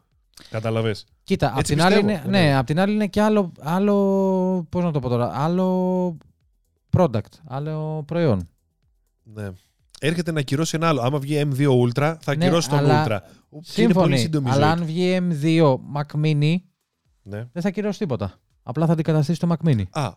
Καταλαβες. 0.49 1.05
Κοίτα, 1.23 1.47
απ' 1.51 1.57
Έτσι 1.59 1.73
την, 1.73 1.83
άλλη 1.83 1.95
πιστεύω, 1.95 2.21
είναι, 2.27 2.37
ναι. 2.37 2.43
ναι, 2.45 2.57
απ' 2.57 2.65
την 2.65 2.79
άλλη 2.79 2.93
είναι 2.93 3.07
και 3.07 3.21
άλλο, 3.21 3.51
άλλο, 3.59 3.95
πώς 4.69 4.83
να 4.83 4.91
το 4.91 4.99
πω 4.99 5.09
τώρα, 5.09 5.31
άλλο 5.35 6.17
product, 6.97 7.33
άλλο 7.47 8.03
προϊόν. 8.07 8.49
Ναι. 9.23 9.49
Έρχεται 9.99 10.31
να 10.31 10.39
ακυρώσει 10.39 10.75
ένα 10.75 10.87
άλλο. 10.87 11.01
Άμα 11.01 11.19
βγει 11.19 11.41
M2 11.51 11.67
Ultra, 11.67 12.15
θα 12.19 12.35
Ναι, 12.35 12.45
ακυρώσει 12.45 12.69
τον 12.69 12.77
αλλά 12.77 13.05
Ultra. 13.05 13.19
Και 13.73 13.81
είναι 13.81 13.93
πολύ 13.93 14.17
Σύμφωνοι, 14.17 14.17
σύντομη 14.17 14.47
η 14.47 14.51
αλλά 14.51 14.61
ζωή. 14.65 14.71
αν 14.71 14.85
βγει 14.85 15.17
M2 15.21 15.75
Mac 15.95 16.25
Mini, 16.25 16.55
Ναι. 17.23 17.47
δεν 17.51 17.61
θα 17.61 17.69
κυρώσει 17.69 17.99
τίποτα. 17.99 18.39
Απλά 18.63 18.85
θα 18.85 18.93
αντικαταστήσει 18.93 19.39
το 19.39 19.55
Mac 19.59 19.67
Mini. 19.67 19.83
Α, 19.91 20.11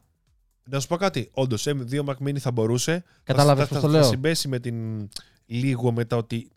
να 0.69 0.81
σου 0.81 0.89
πω 0.89 0.97
κάτι. 0.97 1.31
Όντως, 1.33 1.67
M2 1.69 2.05
Mac 2.05 2.15
Mini 2.27 2.39
θα 2.39 2.51
μπορούσε. 2.51 3.05
Κατάλαβες 3.23 3.67
θα, 3.67 3.73
πώς 3.75 3.83
θα, 3.83 3.87
το 3.87 3.93
θα, 3.93 3.99
λέω; 3.99 4.09
συμπέσει 4.09 4.49
με 4.49 4.59
την 4.59 5.09
λίγο 5.47 5.93
μετά 5.93 6.17
ότι 6.17 6.51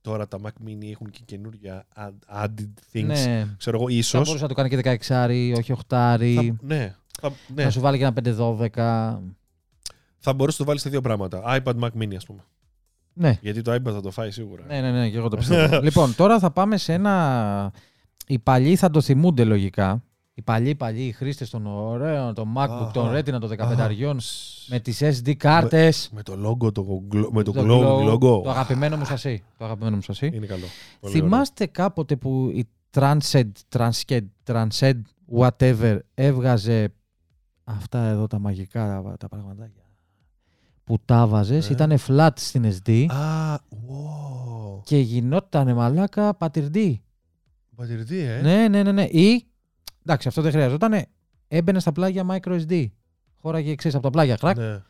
τώρα 0.00 0.28
τα 0.28 0.38
Mac 0.42 0.66
Mini 0.68 0.90
έχουν 0.90 1.10
και 1.10 1.20
καινούργια 1.24 1.86
add- 1.96 2.44
added 2.44 2.68
things. 2.92 3.04
Ναι, 3.06 3.46
Ξέρω 3.56 3.76
εγώ, 3.76 3.86
θα 3.88 3.94
ίσως. 3.94 4.24
μπορούσε 4.26 4.42
να 4.42 4.48
το 4.48 4.54
κάνει 4.54 4.68
και 4.68 4.98
16 5.08 5.54
όχι 5.56 5.72
8 5.88 6.18
ναι. 6.60 6.94
Θα, 7.20 7.32
ναι. 7.54 7.64
να 7.64 7.70
σου 7.70 7.80
βάλει 7.80 7.98
και 7.98 8.04
ένα 8.04 8.12
512. 8.74 9.18
Θα 10.18 10.32
μπορούσε 10.32 10.56
να 10.58 10.64
το 10.64 10.64
βάλεις 10.64 10.82
σε 10.82 10.88
δύο 10.90 11.00
πράγματα. 11.00 11.42
iPad 11.46 11.74
Mac 11.80 11.88
Mini, 12.02 12.14
ας 12.16 12.24
πούμε. 12.24 12.44
Ναι, 13.12 13.38
Γιατί 13.40 13.62
το 13.62 13.72
iPad 13.74 13.92
θα 13.92 14.00
το 14.00 14.10
φάει 14.10 14.30
σίγουρα. 14.30 14.64
ναι, 14.68 14.80
ναι, 14.80 14.90
ναι, 14.90 15.08
και 15.10 15.16
εγώ 15.16 15.28
το 15.28 15.36
πιστεύω. 15.36 15.80
λοιπόν, 15.86 16.14
τώρα 16.14 16.38
θα 16.38 16.50
πάμε 16.50 16.76
σε 16.76 16.92
ένα. 16.92 17.72
Οι 18.26 18.38
παλιοί 18.38 18.76
θα 18.76 18.90
το 18.90 19.00
θυμούνται 19.00 19.44
λογικά. 19.44 20.02
Οι 20.34 20.42
παλιοί, 20.42 20.74
παλιοί, 20.74 21.04
οι 21.08 21.12
χρήστες 21.12 21.50
των 21.50 21.66
ωραίων, 21.66 22.34
των 22.34 22.52
MacBook, 22.56 22.60
Αχα. 22.80 22.90
των 22.90 23.14
Retina, 23.14 23.40
των 23.40 23.48
15 23.48 23.60
Αχα. 23.60 24.16
με 24.68 24.80
τις 24.80 25.02
SD 25.02 25.34
κάρτες. 25.34 26.10
Με 26.12 26.22
το 26.22 26.32
logo, 26.32 26.72
το, 26.72 27.02
glo- 27.12 27.28
με 27.32 27.42
το, 27.42 27.52
Το 27.52 27.60
glow 27.66 27.80
glow, 27.80 28.12
logo. 28.12 28.42
Το 28.42 28.50
αγαπημένο 28.50 28.96
μου 28.96 29.04
σασί. 29.04 29.42
Το 29.58 29.64
αγαπημένο 29.64 29.96
μου 29.96 30.02
σασί. 30.02 30.30
Είναι 30.34 30.46
καλό. 30.46 30.64
Πολύ 31.00 31.12
Θυμάστε 31.14 31.66
κάποτε 31.66 32.16
που 32.16 32.50
η 32.54 32.68
Transcend, 32.94 33.50
Transcend, 33.76 34.20
Transcend, 34.46 35.00
whatever, 35.38 35.98
έβγαζε 36.14 36.92
αυτά 37.64 37.98
εδώ 38.06 38.26
τα 38.26 38.38
μαγικά 38.38 39.02
τα, 39.04 39.16
τα 39.18 39.28
πραγματάκια; 39.28 39.82
Που 40.86 40.98
τα 41.04 41.26
βάζες, 41.26 41.68
Ναι. 41.68 41.74
ήταν 41.74 41.98
flat 42.08 42.28
στην 42.34 42.64
SD 42.64 43.06
ωραίο. 43.10 43.22
Α, 43.22 43.58
wow. 43.88 44.80
και 44.84 44.98
γινότανε 44.98 45.74
μαλάκα 45.74 46.34
πατυρντή. 46.34 47.02
Πατηρτή, 47.76 48.18
ε. 48.18 48.40
Ναι, 48.42 48.68
ναι, 48.68 48.82
ναι, 48.82 48.92
ναι. 48.92 49.02
Ή, 49.04 49.46
εντάξει, 50.04 50.28
αυτό 50.28 50.42
δεν 50.42 50.52
χρειαζόταν, 50.52 51.02
έμπαινε 51.48 51.80
στα 51.80 51.92
πλάγια 51.92 52.26
microSD. 52.30 52.86
Χώραγε 53.40 53.70
εξής 53.70 53.94
από 53.94 54.02
τα 54.02 54.10
πλάγια, 54.10 54.36
κρακ. 54.36 54.56
Ναι. 54.58 54.82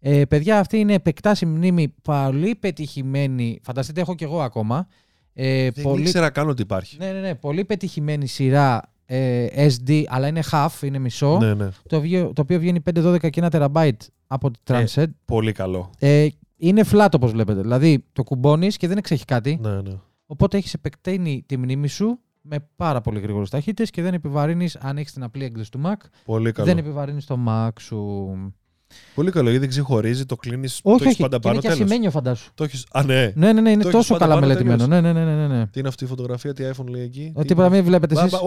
Ε, 0.00 0.24
παιδιά, 0.24 0.58
αυτή 0.58 0.78
είναι 0.78 0.92
επεκτάσιμη 0.94 1.56
μνήμη, 1.56 1.94
πολύ 2.02 2.54
πετυχημένη. 2.54 3.58
Φανταστείτε, 3.62 4.00
έχω 4.00 4.14
κι 4.14 4.24
εγώ 4.24 4.40
ακόμα. 4.42 4.86
Ε, 5.32 5.70
Δεν 5.70 5.84
πολύ, 5.84 6.02
ήξερα 6.02 6.30
καν 6.30 6.48
ότι 6.48 6.62
υπάρχει. 6.62 6.96
ναι, 6.98 7.12
ναι, 7.12 7.20
ναι, 7.20 7.34
πολύ 7.34 7.64
πετυχημένη 7.64 8.26
σειρά 8.26 8.82
ε, 9.06 9.46
SD, 9.68 10.02
αλλά 10.06 10.26
είναι 10.26 10.42
half, 10.50 10.82
είναι 10.82 10.98
μισό. 10.98 11.38
Ναι, 11.38 11.54
ναι. 11.54 11.68
Το, 11.88 12.00
βγει- 12.00 12.32
το 12.32 12.40
οποίο 12.42 12.58
βγαίνει 12.58 12.80
512 12.94 13.30
και 13.30 13.44
1 13.44 13.50
τεραμπάιτ 13.50 14.02
από 14.26 14.50
τη 14.50 14.58
Ε. 14.64 14.84
Transcend. 14.84 15.10
Πολύ 15.24 15.52
καλό. 15.52 15.90
Ε, 15.98 16.26
είναι 16.56 16.82
flat 16.90 17.08
όπως 17.14 17.30
βλέπετε. 17.32 17.60
Δηλαδή 17.60 18.04
το 18.12 18.22
κουμπώνεις 18.22 18.76
και 18.76 18.88
δεν 18.88 18.96
εξέχει 18.96 19.24
κάτι. 19.24 19.58
Ναι, 19.60 19.80
ναι. 19.80 19.98
Οπότε 20.26 20.56
έχεις 20.56 20.74
επεκτείνει 20.74 21.42
τη 21.46 21.56
μνήμη 21.56 21.88
σου 21.88 22.18
με 22.40 22.68
πάρα 22.76 23.00
πολύ 23.00 23.20
γρήγορε 23.20 23.44
ταχύτητες 23.50 23.90
και 23.90 24.02
δεν 24.02 24.14
επιβαρύνεις 24.14 24.76
αν 24.76 24.98
έχεις 24.98 25.12
την 25.12 25.22
απλή 25.22 25.44
έκδοση 25.44 25.70
του 25.70 25.80
Mac. 25.84 25.94
Πολύ 26.24 26.52
καλό. 26.52 26.66
Δεν 26.68 26.78
επιβαρύνεις 26.78 27.26
το 27.26 27.38
Mac 27.48 27.68
σου. 27.80 28.28
Πολύ 29.14 29.30
καλό. 29.30 29.44
Γιατί 29.44 29.60
δεν 29.60 29.68
ξεχωρίζει, 29.68 30.26
το 30.26 30.36
κλείνεις. 30.36 30.80
το 30.82 30.90
όχι, 30.90 31.02
έχεις 31.02 31.12
όχι. 31.12 31.22
πάντα 31.22 31.38
και 31.38 31.48
είναι 31.48 31.60
πάνω. 31.60 31.60
και 31.60 31.68
τέλος. 31.68 31.80
ασημένιο, 31.80 32.10
φαντάσου. 32.10 32.50
Το 32.54 32.64
έχεις... 32.64 32.86
Α, 32.92 33.04
ναι. 33.04 33.32
Ναι, 33.34 33.52
ναι, 33.52 33.60
ναι, 33.60 33.70
είναι 33.70 33.82
Το 33.82 33.88
έχεις 33.88 34.00
τόσο 34.00 34.12
πάντα 34.12 34.24
καλά 34.24 34.34
πάνω, 34.34 34.46
μελετημένο. 34.46 34.86
Ναι, 34.86 35.00
ναι, 35.00 35.12
ναι, 35.12 35.24
ναι, 35.34 35.46
ναι. 35.46 35.66
Τι 35.66 35.78
είναι 35.78 35.88
αυτή 35.88 36.04
η 36.04 36.06
φωτογραφία, 36.06 36.54
τι 36.54 36.64
iPhone 36.76 36.86
λέει 36.86 37.02
εκεί. 37.02 37.32
Ότι 37.34 37.46
πρέπει 37.54 37.60
να 37.60 37.76
μην 37.76 37.84
βλέπετε 37.84 38.20
εσείς. 38.20 38.38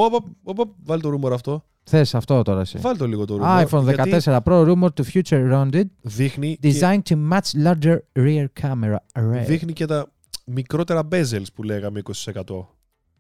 Βάλει 0.84 1.02
το 1.02 1.20
rumor 1.22 1.32
αυτό. 1.32 1.64
Θες 1.84 2.16
αυτό 2.16 2.42
τώρα 2.42 2.62
εσύ. 2.62 2.78
Βάλει 2.78 2.98
το 2.98 3.08
λίγο 3.08 3.26
το 3.26 3.40
rumor. 3.42 3.66
iPhone 3.68 3.84
γιατί 3.84 4.10
14 4.24 4.40
Pro 4.44 4.66
rumored 4.68 4.94
to 4.94 5.04
future 5.14 5.52
rounded, 5.54 5.84
Δείχνει, 6.02 6.58
και, 6.62 6.74
designed 6.80 7.02
to 7.10 7.16
much 7.32 7.66
larger 7.66 7.98
rear 8.20 8.46
camera 8.62 8.96
array. 9.14 9.44
δείχνει 9.46 9.74
και 9.74 9.86
τα 9.86 10.12
μικρότερα 10.46 11.08
bezels 11.12 11.46
που 11.54 11.64
λέγαμε 11.64 12.02
20%. 12.04 12.34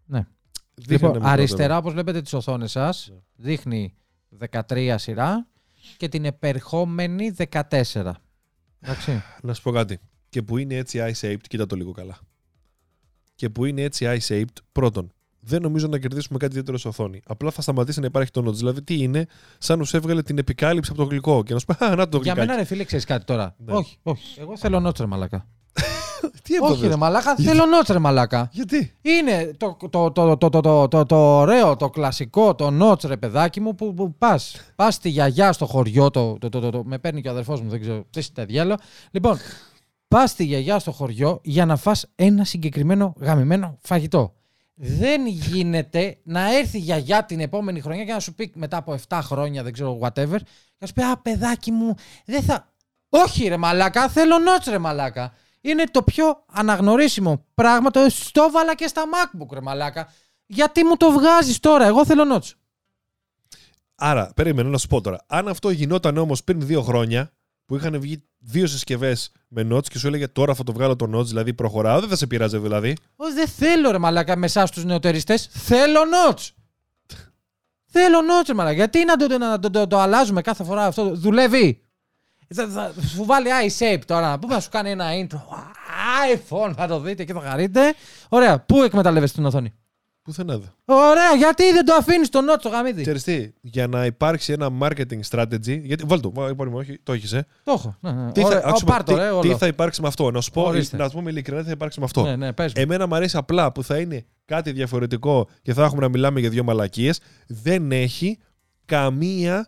Ναι. 0.05 0.25
Δείχνει 0.73 0.93
Λοιπόν, 0.93 1.09
ένα 1.09 1.19
μικρότερο. 1.19 1.25
αριστερά, 1.25 1.77
όπως 1.77 1.93
βλέπετε 1.93 2.21
τις 2.21 2.33
οθόνες 2.33 2.71
σας, 2.71 3.13
δείχνει 3.35 3.93
13 4.69 4.95
σειρά 4.97 5.47
και 5.97 6.07
την 6.07 6.25
επερχόμενη 6.25 7.33
14. 7.49 8.11
Εντάξει. 8.79 9.21
Να 9.41 9.53
σου 9.53 9.61
πω 9.61 9.71
κάτι. 9.71 9.99
Και 10.29 10.41
που 10.41 10.57
είναι 10.57 10.75
έτσι 10.75 10.99
i-shaped, 11.11 11.41
κοίτα 11.47 11.65
το 11.65 11.75
λίγο 11.75 11.91
καλά. 11.91 12.17
Και 13.35 13.49
που 13.49 13.65
είναι 13.65 13.81
έτσι 13.81 14.17
i-shaped, 14.19 14.57
πρώτον, 14.71 15.11
δεν 15.39 15.61
νομίζω 15.61 15.87
να 15.87 15.99
κερδίσουμε 15.99 16.37
κάτι 16.37 16.51
ιδιαίτερο 16.51 16.77
σε 16.77 16.87
οθόνη. 16.87 17.21
Απλά 17.25 17.51
θα 17.51 17.61
σταματήσει 17.61 17.99
να 17.99 18.05
υπάρχει 18.05 18.31
το 18.31 18.47
notch. 18.47 18.53
Δηλαδή, 18.53 18.83
τι 18.83 19.01
είναι, 19.01 19.25
σαν 19.57 19.79
να 19.79 19.85
σου 19.85 19.97
έβγαλε 19.97 20.21
την 20.23 20.37
επικάλυψη 20.37 20.91
από 20.93 21.01
το 21.03 21.07
γλυκό 21.07 21.43
και 21.43 21.53
να 21.53 21.59
σου 21.59 21.65
πει 21.65 21.75
Α, 21.85 21.95
να 21.95 22.09
το 22.09 22.17
Για 22.17 22.19
γλυκάκι. 22.19 22.39
μένα, 22.39 22.55
ρε 22.55 22.63
φίλε, 22.63 22.83
ξέρεις 22.83 23.05
κάτι 23.05 23.25
τώρα. 23.25 23.55
Ναι. 23.57 23.73
Όχι, 23.73 23.97
όχι. 24.03 24.39
Εγώ 24.39 24.57
θέλω 24.57 24.79
νότς, 24.79 24.99
ρε 24.99 25.05
μαλάκα. 25.05 25.47
Τι 26.43 26.55
έπαθες? 26.55 26.75
όχι, 26.77 26.87
ρε 26.87 26.95
μαλάκα, 26.95 27.35
θέλω 27.35 27.65
νότς, 27.65 27.87
ρε 27.89 27.99
μαλάκα. 27.99 28.49
Γιατί. 28.51 28.93
Είναι 29.01 29.53
το, 29.57 29.77
το, 29.89 30.11
το, 30.11 30.37
το, 30.37 30.49
το, 30.49 30.61
το, 30.61 30.87
το, 30.87 31.05
το 31.05 31.15
ωραίο, 31.37 31.75
το 31.75 31.89
κλασικό, 31.89 32.55
το 32.55 32.69
νότς, 32.71 33.03
ρε 33.03 33.17
παιδάκι 33.17 33.59
μου, 33.59 33.75
που, 33.75 33.93
που 33.93 34.15
πας. 34.17 34.55
Πας 34.75 34.93
στη 34.93 35.09
γιαγιά 35.09 35.51
στο 35.51 35.65
χωριό, 35.65 36.09
το, 36.09 36.37
το, 36.37 36.49
το, 36.49 36.59
το, 36.59 36.69
το- 36.69 36.83
με 36.85 36.97
παίρνει 36.97 37.21
και 37.21 37.27
ο 37.27 37.31
αδερφός 37.31 37.61
μου, 37.61 37.69
δεν 37.69 37.81
ξέρω, 37.81 38.05
τι 38.09 38.31
τα 38.31 38.45
διάλο. 38.45 38.77
Λοιπόν, 39.11 39.37
πας 40.07 40.29
στη 40.29 40.43
γιαγιά 40.43 40.79
στο 40.79 40.91
χωριό 40.91 41.39
για 41.43 41.65
να 41.65 41.75
φας 41.75 42.05
ένα 42.15 42.43
συγκεκριμένο 42.43 43.13
γαμημένο 43.19 43.77
φαγητό. 43.81 44.31
Δεν 44.79 45.27
γίνεται 45.27 46.17
να 46.23 46.57
έρθει 46.57 46.77
η 46.77 46.81
γιαγιά 46.81 47.25
την 47.25 47.39
επόμενη 47.39 47.79
χρονιά 47.81 48.03
και 48.03 48.11
να 48.13 48.19
σου 48.19 48.33
πει 48.35 48.51
μετά 48.55 48.77
από 48.77 48.95
7 49.07 49.19
χρόνια, 49.23 49.63
δεν 49.63 49.73
ξέρω, 49.73 49.99
whatever, 50.01 50.37
και 50.39 50.77
να 50.79 50.87
σου 50.87 50.93
πει 50.93 51.01
Α, 51.01 51.17
παιδάκι 51.17 51.71
μου, 51.71 51.95
δεν 52.25 52.41
θα. 52.43 52.71
Όχι, 53.09 53.47
ρε 53.47 53.57
μαλάκα, 53.57 54.09
θέλω 54.09 54.37
νότς, 54.37 54.67
ρε 54.67 54.77
μαλάκα. 54.77 55.33
Είναι 55.67 55.83
το 55.91 56.03
πιο 56.03 56.43
αναγνωρίσιμο 56.51 57.45
πράγμα. 57.53 57.91
Το 57.91 58.09
στο 58.09 58.51
βάλα 58.51 58.75
και 58.75 58.87
στα 58.87 59.03
MacBook, 59.13 59.53
ρε 59.53 59.61
μαλάκα. 59.61 60.13
Γιατί 60.45 60.83
μου 60.83 60.97
το 60.97 61.11
βγάζεις 61.11 61.59
τώρα, 61.59 61.85
εγώ 61.85 62.05
θέλω 62.05 62.23
νότς. 62.23 62.55
Άρα, 63.95 64.31
περίμενε 64.35 64.69
να 64.69 64.77
σου 64.77 64.87
πω 64.87 65.01
τώρα. 65.01 65.23
Αν 65.27 65.47
αυτό 65.47 65.69
γινόταν 65.69 66.17
όμως 66.17 66.43
πριν 66.43 66.61
δύο 66.61 66.81
χρόνια, 66.81 67.31
που 67.65 67.75
είχαν 67.75 67.99
βγει 67.99 68.23
δύο 68.37 68.67
συσκευές 68.67 69.31
με 69.47 69.67
notes 69.71 69.87
και 69.87 69.97
σου 69.97 70.07
έλεγε 70.07 70.27
τώρα 70.27 70.53
θα 70.55 70.63
το 70.63 70.73
βγάλω 70.73 70.95
το 70.95 71.17
notes, 71.17 71.25
δηλαδή 71.25 71.53
προχωράω, 71.53 71.99
δεν 71.99 72.09
θα 72.09 72.15
σε 72.15 72.27
πειράζει 72.27 72.57
δηλαδή. 72.57 72.95
Όχι, 73.15 73.33
δεν 73.33 73.47
θέλω 73.47 73.91
ρε 73.91 73.97
μαλάκα 73.97 74.35
με 74.35 74.45
εσάς 74.45 74.71
τους 74.71 74.85
νεοτεριστές. 74.85 75.49
Θέλω 75.51 75.99
notes. 75.99 76.49
θέλω 77.93 78.17
notes, 78.19 78.45
ρε 78.47 78.53
μαλάκα. 78.53 78.75
Γιατί 78.75 79.05
να 79.05 79.15
το, 79.15 79.37
να 79.37 79.59
το, 79.59 79.69
το, 79.69 79.87
το 79.87 79.99
αλλάζουμε 79.99 80.41
κάθε 80.41 80.63
φορά 80.63 80.85
αυτό; 80.85 81.15
Δουλεύει. 81.15 81.86
Θα, 82.55 82.67
θα 82.67 82.93
σου 83.07 83.25
βάλει 83.25 83.49
iShape 83.67 84.01
τώρα. 84.05 84.29
Να 84.29 84.39
πούμε 84.39 84.53
να 84.53 84.59
σου 84.59 84.69
κάνει 84.69 84.89
ένα 84.89 85.05
intro. 85.21 85.37
iPhone 86.35 86.73
θα 86.75 86.87
το 86.87 86.99
δείτε 86.99 87.23
και 87.23 87.33
θα 87.33 87.41
χαρείτε. 87.41 87.93
Ωραία. 88.29 88.59
Πού 88.59 88.81
εκμεταλλεύεσαι 88.83 89.33
την 89.33 89.45
οθόνη; 89.45 89.73
Πουθενά 90.21 90.57
δεν. 90.57 90.73
Ωραία. 90.85 91.33
Γιατί 91.37 91.71
δεν 91.71 91.85
το 91.85 91.93
αφήνεις 91.93 92.29
το 92.29 92.39
notes 92.39 92.59
το 92.61 92.69
γαμίδι; 92.69 93.01
Ξέρεις 93.01 93.23
τι, 93.23 93.49
για 93.61 93.87
να 93.87 94.05
υπάρξει 94.05 94.53
ένα 94.53 94.69
marketing 94.81 95.19
strategy. 95.29 95.81
Γιατί, 95.83 96.03
βάλ 96.07 96.19
το, 96.19 96.31
βάλ, 96.33 96.51
είπαμε, 96.51 96.75
όχι, 96.75 96.99
το 97.03 97.13
έχεις, 97.13 97.33
ε. 97.33 97.45
Το 97.63 97.71
έχω. 97.71 97.97
Ναι, 97.99 98.11
ναι. 98.11 98.31
Τι, 98.31 98.41
θα, 98.41 98.47
Ωραία, 98.47 98.61
ο, 98.63 98.67
άκουσα, 98.67 98.85
πάρ' 98.85 99.03
το, 99.03 99.13
τι, 99.13 99.19
ρε, 99.19 99.27
τι 99.27 99.47
όλο. 99.47 99.57
θα 99.57 99.67
υπάρξει 99.67 100.01
με 100.01 100.07
αυτό. 100.07 100.31
Να 100.31 100.41
σου 100.41 100.51
πω, 100.51 100.61
Ορίστε. 100.61 100.97
να 100.97 101.03
σου 101.09 101.15
πούμε 101.15 101.29
ειλικρινά 101.29 101.59
τι 101.59 101.65
θα 101.65 101.71
υπάρξει 101.71 101.99
με 101.99 102.05
αυτό. 102.05 102.23
Ναι, 102.23 102.35
ναι, 102.35 102.53
πες 102.53 102.73
μου. 102.73 102.81
Εμένα 102.81 103.07
μου 103.07 103.15
αρέσει 103.15 103.37
απλά 103.37 103.71
που 103.71 103.83
θα 103.83 103.97
είναι 103.97 104.25
κάτι 104.45 104.71
διαφορετικό 104.71 105.47
και 105.61 105.73
θα 105.73 105.83
έχουμε 105.83 106.01
να 106.01 106.09
μιλάμε 106.09 106.39
για 106.39 106.49
δύο 106.49 106.63
μαλακίες. 106.63 107.19
Δεν 107.47 107.91
έχει 107.91 108.39
καμία, 108.85 109.67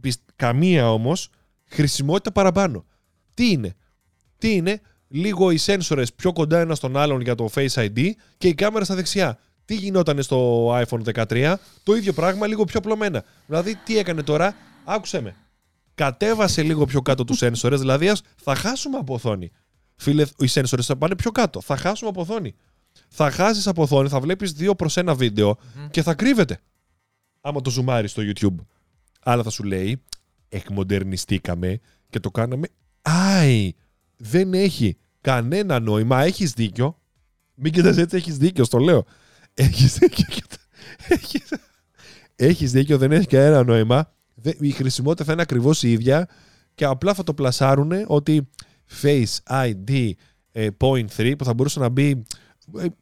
πισ- 0.00 0.22
καμία 0.36 0.92
όμως 0.92 1.30
χρησιμότητα 1.68 2.32
παραπάνω. 2.32 2.84
Τι 3.34 3.50
είναι, 3.50 3.76
τι 4.38 4.54
είναι, 4.54 4.80
λίγο 5.08 5.50
οι 5.50 5.58
sensors 5.66 6.04
πιο 6.16 6.32
κοντά 6.32 6.58
ένα 6.58 6.74
στον 6.74 6.96
άλλον 6.96 7.20
για 7.20 7.34
το 7.34 7.48
Face 7.54 7.72
ID 7.72 8.10
και 8.38 8.48
η 8.48 8.54
κάμερα 8.54 8.84
στα 8.84 8.94
δεξιά. 8.94 9.38
Τι 9.64 9.74
γινόταν 9.74 10.22
στο 10.22 10.68
iPhone 10.74 11.24
13, 11.28 11.54
το 11.82 11.94
ίδιο 11.94 12.12
πράγμα 12.12 12.46
λίγο 12.46 12.64
πιο 12.64 12.80
πλωμένα. 12.80 13.24
Δηλαδή, 13.46 13.74
τι 13.74 13.98
έκανε 13.98 14.22
τώρα, 14.22 14.54
άκουσε 14.84 15.20
με. 15.20 15.36
Κατέβασε 15.94 16.62
λίγο 16.62 16.84
πιο 16.84 17.02
κάτω 17.02 17.24
τους 17.24 17.38
sensors, 17.42 17.76
δηλαδή 17.78 18.08
ας, 18.08 18.22
θα 18.36 18.54
χάσουμε 18.54 18.98
από 18.98 19.14
οθόνη. 19.14 19.50
Φίλε, 19.96 20.22
οι 20.22 20.46
sensors 20.48 20.82
θα 20.82 20.96
πάνε 20.96 21.14
πιο 21.14 21.30
κάτω. 21.30 21.60
Θα 21.60 21.76
χάσουμε 21.76 22.10
από 22.10 22.20
οθόνη. 22.20 22.54
Θα 23.08 23.30
χάσεις 23.30 23.66
από 23.66 23.82
οθόνη, 23.82 24.08
θα 24.08 24.20
βλέπεις 24.20 24.54
2 24.58 24.76
προς 24.76 24.96
1 24.96 25.14
βίντεο 25.16 25.56
και 25.90 26.02
θα 26.02 26.14
κρύβεται. 26.14 26.60
Άμα 27.40 27.60
το 27.60 27.70
ζουμάρει 27.70 28.08
στο 28.08 28.22
YouTube. 28.24 28.64
Αλλά 29.20 29.42
θα 29.42 29.50
σου 29.50 29.64
λέει, 29.64 30.02
εκμοντερνιστήκαμε 30.48 31.80
και 32.10 32.20
το 32.20 32.30
κάναμε. 32.30 32.66
Άι, 33.02 33.72
δεν 34.16 34.54
έχει 34.54 34.96
κανένα 35.20 35.80
νόημα. 35.80 36.22
Έχεις 36.22 36.52
δίκιο. 36.52 36.98
Μην 37.54 37.72
κοιτάς 37.72 37.96
έτσι, 37.96 38.16
έχεις 38.16 38.36
δίκιο, 38.36 38.64
στο 38.64 38.78
λέω. 38.78 39.04
Έχεις 39.54 39.98
δίκιο. 39.98 40.26
Έχεις, 41.08 41.42
έχεις 42.36 42.72
δίκιο, 42.72 42.98
δεν 42.98 43.12
έχει 43.12 43.26
κανένα 43.26 43.64
νόημα. 43.64 44.12
Δεν- 44.34 44.56
Η 44.60 44.70
χρησιμότητα 44.70 45.24
θα 45.24 45.32
είναι 45.32 45.42
ακριβώς 45.42 45.82
η 45.82 45.92
ίδια 45.92 46.28
και 46.74 46.84
απλά 46.84 47.14
θα 47.14 47.22
το 47.24 47.34
πλασάρουν 47.34 47.92
ότι 48.06 48.48
Face 49.02 49.36
ID 49.64 50.10
ε, 50.52 50.68
Point 50.78 51.06
3 51.16 51.34
που 51.38 51.44
θα 51.44 51.54
μπορούσε 51.54 51.78
να 51.80 51.88
μπει 51.88 52.10
ε, 52.10 52.22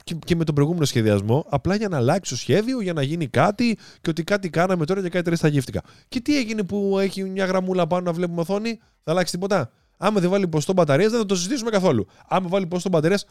και, 0.04 0.14
και 0.24 0.36
με 0.36 0.44
τον 0.44 0.54
προηγούμενο 0.54 0.84
σχεδιασμό, 0.84 1.46
απλά 1.48 1.74
για 1.76 1.88
να 1.88 1.96
αλλάξει 1.96 2.30
το 2.30 2.36
σχέδιο, 2.36 2.80
για 2.80 2.92
να 2.92 3.02
γίνει 3.02 3.26
κάτι 3.26 3.78
και 4.00 4.10
ότι 4.10 4.24
κάτι 4.24 4.50
κάναμε 4.50 4.84
τώρα 4.84 5.02
και 5.02 5.08
κάτι 5.08 5.24
τρεις 5.24 5.40
τα 5.40 5.48
γύφτηκα. 5.48 5.82
Και 6.08 6.20
τι 6.20 6.36
έγινε 6.38 6.62
που 6.62 6.98
έχει 6.98 7.24
μια 7.24 7.44
γραμμούλα 7.44 7.86
πάνω 7.86 8.02
να 8.04 8.12
βλέπουμε 8.12 8.40
οθόνη, 8.40 8.78
θα 9.04 9.10
αλλάξει 9.10 9.32
τίποτα; 9.32 9.70
Άμα 9.96 10.20
δεν 10.20 10.30
βάλει 10.30 10.48
ποστό 10.48 10.72
μπαταρίας, 10.72 11.10
δεν 11.10 11.20
θα 11.20 11.26
το 11.26 11.34
συζητήσουμε 11.36 11.70
καθόλου. 11.70 12.06
Άμα 12.28 12.48
βάλει 12.48 12.66
ποστό 12.66 12.88
μπαταρίας, 12.88 13.26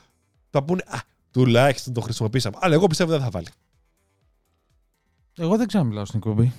θα 0.49 0.63
πούνε 0.63 0.83
Α, 0.87 0.97
τουλάχιστον 1.31 1.93
το 1.93 2.01
χρησιμοποίησαμε. 2.01 2.57
Αλλά 2.59 2.73
εγώ 2.73 2.87
πιστεύω 2.87 3.11
δεν 3.11 3.21
θα 3.21 3.29
βάλει. 3.29 3.47
Εγώ 5.37 5.57
δεν 5.57 5.67
ξαναμιλάω 5.67 6.05
στην 6.05 6.19
εκπομπή. 6.19 6.53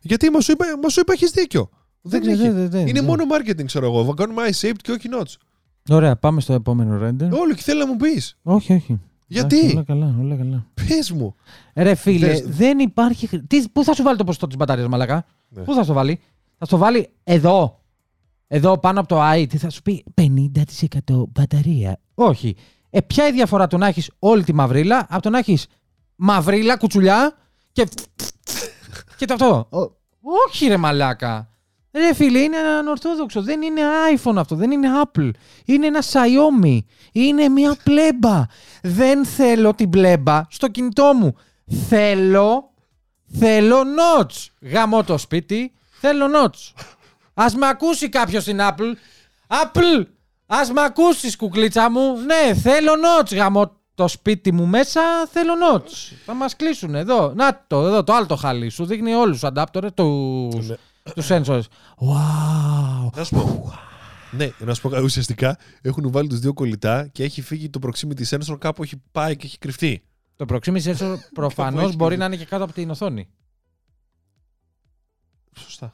Γιατί 0.00 0.30
μας 0.30 0.44
σου 0.44 0.52
είπα, 0.52 0.64
μας 0.82 0.92
σου 0.92 1.00
είπα 1.00 1.12
έχεις 1.12 1.30
δίκιο. 1.30 1.70
Δεν 2.00 2.20
ξέρω, 2.20 2.36
έχει. 2.42 2.50
δεν- 2.50 2.70
δεν- 2.70 2.80
Είναι 2.86 2.92
δεν. 3.00 3.04
μόνο 3.04 3.24
marketing, 3.36 3.64
ξέρω 3.64 3.86
εγώ. 3.86 4.04
Θα 4.04 4.12
κάνουμε 4.16 4.42
iShaped 4.48 4.76
και 4.82 4.90
όχι 4.92 5.08
notes. 5.18 5.34
Ωραία, 5.90 6.16
πάμε 6.16 6.40
στο 6.40 6.52
επόμενο 6.52 7.06
render. 7.08 7.30
Όλο 7.30 7.54
και 7.54 7.62
θέλει 7.62 7.78
να 7.78 7.86
μου 7.86 7.96
πεις. 7.96 8.36
Όχι, 8.42 8.72
όχι. 8.72 9.00
Γιατί; 9.26 9.56
Εντάξει, 9.58 9.74
Όλα 9.76 9.84
καλά, 9.84 10.14
όλα 10.20 10.36
καλά. 10.36 10.66
Πες 10.88 11.10
μου. 11.12 11.34
Ρε 11.74 11.94
φίλε, 11.94 12.26
Δες- 12.26 12.44
δεν 12.48 12.78
υπάρχει. 12.78 13.26
χρ- 13.26 13.46
Τι, 13.46 13.68
πού 13.72 13.84
θα 13.84 13.94
σου 13.94 14.02
βάλει 14.02 14.16
το 14.16 14.24
ποσοστό 14.24 14.46
της 14.46 14.56
μπαταρίας, 14.56 14.88
Μαλακά; 14.88 15.24
Ναι. 15.48 15.62
Πού 15.62 15.74
θα 15.74 15.82
στο 15.84 15.92
βάλει; 15.92 16.20
Θα 16.58 16.64
στο 16.64 16.76
βάλει 16.76 17.08
εδώ. 17.24 17.80
Εδώ 18.46 18.78
πάνω 18.78 19.00
από 19.00 19.08
το 19.08 19.20
i. 19.32 19.46
Τι 19.48 19.58
θα 19.58 19.70
σου 19.70 19.82
πει; 19.82 20.04
50% 20.14 21.26
μπαταρία. 21.32 22.00
Όχι. 22.14 22.56
Ε, 22.90 23.00
ποια 23.00 23.24
είναι 23.24 23.32
η 23.32 23.36
διαφορά 23.36 23.66
του 23.66 23.78
να 23.78 23.86
έχεις 23.86 24.10
όλη 24.18 24.44
τη 24.44 24.52
μαυρίλα 24.54 25.06
από 25.10 25.22
το 25.22 25.30
να 25.30 25.38
έχεις 25.38 25.66
μαυρίλα, 26.16 26.76
κουτσουλιά 26.76 27.34
και. 27.72 27.88
και 29.16 29.24
το 29.26 29.34
αυτό; 29.34 29.66
Ο- 29.70 29.96
όχι, 30.48 30.66
ρε 30.66 30.76
Μαλάκα. 30.76 31.52
Ρε 31.98 32.14
φίλε, 32.14 32.38
είναι 32.38 32.56
ανορθόδοξο. 32.56 33.42
Δεν 33.42 33.62
είναι 33.62 33.80
iPhone 34.16 34.36
αυτό. 34.36 34.54
Δεν 34.54 34.70
είναι 34.70 34.88
Apple. 35.04 35.30
Είναι 35.64 35.86
ένα 35.86 36.02
Xiaomi. 36.02 36.78
Είναι 37.12 37.48
μια 37.48 37.76
πλέμπα. 37.82 38.46
Δεν 38.82 39.24
θέλω 39.24 39.74
την 39.74 39.90
πλέμπα 39.90 40.42
στο 40.50 40.68
κινητό 40.68 41.12
μου. 41.14 41.36
Θέλω. 41.88 42.70
Θέλω 43.38 43.76
notch. 43.80 44.46
Γαμώ 44.60 45.04
το 45.04 45.18
σπίτι. 45.18 45.72
Θέλω 46.00 46.26
notch. 46.26 46.82
Ας 47.34 47.54
με 47.54 47.66
ακούσει 47.68 48.08
κάποιος 48.08 48.42
στην 48.42 48.58
Apple. 48.60 48.92
Apple! 49.46 50.06
Ας 50.46 50.72
με 50.72 50.82
ακούσεις 50.84 51.36
κουκλίτσα 51.36 51.90
μου. 51.90 52.16
Ναι, 52.18 52.54
θέλω 52.54 52.92
notch. 52.92 53.34
Γαμώ 53.36 53.76
το 53.94 54.08
σπίτι 54.08 54.52
μου 54.52 54.66
μέσα. 54.66 55.00
Θέλω 55.32 55.52
notch. 55.72 56.16
Θα 56.24 56.34
μας 56.34 56.56
κλείσουν 56.56 56.94
εδώ. 56.94 57.32
Να 57.36 57.64
το, 57.66 57.86
εδώ 57.86 58.04
το 58.04 58.12
άλλο 58.12 58.26
το 58.26 58.36
χαλί. 58.36 58.68
Σου 58.68 58.84
δείχνει 58.84 59.14
όλους 59.14 59.40
τους 59.40 59.50
adapters, 59.54 59.88
τους, 59.94 60.68
Ναι. 60.68 60.76
Τους 61.14 61.26
sensors. 61.30 61.60
Wow. 61.98 63.10
Να 63.16 63.24
σου 63.24 63.34
πω. 63.34 63.72
Ναι, 64.30 64.50
να 64.58 64.74
σου 64.74 64.82
πω 64.82 64.88
κα- 64.88 65.00
ουσιαστικά 65.00 65.58
έχουν 65.82 66.10
βάλει 66.12 66.28
τους 66.28 66.38
δύο 66.38 66.52
κολλητά 66.52 67.06
και 67.06 67.22
έχει 67.24 67.42
φύγει 67.42 67.70
το 67.70 67.78
proximity 67.82 68.24
sensor 68.28 68.58
κάπου 68.58 68.82
έχει 68.82 69.02
πάει 69.12 69.36
και 69.36 69.46
έχει 69.46 69.58
κρυφτεί. 69.58 70.02
Το 70.36 70.44
proximity 70.48 70.82
sensor 70.82 71.14
προφανώς 71.34 71.82
έχει 71.84 71.96
μπορεί 71.96 71.98
κρυφτεί. 71.98 72.16
να 72.16 72.24
είναι 72.24 72.36
και 72.36 72.44
κάτω 72.44 72.64
από 72.64 72.72
την 72.72 72.90
οθόνη. 72.90 73.28
Σωστά. 75.58 75.92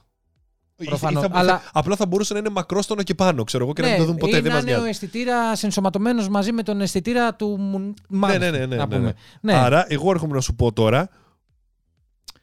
Προφανώς, 0.85 1.25
Ή 1.25 1.27
θα- 1.29 1.39
αλλά- 1.39 1.59
θα- 1.59 1.71
απλά 1.73 1.97
θα 1.97 2.07
μπορούσε 2.07 2.33
να 2.33 2.39
είναι 2.39 2.49
μακρόστονο 2.51 3.03
και 3.03 3.15
πάνω, 3.15 3.45
ξέρω 3.45 3.65
εγώ, 3.65 3.73
και 3.73 3.83
να 3.83 3.89
μην 3.89 3.97
το 3.97 4.05
δουν 4.05 4.17
ποτέ. 4.17 4.33
Ναι, 4.33 4.39
ή 4.39 4.41
Δεν 4.41 4.51
να 4.53 4.57
μα 4.57 4.63
είναι 4.63 4.71
ο 4.71 4.75
νοιάζει. 4.75 4.89
αισθητήρα 4.91 5.37
ενσωματωμένος 5.63 6.29
μαζί 6.29 6.53
με 6.53 6.63
τον 6.63 6.81
αισθητήρα 6.81 7.35
του 7.35 7.47
μου- 7.59 7.95
μάνου, 8.09 8.39
ναι, 8.39 8.51
ναι, 8.51 8.59
ναι, 8.67 8.77
να 8.77 8.87
ναι, 8.87 8.97
πούμε. 8.97 8.99
ναι. 8.99 9.13
Ναι, 9.53 9.55
Άρα, 9.59 9.85
εγώ 9.89 10.11
έρχομαι 10.11 10.35
να 10.35 10.41
σου 10.41 10.55
πω 10.55 10.73
τώρα. 10.73 11.09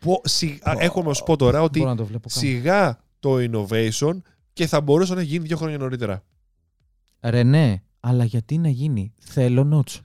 Πω, 0.06 0.22
σι- 0.24 0.68
α, 0.68 0.76
έρχομαι 0.80 1.08
να 1.08 1.14
σου 1.14 1.24
πω 1.24 1.36
τώρα 1.36 1.62
ότι 1.62 1.80
μπορώ 1.80 1.90
να 1.92 1.98
το 1.98 2.06
βλέπω 2.06 2.28
κάπου. 2.30 2.40
σιγά 2.40 3.00
το 3.20 3.36
innovation 3.40 4.18
και 4.54 4.68
θα 4.68 4.82
μπορούσε 4.82 5.14
να 5.14 5.22
γίνει 5.22 5.46
δύο 5.48 5.58
χρόνια 5.58 5.78
νωρίτερα. 5.78 6.24
Ρε 7.22 7.44
ναι, 7.44 7.82
αλλά 8.00 8.24
γιατί 8.24 8.58
να 8.58 8.70
γίνει; 8.70 9.14
Θέλω 9.20 9.84
notch. 9.86 10.00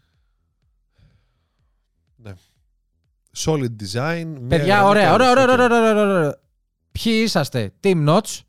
Solid 3.37 3.71
design. 3.83 4.25
μια 4.25 4.49
Παιδιά, 4.49 4.75
γραμμή 4.77 4.89
ωραία, 4.89 5.13
ωραία, 5.15 5.35
κάτω. 5.35 5.43
ωραία, 5.43 5.55
ωραία, 5.55 5.65
ωραία, 5.67 5.91
ωραία, 5.91 6.17
ωραία. 6.17 6.39
Ποιοι 6.93 7.21
είσαστε; 7.25 7.73
Team 7.83 8.09
Notch 8.09 8.41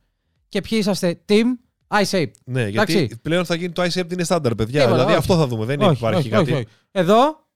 και 0.50 0.62
ποιοι 0.62 0.78
είσαστε; 0.82 1.22
Team 1.28 1.44
iShape. 1.88 2.32
Ναι, 2.46 2.68
γιατί 2.68 2.94
Εντάξει. 2.98 3.20
πλέον 3.22 3.46
θα 3.46 3.56
γίνει 3.56 3.72
το 3.72 3.84
ICF 3.84 4.12
είναι 4.12 4.24
στάνταρ, 4.24 4.56
παιδιά. 4.56 4.80
Τίποτα, 4.80 4.94
δηλαδή 4.96 5.12
όχι. 5.12 5.20
αυτό 5.20 5.38
θα 5.38 5.48
δούμε. 5.48 5.66
Δεν 5.66 5.82
όχι, 5.82 5.98
υπάρχει 5.98 6.20
όχι, 6.20 6.30
κάτι. 6.30 6.44
όχι, 6.44 6.54
όχι. 6.54 6.66
Εδώ, 6.92 7.48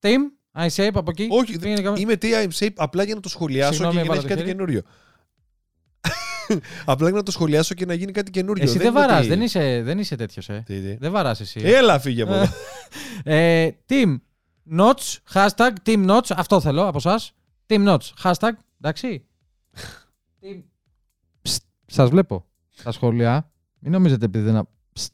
Team 0.00 0.18
iShape 0.56 0.90
από 0.94 1.10
εκεί; 1.10 1.26
Όχι, 1.30 1.58
Πήγαινε 1.58 1.80
καμία- 1.80 2.00
είμαι 2.02 2.14
TIM 2.22 2.48
shape 2.58 2.72
απλά 2.76 3.02
για 3.02 3.14
να 3.14 3.20
το 3.20 3.28
σχολιάσω 3.28 3.72
Συγγνώμη, 3.72 3.94
και 3.96 4.02
για 4.02 4.10
να 4.10 4.14
έβαλα 4.16 4.18
έχει 4.18 4.28
το 4.28 4.34
κάτι 4.34 4.40
χέρι. 4.40 4.52
καινούριο. 4.56 4.82
απλά 6.92 7.08
για 7.08 7.16
να 7.16 7.22
το 7.22 7.30
σχολιάσω 7.30 7.74
και 7.74 7.86
να 7.86 7.94
γίνει 7.94 8.12
κάτι 8.12 8.30
καινούριο. 8.30 8.62
Εσύ 8.62 8.78
δεν 8.78 8.86
είναι 8.86 9.00
βαράς, 9.00 9.18
ότι- 9.18 9.28
δεν 9.28 9.40
είσαι, 9.42 9.82
δεν 9.82 9.98
είσαι 9.98 10.16
τέτοιος, 10.16 10.48
ε. 10.48 10.62
Τι, 10.66 10.80
τι. 10.80 10.96
Δεν 10.96 11.10
βαράς 11.12 11.40
εσύ. 11.40 11.60
Έλα, 11.64 11.98
φύγε 11.98 12.22
από 12.22 12.32
εδώ. 12.34 12.46
Ε, 13.24 13.68
team 13.88 14.16
Notch, 14.78 15.16
hashtag 15.32 15.70
Team 15.84 16.08
Notch, 16.10 16.30
αυτό 16.36 16.60
θέλω 16.60 16.86
από 16.88 16.96
εσά. 16.98 17.20
Team 17.66 17.88
Notch, 17.88 18.12
hashtag, 18.22 18.50
εντάξει. 18.80 19.24
Team... 20.42 20.62
Ψτ, 21.42 21.62
σας 21.86 22.08
βλέπω 22.10 22.46
τα 22.82 22.92
σχόλια. 22.92 23.50
Μην 23.78 23.92
νομίζετε 23.92 24.24
επειδή 24.24 24.50
δεν... 24.50 24.68
Ψτ. 24.92 25.12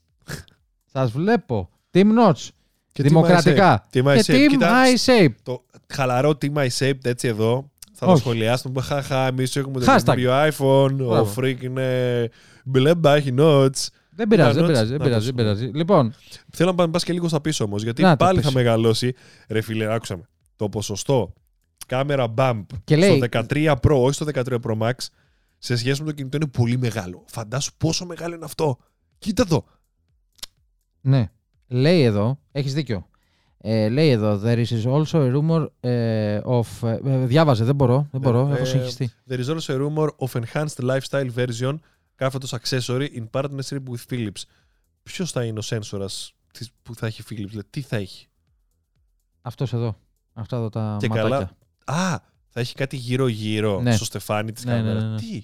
Σας 0.85 1.11
βλέπω. 1.11 1.69
Team 1.93 2.05
Notch, 2.19 2.47
Και 2.93 3.03
δημοκρατικά. 3.03 3.87
Team 3.93 4.03
iShape. 4.03 4.21
Και 4.23 4.45
Team 4.45 4.49
Κοίτα, 4.49 4.83
iShape. 4.95 5.33
Το 5.43 5.63
χαλαρό 5.93 6.37
Team 6.41 6.53
iShape 6.67 7.05
έτσι 7.05 7.27
εδώ. 7.27 7.71
Θα 7.93 8.05
το 8.05 8.11
Όχι. 8.11 8.21
σχολιάσουμε. 8.21 8.81
Χαχά, 8.81 9.27
εμείς 9.27 9.55
έχουμε 9.55 9.79
το 9.79 9.85
Hashtag. 9.93 10.03
καινούριο 10.03 10.31
iPhone. 10.33 10.91
Ο 10.99 11.05
Μπράβο. 11.05 11.33
Freak 11.37 11.61
είναι 11.61 12.29
μπλέμπα, 12.65 13.15
έχει 13.15 13.33
notes. 13.37 13.87
Δεν 14.15 14.27
πειράζει, 14.27 14.53
δεν 14.53 14.63
Notes, 14.63 14.67
πειράζει, 14.67 14.89
δεν 14.89 14.97
να 14.99 15.03
πειράζει, 15.05 15.29
το 15.29 15.35
δεν 15.35 15.45
πειράζει. 15.45 15.65
Λοιπόν, 15.77 16.13
Θέλω 16.51 16.71
να 16.73 16.89
πας 16.89 17.03
και 17.03 17.13
λίγο 17.13 17.27
στα 17.27 17.41
πίσω 17.41 17.63
όμως. 17.63 17.83
Γιατί 17.83 18.01
Να, 18.01 18.09
τα 18.09 18.15
πάλι 18.25 18.37
πίσω. 18.37 18.49
θα 18.49 18.55
μεγαλώσει. 18.55 19.13
Ρε 19.47 19.61
φίλε, 19.61 19.93
άκουσα 19.93 20.17
με. 20.17 20.23
Το 20.55 20.69
ποσοστό 20.69 21.33
κάμερα 21.87 22.33
bump 22.37 22.63
Και 22.83 22.95
λέει- 22.95 23.09
στο 23.09 23.19
13 23.49 23.71
Pro, 23.81 23.95
όχι 24.01 24.13
στο 24.13 24.25
13 24.33 24.59
Pro 24.67 24.77
Max, 24.77 24.91
σε 25.57 25.75
σχέση 25.75 26.01
με 26.01 26.07
το 26.07 26.13
κινητό 26.15 26.37
είναι 26.37 26.47
πολύ 26.47 26.77
μεγάλο. 26.77 27.23
Φαντάσου 27.27 27.71
πόσο 27.77 28.05
μεγάλο 28.05 28.35
είναι 28.35 28.45
αυτό. 28.45 28.77
Κοίτα 29.17 29.45
το. 29.45 29.65
ναι. 31.01 31.29
Λέει 31.73 32.01
εδώ, 32.03 32.39
έχεις 32.51 32.73
δίκιο. 32.73 33.07
Ε, 33.57 33.89
λέει 33.89 34.09
εδώ, 34.09 34.41
there 34.43 34.65
is 34.65 34.83
also 34.85 35.05
a 35.05 35.35
rumor 35.35 35.67
ε, 35.79 36.39
of... 36.45 36.65
ε, 37.05 37.25
διάβαζε, 37.25 37.63
δεν 37.63 37.75
μπορώ, 37.75 38.07
δεν 38.11 38.21
Ναι, 38.21 38.27
μπορώ, 38.31 38.49
ε, 38.49 38.55
έχω 38.55 38.65
συγχυστεί. 38.65 39.11
There 39.29 39.39
is 39.45 39.55
also 39.55 39.59
a 39.77 39.87
rumor 39.87 40.07
of 40.17 40.41
enhanced 40.41 40.89
lifestyle 40.89 41.29
version 41.35 41.75
κάθετος 42.15 42.53
accessory 42.61 43.07
in 43.15 43.29
partnership 43.31 43.79
with 43.89 44.03
Philips. 44.09 44.41
Ποιος 45.03 45.31
θα 45.31 45.43
είναι 45.45 45.59
ο 45.59 45.61
σένσορας 45.61 46.33
της- 46.53 46.71
που 46.83 46.95
θα 46.95 47.05
έχει 47.07 47.21
Philips, 47.29 47.47
δηλαδή 47.49 47.67
τι 47.69 47.81
θα 47.81 47.95
έχει; 47.95 48.27
Αυτός 49.41 49.73
εδώ, 49.73 49.95
αυτά 50.33 50.55
εδώ 50.57 50.69
τα 50.69 50.97
Και 50.99 51.07
ματάκια. 51.07 51.29
καλά. 51.85 52.01
Α, 52.01 52.19
θα 52.49 52.59
έχει 52.59 52.75
κάτι 52.75 52.95
γύρω-γύρω 52.95 53.81
Ναι. 53.81 53.95
στο 53.95 54.05
στεφάνι 54.05 54.51
της 54.51 54.65
Ναι, 54.65 54.71
ναι, 54.71 54.77
κάμερας. 54.77 55.03
ναι, 55.03 55.09
ναι. 55.09 55.15
Τι; 55.17 55.43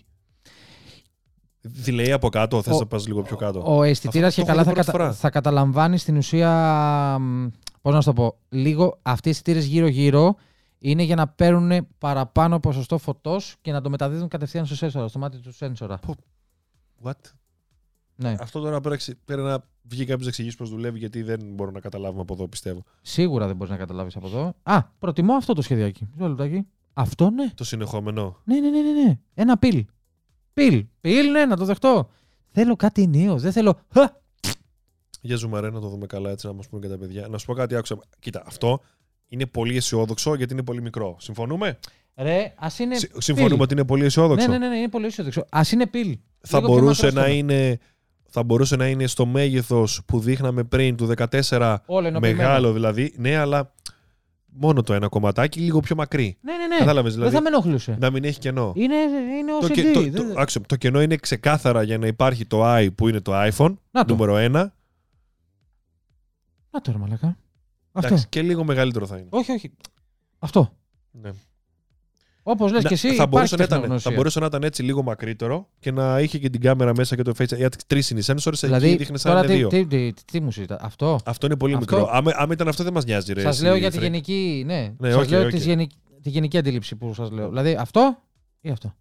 Delay 1.86 2.10
από 2.10 2.30
κάτω, 2.30 2.62
θες 2.62 2.76
Ο- 2.76 2.80
να 2.80 2.86
πας 2.86 3.08
λίγο 3.08 3.22
πιο 3.22 3.36
κάτω. 3.36 3.62
Ο 3.78 3.84
αισθητήρας 3.84 4.28
Αυτό 4.28 4.42
και 4.42 4.48
το 4.48 4.54
καλά 4.54 4.64
θα, 4.64 4.70
έχω 4.72 4.80
δει 4.80 4.86
πρώτη 4.86 4.98
κατα... 4.98 5.04
φορά. 5.14 5.14
θα 5.20 5.30
καταλαμβάνει 5.30 5.98
στην 5.98 6.18
ουσία. 6.18 7.20
Πώς 7.82 7.94
να 7.94 8.02
σου 8.02 8.08
το 8.08 8.14
πω. 8.14 8.36
Λίγο 8.50 9.00
αυτοί 9.02 9.28
οι 9.28 9.32
αισθητήρες 9.32 9.66
γύρω-γύρω 9.66 10.36
είναι 10.80 11.04
για 11.04 11.16
να 11.16 11.28
παίρνουν 11.28 11.88
παραπάνω 11.98 12.60
ποσοστό 12.60 12.98
φωτός 12.98 13.56
και 13.62 13.72
να 13.72 13.82
το 13.82 13.90
μεταδίδουν 13.90 14.28
κατευθείαν 14.28 14.66
στο 14.66 14.76
σένσορα, 14.76 15.08
στο 15.08 15.20
μάτι 15.20 15.38
του 15.38 15.54
σένσορα. 15.54 16.00
What? 17.04 17.12
Ναι. 18.16 18.36
Αυτό 18.40 18.60
τώρα 18.60 18.70
πρέπει, 18.72 18.88
να 18.88 18.94
εξε- 18.94 19.18
πρέπει 19.26 19.42
να 19.42 19.64
βγει 19.84 20.02
κάποιος 20.02 20.22
να 20.22 20.28
εξηγήσει 20.28 20.58
πώς 20.58 20.70
δουλεύει, 20.70 20.98
γιατί 21.00 21.22
δεν 21.24 21.40
μπορούμε 21.44 21.76
να 21.76 21.82
καταλάβουμε 21.82 22.22
από 22.22 22.34
εδώ, 22.34 22.48
πιστεύω. 22.48 22.84
Σίγουρα 23.02 23.48
δεν 23.48 23.56
μπορείς 23.56 23.72
να 23.72 23.78
καταλάβεις 23.80 24.16
από 24.16 24.28
εδώ. 24.28 24.54
Α, 24.64 24.84
προτιμώ 25.00 25.34
αυτό 25.34 25.54
το 25.54 25.62
σχεδιάκι. 25.62 26.08
Μισό 26.14 26.28
λεπτάκι. 26.30 26.68
Αυτό 26.94 27.30
ναι. 27.30 27.50
Το 27.56 27.64
συνεχόμενο. 27.64 28.38
Ναι, 28.44 28.60
ναι, 28.60 28.70
ναι, 28.70 28.82
ναι, 28.82 29.04
ναι. 29.04 29.20
Ένα 29.34 29.58
πιλ. 29.58 29.86
Πιλ. 30.68 30.86
Πιλ, 31.02 31.32
ναι, 31.32 31.46
να 31.46 31.58
το 31.58 31.66
δεχτώ. 31.66 32.10
Θέλω 32.52 32.76
κάτι 32.76 33.08
νέο. 33.08 33.38
Δεν 33.38 33.52
θέλω. 33.52 33.80
Χα! 33.94 34.10
Για 35.22 35.36
ζουμαρέ 35.36 35.70
να 35.70 35.80
το 35.80 35.88
δούμε 35.88 36.06
καλά 36.06 36.30
έτσι 36.30 36.48
να 36.48 36.54
μας 36.54 36.68
πούνε 36.68 36.82
και 36.88 36.92
τα 36.94 36.98
παιδιά. 36.98 37.28
Να 37.28 37.38
σου 37.38 37.46
πω 37.46 37.54
κάτι, 37.54 37.76
άκουσα. 37.76 37.98
Κοίτα, 38.20 38.44
αυτό 38.46 38.80
είναι 39.28 39.46
πολύ 39.46 39.76
αισιόδοξο 39.78 40.36
γιατί 40.36 40.54
είναι 40.54 40.64
πολύ 40.64 40.82
μικρό. 40.82 41.16
Συμφωνούμε; 41.20 41.80
Ρε, 42.18 42.54
ας 42.58 42.80
είναι. 42.80 42.96
Συ- 42.96 43.22
Συμφωνούμε 43.22 43.54
πιλ. 43.56 43.64
ότι 43.64 43.74
είναι 43.74 43.86
πολύ 43.86 44.06
αισιόδοξο. 44.06 44.48
Ναι, 44.48 44.58
ναι, 44.58 44.66
ναι, 44.66 44.68
ναι, 44.74 44.78
είναι 44.80 44.90
πολύ 44.90 45.06
αισιόδοξο. 45.06 45.46
Α 45.50 45.62
είναι 45.74 45.88
πιλ. 45.88 46.18
Θα, 46.42 46.58
Λίγο 46.58 46.70
πιο 46.72 46.80
μπορούσε 46.80 47.06
να 47.06 47.12
μακρόσκοπο. 47.14 47.38
είναι, 47.54 47.80
θα 48.30 48.44
μπορούσε 48.44 48.76
να 48.76 48.88
είναι 48.88 49.08
στο 49.08 49.26
μέγεθος 49.26 50.02
που 50.06 50.20
δείχναμε 50.20 50.64
πριν 50.64 50.96
του 50.96 51.06
14 51.18 51.78
Όλα 51.86 52.08
ενωπημένα. 52.08 52.36
μεγάλο 52.38 52.74
δηλαδή. 52.74 53.14
Ναι, 53.18 53.36
αλλά 53.36 53.74
μόνο 54.52 54.84
το 54.84 54.94
ένα 54.94 55.08
κομματάκι, 55.08 55.60
λίγο 55.60 55.80
πιο 55.80 55.96
μακρύ. 55.96 56.38
Ναι, 56.42 56.54
ναι, 56.58 56.68
ναι. 56.68 56.78
Κατάλαβες, 56.78 57.14
δηλαδή. 57.14 57.32
Δεν 57.32 57.44
θα 57.44 57.50
με 57.50 57.56
ενοχλούσε. 57.56 57.98
Να 58.00 58.10
μην 58.12 58.24
έχει 58.24 58.40
κενό. 58.40 58.72
Είναι, 58.76 58.96
είναι 58.96 59.52
Το, 59.60 59.66
OCD. 59.68 59.72
και- 59.72 59.92
το, 59.92 60.02
δεν- 60.02 60.34
το, 60.34 60.40
άκουσε, 60.40 60.60
το 60.60 60.76
κενό 60.76 61.02
είναι 61.02 61.16
ξεκάθαρα 61.16 61.84
για 61.84 61.98
να 61.98 62.08
υπάρχει 62.08 62.46
το 62.46 62.76
i 62.78 62.88
που 62.96 63.08
είναι 63.08 63.20
το 63.22 63.32
iPhone, 63.36 63.74
Να 63.92 64.06
το. 64.06 64.14
νούμερο 64.16 64.36
1. 64.38 64.50
Να 66.72 66.82
το 66.82 66.92
ρε 66.92 66.98
μαλακά. 66.98 67.38
Αυτό. 67.92 68.08
Εντάξει, 68.08 68.28
και 68.30 68.42
λίγο 68.42 68.64
μεγαλύτερο 68.64 69.06
θα 69.06 69.18
είναι. 69.18 69.28
Όχι, 69.30 69.52
όχι. 69.52 69.72
Αυτό. 70.40 70.74
Ναι. 71.12 71.30
Όπως 72.52 72.72
λες 72.72 72.84
Να- 72.84 72.88
και 72.88 72.94
εσύ, 72.94 73.08
θα, 73.08 73.14
υπάρχει 73.14 73.30
μπορούσε 73.30 73.56
να 73.56 73.64
ήταν, 73.64 73.78
τεχνογνωσία. 73.80 74.10
θα 74.12 74.18
μπορούσε 74.18 74.40
να 74.40 74.46
ήταν 74.46 74.64
έτσι 74.64 74.84
λίγο 74.84 75.04
μακρύτερο 75.04 75.68
και 75.80 75.92
να 75.92 76.20
είχε 76.20 76.38
και 76.38 76.50
την 76.50 76.62
κάμερα 76.62 76.94
μέσα 76.96 77.16
και 77.16 77.22
το 77.22 77.32
face. 77.40 77.56
Γιατί 77.58 77.78
τρεις 77.88 78.10
είναι 78.10 78.20
οι 78.20 78.24
sensors, 78.26 78.54
Δηλαδή, 78.60 78.88
εκεί 78.88 78.98
δείχνεις 78.98 79.22
σαν 79.22 79.32
τώρα 79.32 79.44
είναι 79.46 79.54
τι, 79.54 79.60
δύο. 79.60 79.68
τι, 79.68 79.86
τι, 79.86 80.14
τι, 80.14 80.24
τι 80.26 80.40
μου 80.42 80.52
συζητά. 80.52 80.78
Αυτό; 80.82 81.20
Αυτό 81.26 81.46
είναι 81.46 81.56
πολύ 81.58 81.74
Αυτό- 81.76 81.96
μικρό. 81.96 82.10
Άμα, 82.14 82.32
άμα 82.36 82.54
ήταν 82.54 82.68
αυτό, 82.68 82.84
δεν 82.84 82.94
μας 82.94 83.06
νοιάζει. 83.06 83.34
ρε, 83.34 83.42
Σας 83.42 83.56
εσύ, 83.56 83.64
λέω 83.64 83.76
για 83.76 83.92
τη 83.92 83.98
freak. 83.98 84.02
γενική. 84.02 84.64
Ναι, 84.66 84.94
Ναι, 84.98 85.12
σας 85.12 85.24
οκ, 85.24 85.30
λέω 85.30 85.44
οκ. 85.44 85.50
της 85.50 85.66
γενικ- 85.66 85.92
τη 86.22 86.30
γενική 86.30 86.58
αντίληψη 86.58 86.96
που 86.96 87.14
σας 87.14 87.32
λέω. 87.32 87.48
Δηλαδή 87.50 87.76
αυτό 87.80 88.18
ή 88.62 88.70
αυτό; 88.70 88.94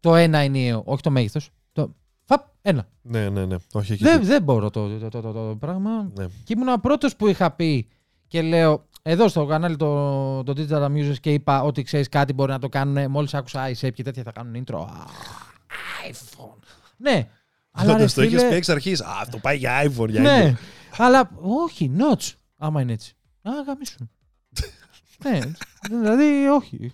Το 0.00 0.14
ένα 0.14 0.38
ενιαίο, 0.38 0.82
όχι 0.86 1.02
το 1.02 1.10
μέγεθος. 1.10 1.50
Το... 1.72 1.94
Φαπ, 2.24 2.44
ένα. 2.62 2.88
Ναι, 3.02 3.28
ναι, 3.28 3.44
ναι. 3.46 3.56
Όχι, 3.72 3.92
εκεί. 3.92 4.02
Δεν, 4.04 4.24
δεν 4.24 4.42
μπορώ 4.42 4.70
το, 4.70 4.98
το, 4.98 5.08
το, 5.08 5.20
το, 5.20 5.32
το 5.32 5.56
πράγμα. 5.60 6.10
Ναι. 6.14 6.26
Και 6.44 6.52
ήμουν 6.56 6.68
ο 6.68 6.76
πρώτος 6.80 7.16
που 7.16 7.26
είχα 7.28 7.50
πει 7.50 7.88
και 8.26 8.42
λέω 8.42 8.86
εδώ 9.02 9.28
στο 9.28 9.46
κανάλι 9.46 9.76
το, 9.76 10.42
το 10.42 10.52
Digital 10.56 10.84
Amusers 10.84 11.18
και 11.20 11.32
είπα 11.32 11.62
ότι 11.62 11.82
ξέρεις 11.82 12.08
κάτι 12.08 12.32
μπορεί 12.32 12.50
να 12.50 12.58
το 12.58 12.68
κάνουν. 12.68 13.10
Μόλις 13.10 13.34
άκουσα 13.34 13.68
iSafe 13.68 13.92
και 13.94 14.02
τέτοια 14.02 14.22
θα 14.22 14.32
κάνουν 14.32 14.64
intro. 14.64 14.74
Α, 14.74 15.06
iPhone. 16.10 16.58
Ναι. 16.96 17.28
Αλλά 17.70 17.96
ρε 17.96 18.04
το 18.06 18.14
το 18.14 18.22
είχε 18.22 18.36
φίλε, 18.38 18.48
πει 18.48 18.54
εξ 18.54 18.68
αρχής. 18.68 19.02
Α, 19.02 19.18
αυτό 19.20 19.38
πάει 19.38 19.56
για 19.56 19.82
iPhone. 19.84 20.08
Για 20.08 20.20
ναι. 20.20 20.54
iPhone. 20.54 20.94
Αλλά 20.96 21.30
όχι, 21.40 21.90
notch. 21.98 22.32
Άμα 22.56 22.80
είναι 22.80 22.92
έτσι. 22.92 23.16
Α, 23.42 23.50
γαμίσουν. 23.66 24.10
ναι, 25.24 25.40
δηλαδή 25.90 26.48
όχι. 26.48 26.92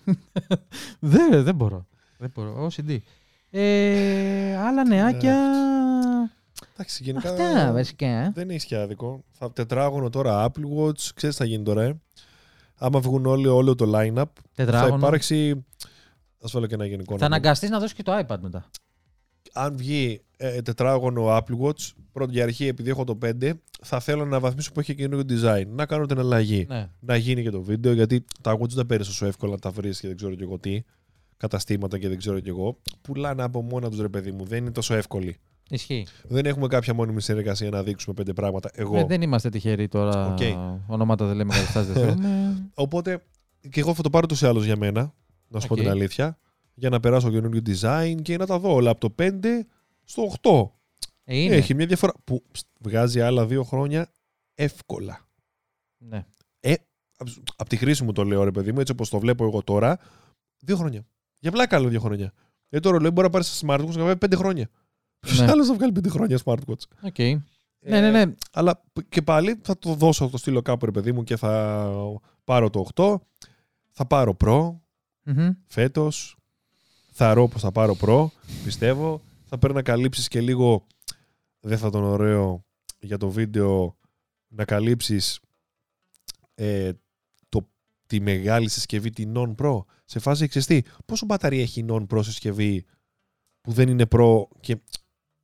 δεν, 0.99 1.43
δεν 1.43 1.55
μπορώ. 1.55 1.87
Δεν 2.17 2.31
μπορώ. 2.33 2.67
OCD. 2.67 2.97
Ε, 3.49 4.57
άλλα 4.57 4.87
νεάκια. 4.87 5.37
Εντάξει, 6.73 7.03
γενικά. 7.03 7.29
Αυτά 7.29 7.71
βασικά. 7.73 8.31
Δεν 8.35 8.49
είναι 8.49 8.81
άδικο. 8.81 9.23
Θα 9.31 9.51
τετράγωνο 9.51 10.09
τώρα 10.09 10.45
Apple 10.51 10.77
Watch. 10.79 11.09
Ξέρεις 11.13 11.35
τι 11.35 11.41
θα 11.41 11.45
γίνει 11.45 11.63
τώρα, 11.63 11.83
ε. 11.83 11.99
Άμα 12.75 12.99
βγουν 12.99 13.25
όλοι, 13.25 13.47
όλο 13.47 13.75
το 13.75 13.91
line-up, 13.95 14.13
θα 14.15 14.25
Τετράγωνο. 14.55 14.95
υπάρξει. 14.95 15.65
Θα 16.37 16.47
σου 16.47 16.53
βάλω 16.53 16.67
και 16.67 16.73
ένα 16.73 16.85
γενικό. 16.85 17.05
Θα 17.05 17.13
νούμερο. 17.13 17.25
αναγκαστείς 17.25 17.69
να 17.69 17.79
δώσεις 17.79 17.93
και 17.93 18.03
το 18.03 18.17
iPad 18.17 18.37
μετά. 18.39 18.69
αν 19.53 19.77
βγει 19.77 20.21
ε, 20.37 20.61
τετράγωνο 20.61 21.37
Apple 21.37 21.59
Watch, 21.67 21.91
πρώτη 22.11 22.31
για 22.31 22.43
αρχή, 22.43 22.67
επειδή 22.67 22.89
έχω 22.89 23.03
το 23.03 23.17
5, 23.25 23.51
θα 23.81 23.99
θέλω 23.99 24.25
να 24.25 24.39
βαθμίσω 24.39 24.71
που 24.71 24.79
έχει 24.79 24.95
καινούριο 24.95 25.25
design. 25.29 25.65
Να 25.67 25.85
κάνω 25.85 26.05
την 26.05 26.19
αλλαγή. 26.19 26.65
Ναι. 26.69 26.89
Να 26.99 27.15
γίνει 27.15 27.43
και 27.43 27.49
το 27.49 27.61
βίντεο, 27.61 27.93
γιατί 27.93 28.25
τα 28.41 28.57
watch 28.59 28.69
δεν 28.69 28.85
παίρνεις 28.85 29.07
τόσο 29.07 29.25
εύκολα 29.25 29.51
να 29.51 29.59
τα 29.59 29.71
βρεις 29.71 29.99
και 29.99 30.07
δεν 30.07 30.15
ξέρω 30.17 30.35
κι 30.35 30.43
εγώ 30.43 30.59
τι. 30.59 30.81
Καταστήματα 31.37 31.97
και 31.97 32.07
δεν 32.07 32.17
ξέρω 32.17 32.39
κι 32.39 32.49
εγώ. 32.49 32.77
Πουλάνε 33.01 33.43
από 33.43 33.61
μόνα 33.61 33.89
τους 33.89 33.99
ρε 33.99 34.09
παιδί 34.09 34.31
μου. 34.31 34.45
Δεν 34.45 34.57
είναι 34.57 34.71
τόσο 34.71 34.93
εύκολοι. 34.93 35.37
Ισχύει. 35.69 36.07
Δεν 36.27 36.45
έχουμε 36.45 36.67
κάποια 36.67 36.93
μόνιμη 36.93 37.21
συνεργασία 37.21 37.69
να 37.69 37.83
δείξουμε 37.83 38.15
πέντε 38.15 38.33
πράγματα. 38.33 38.69
Εγώ. 38.73 38.97
Ε, 38.97 39.05
δεν 39.05 39.21
είμαστε 39.21 39.49
τυχεροί 39.49 39.87
τώρα. 39.87 40.33
Οκ. 40.33 40.39
Ονόματα 40.87 41.25
δεν 41.25 41.35
λέμε 41.35 41.53
καταστάσεις 41.53 41.91
δεν 41.91 42.03
θέλουμε. 42.03 42.69
Οπότε 42.73 43.23
και 43.69 43.79
εγώ 43.79 43.93
θα 43.93 44.01
το 44.01 44.09
πάρω 44.09 44.25
τους 44.25 44.41
ή 44.41 44.45
άλλω 44.45 44.63
για 44.63 44.77
μένα. 44.77 45.13
Να 45.47 45.59
σου 45.59 45.67
πω 45.67 45.73
Οκ. 45.73 45.79
την 45.79 45.89
αλήθεια. 45.89 46.37
Για 46.73 46.89
να 46.89 46.99
περάσω 46.99 47.29
καινούριο 47.31 47.61
design 47.65 48.15
και 48.21 48.37
να 48.37 48.45
τα 48.45 48.59
δω 48.59 48.73
όλα 48.73 48.89
από 48.89 48.99
το 49.09 49.15
5 49.19 49.39
στο 50.03 50.33
8. 50.41 50.69
Ε, 51.23 51.37
είναι. 51.37 51.55
Έχει 51.55 51.73
μια 51.73 51.85
διαφορά 51.85 52.13
που 52.23 52.43
ψ, 52.51 52.61
βγάζει 52.79 53.21
άλλα 53.21 53.45
δύο 53.45 53.63
χρόνια 53.63 54.11
εύκολα. 54.55 55.27
Ναι. 55.97 56.25
Από 57.55 57.69
τη 57.69 57.75
χρήση 57.75 58.03
μου 58.03 58.11
το 58.11 58.23
λέω, 58.23 58.43
ρε 58.43 58.51
παιδί 58.51 58.71
μου, 58.71 58.79
έτσι 58.79 58.91
όπως 58.91 59.09
το 59.09 59.19
βλέπω 59.19 59.45
εγώ 59.45 59.63
τώρα, 59.63 59.99
δύο 60.59 60.75
χρόνια. 60.75 61.05
Για 61.39 61.51
πλάκα 61.51 61.75
άλλο 61.75 61.87
δύο 61.87 61.99
χρόνια. 61.99 62.33
Γιατί 62.69 62.85
το 62.85 62.91
ρολόι 62.91 63.09
μπορεί 63.11 63.27
να 63.27 63.29
πάρεις 63.29 63.47
σε 63.47 63.65
smartwatch 63.67 63.89
και 63.89 63.97
να 63.97 64.03
βγάλει 64.03 64.17
πέντε 64.17 64.35
χρόνια. 64.35 64.69
Ποιο 65.19 65.43
Ναι. 65.45 65.51
άλλος 65.51 65.67
θα 65.67 65.73
βγάλει 65.73 65.91
πέντε 65.91 66.09
χρόνια 66.09 66.39
smartwatch. 66.45 66.83
Οκ. 67.01 67.17
Ναι, 67.81 67.99
ναι, 68.01 68.11
ναι. 68.11 68.33
Αλλά 68.51 68.83
π- 68.93 69.09
και 69.09 69.21
πάλι 69.21 69.59
θα 69.63 69.77
το 69.77 69.93
δώσω, 69.93 70.25
θα 70.25 70.31
το 70.31 70.37
στείλω 70.37 70.61
κάπου, 70.61 70.85
ρε 70.85 70.91
παιδί 70.91 71.11
μου, 71.11 71.23
και 71.23 71.37
θα 71.37 71.91
πάρω 72.43 72.69
το 72.69 72.79
8. 72.95 73.15
Θα 73.89 74.05
πάρω 74.05 74.37
Pro 74.39 74.75
Μμμ. 75.23 75.49
φέτος. 75.67 76.37
Θεωρώ 77.11 77.47
πως 77.47 77.61
θα 77.61 77.71
πάρω 77.71 77.97
Pro, 78.01 78.27
πιστεύω. 78.63 79.21
Θα 79.45 79.57
πρέπει 79.57 79.75
να 79.75 79.81
καλύψεις 79.81 80.27
και 80.27 80.41
λίγο, 80.41 80.85
δεν 81.59 81.77
θα 81.77 81.87
ήταν 81.87 82.03
ωραίο 82.03 82.65
για 82.99 83.17
το 83.17 83.29
βίντεο, 83.29 83.97
να 84.47 84.65
καλύψεις 84.65 85.39
ε, 86.55 86.91
το, 87.49 87.69
τη 88.07 88.19
μεγάλη 88.21 88.69
συσκευή, 88.69 89.09
τη 89.09 89.31
non-pro. 89.35 89.79
Σε 90.05 90.19
φάση 90.19 90.43
εξαιστή, 90.43 90.85
πόσο 91.05 91.25
μπαταρία 91.25 91.61
έχει 91.61 91.79
η 91.79 91.85
non-pro 91.89 92.19
συσκευή 92.23 92.85
που 93.61 93.71
δεν 93.71 93.89
είναι 93.89 94.05
pro 94.11 94.43
και 94.59 94.77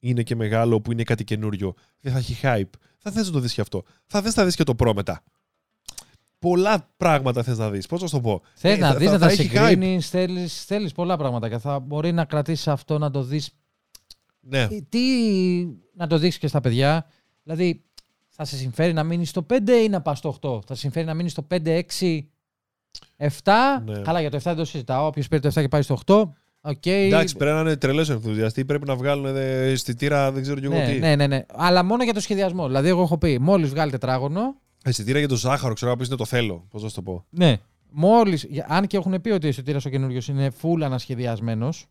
είναι 0.10 0.24
και 0.24 0.36
μεγάλο, 0.36 0.82
που 0.82 0.92
είναι 0.92 1.04
κάτι 1.04 1.24
καινούριο. 1.24 1.74
Δεν 2.00 2.12
θα 2.14 2.18
έχει 2.18 2.38
hype. 2.42 2.70
Θα 2.98 3.12
θες 3.12 3.26
να 3.26 3.32
το 3.32 3.40
δεις 3.40 3.54
και 3.54 3.62
αυτό. 3.62 3.84
Θα 4.06 4.22
θες 4.22 4.36
να 4.36 4.44
δεις 4.46 4.56
και 4.56 4.64
το 4.64 4.74
pro 4.80 4.92
μετά. 4.96 5.24
Πολλά 6.40 6.90
πράγματα 6.98 7.44
θες 7.44 7.58
να 7.58 7.70
δεις. 7.70 7.86
Πώς 7.88 8.02
να 8.02 8.08
σου 8.08 8.16
το 8.16 8.22
πω; 8.22 8.42
Θες 8.56 8.78
Ε, 8.78 8.80
να 8.80 8.88
θα- 8.92 8.96
δεις, 8.98 9.06
θα- 9.10 9.14
να 9.14 9.20
θα 9.20 9.26
τα 9.26 9.32
έχει 9.32 9.50
hype. 9.54 9.60
συγκρίνεις, 9.68 10.10
θέλεις, 10.10 10.66
θέλεις 10.66 10.92
πολλά 10.92 11.18
πράγματα 11.18 11.50
και 11.50 11.58
θα 11.58 11.80
μπορεί 11.80 12.12
να 12.12 12.26
κρατήσεις 12.26 12.68
αυτό 12.68 12.98
να 12.98 13.12
το 13.12 13.24
δεις 13.24 13.50
Ναι. 14.40 14.62
Ε, 14.62 14.68
τι 14.90 15.00
να 15.94 16.08
το 16.08 16.18
δείξεις 16.18 16.40
και 16.40 16.48
στα 16.48 16.62
παιδιά. 16.62 17.06
Δηλαδή, 17.44 17.84
θα 18.30 18.46
σε 18.46 18.56
συμφέρει 18.58 18.94
να 18.94 19.04
μείνεις 19.04 19.30
στο 19.30 19.42
5 19.44 19.84
ή 19.84 19.90
να 19.90 20.02
πας 20.02 20.18
στο 20.18 20.30
8. 20.30 20.62
Θα 20.68 20.74
σε 20.74 20.80
συμφέρει 20.80 21.06
να 21.06 21.14
μείνεις 21.14 21.32
στο 21.32 21.42
5, 21.42 21.72
6, 21.72 22.30
7. 23.18 23.80
Ναι. 23.86 24.00
Καλά, 24.02 24.20
για 24.22 24.30
το 24.30 24.36
7 24.38 24.44
δεν 24.44 24.56
το 24.56 24.66
συζητάω. 24.66 25.06
Όποιος 25.08 25.28
παίρνει 25.28 25.42
το 25.44 25.48
7 25.48 25.62
και 25.62 25.68
πάει 25.68 25.82
στο 25.82 25.94
8. 25.94 26.34
Οκ. 26.68 26.86
Εντάξει, 26.86 27.36
πρέπει 27.36 27.56
να 27.56 27.62
είναι 27.62 27.76
τρελός 27.76 28.10
ενθουσιαστής. 28.10 28.66
Πρέπει 28.66 28.88
να 28.88 28.96
βγάλουν 28.96 29.26
ε, 29.26 29.70
αισθητήρα, 29.70 30.32
δεν 30.32 30.42
ξέρω 30.42 30.60
κι 30.60 30.66
εγώ 30.66 30.76
ναι, 30.76 30.86
τι. 30.86 31.00
ναι, 31.00 31.16
ναι, 31.16 31.28
ναι. 31.28 31.46
Αλλά 31.56 31.84
μόνο 31.84 32.04
για 32.04 32.14
το 32.14 32.20
σχεδιασμό. 32.20 32.66
Δηλαδή, 32.68 32.88
εγώ 32.88 33.02
έχω 33.02 33.18
πει, 33.18 33.40
μόλις 33.40 33.70
βγάλει 33.70 33.92
τετράγωνο. 33.92 34.56
Αισθητήρα 34.84 35.20
για 35.20 35.28
το 35.28 35.36
ζάχαρο, 35.36 35.74
ξέρω 35.74 35.92
να 35.92 35.98
πεις 35.98 36.08
είναι 36.08 36.16
το 36.16 36.26
θέλω. 36.26 36.66
Πώς 36.70 36.84
να 36.84 36.90
σου 36.90 36.96
το 36.96 37.02
πω. 37.02 37.26
Ναι. 37.30 37.58
Μόλις, 37.90 38.48
αν 38.68 38.88
και 38.88 38.98
έχουν 38.98 39.22
πει 39.22 39.30
ότι 39.30 39.46
ο 39.46 39.50
αισθητήρας 39.50 39.80
ο 39.86 39.90
καινούριος 39.90 40.28
είναι 40.28 40.52
full 40.62 40.82
ανασχεδιασμένος. 40.84 41.86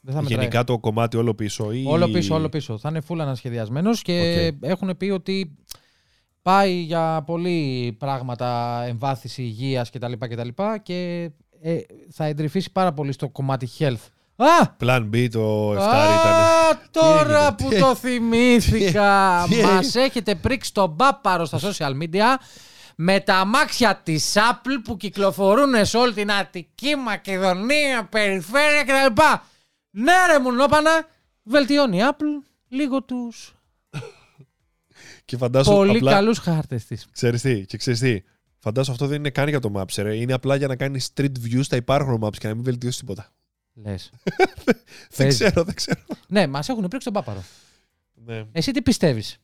Δεν 0.00 0.14
θα 0.14 0.22
μετράει. 0.22 0.38
Γενικά 0.38 0.64
το 0.64 0.78
κομμάτι 0.78 1.16
όλο 1.16 1.34
πίσω. 1.34 1.72
Ή... 1.72 1.84
Όλο 1.86 2.08
πίσω, 2.08 2.34
όλο 2.34 2.48
πίσω. 2.48 2.78
Θα 2.78 2.88
είναι 2.88 3.00
full 3.08 3.18
ανασχεδιασμένος 3.18 4.02
και 4.02 4.52
έχουν 4.60 4.96
πει 4.96 5.10
ότι 5.10 5.56
πάει 6.42 6.74
για 6.74 7.22
πολλοί 7.26 7.92
πράγματα, 7.98 8.82
εμβάθυνση 8.88 9.42
υγείας 9.42 9.90
κτλ. 9.90 10.12
κτλ. 10.18 10.48
Και 10.82 11.30
ε, 11.60 11.78
θα 12.10 12.24
εντρυφήσει 12.24 12.72
πάρα 12.72 12.92
πολύ 12.92 13.12
στο 13.12 13.28
κομμάτι 13.28 13.68
health. 13.78 14.08
Α! 14.36 14.46
Plan 14.80 15.10
B 15.14 15.28
το 15.30 15.70
7 15.70 15.74
ήταν. 15.74 15.86
Α, 15.86 16.80
τώρα 16.90 17.38
έγινε, 17.38 17.54
που 17.56 17.68
τι 17.68 17.78
το 17.78 17.94
θυμήθηκα. 17.94 19.42
τι 19.50 19.62
Μας 19.62 19.86
έγινε. 19.86 20.04
έχετε 20.04 20.34
πρίξει 20.34 20.72
τον 20.72 20.90
μπάπαρο 20.90 21.44
στα 21.44 21.58
social 21.62 22.02
media. 22.02 22.36
με 22.96 23.20
τα 23.20 23.34
αμάξια 23.34 24.00
της 24.02 24.34
Apple 24.36 24.80
που 24.84 24.96
κυκλοφορούν 24.96 25.84
σε 25.84 25.96
όλη 25.96 26.12
την 26.12 26.32
Αττική, 26.32 26.96
Μακεδονία, 26.96 28.08
περιφέρεια 28.10 28.82
κτλ. 28.84 29.22
Ναι, 29.90 30.12
ρε 30.30 30.38
μουνόπανα, 30.38 31.06
βελτιώνει 31.42 31.96
η 31.98 32.02
Apple 32.10 32.48
λίγο 32.68 33.02
τους 33.02 33.54
Και 35.24 35.36
φαντάσου 35.36 35.70
πολύ 35.72 35.96
απλά... 35.96 36.12
καλούς 36.12 36.38
χάρτες 36.38 36.84
της. 36.84 37.06
Ξέρεις 37.12 37.40
τι, 37.42 37.66
και 37.66 37.76
ξέρεις 37.76 38.00
τι. 38.00 38.22
Φαντάσου 38.58 38.92
αυτό 38.92 39.06
δεν 39.06 39.18
είναι 39.18 39.30
καν 39.30 39.48
για 39.48 39.60
το 39.60 39.72
Maps, 39.76 39.94
ρε. 39.96 40.16
Είναι 40.16 40.32
απλά 40.32 40.56
για 40.56 40.66
να 40.66 40.76
κάνεις 40.76 41.10
street 41.14 41.32
view 41.44 41.60
στα 41.62 41.76
υπάρχοντα 41.76 42.26
Maps 42.26 42.36
και 42.38 42.48
να 42.48 42.54
μην 42.54 42.64
βελτιώσεις 42.64 43.00
τίποτα. 43.00 43.32
Λες. 43.74 44.10
Δεν 44.64 44.76
Παίζεις. 45.16 45.38
ξέρω, 45.46 45.64
δεν 45.64 45.74
ξέρω. 45.74 46.00
ναι, 46.28 46.46
μας 46.46 46.68
έχουν 46.68 46.88
πρήξει 46.88 47.10
τον 47.10 47.12
πάπαρο. 47.12 47.42
Ναι. 48.14 48.44
Εσύ 48.52 48.70
τι 48.72 48.82
πιστεύεις; 48.82 49.38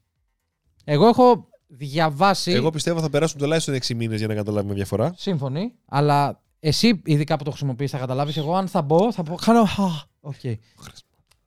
Εγώ 0.84 1.06
έχω 1.06 1.48
διαβάσει. 1.66 2.52
Εγώ 2.52 2.70
πιστεύω 2.70 3.00
θα 3.00 3.10
περάσουν 3.10 3.38
τουλάχιστον 3.38 3.74
6 3.74 3.94
μήνες 3.94 4.18
για 4.18 4.28
να 4.28 4.34
καταλάβουμε 4.34 4.74
διαφορά. 4.74 5.12
Σύμφωνοι, 5.16 5.72
αλλά 5.88 6.42
εσύ, 6.60 7.00
ειδικά 7.04 7.36
που 7.36 7.44
το 7.44 7.50
χρησιμοποιείς, 7.50 7.90
θα 7.90 7.98
καταλάβεις. 7.98 8.36
Εγώ, 8.36 8.54
αν 8.54 8.68
θα 8.68 8.82
μπω, 8.82 9.12
θα 9.12 9.22
πω. 9.22 9.34
Κάνω. 9.34 9.60
«Α, 9.60 10.08
Οκ. 10.20 10.34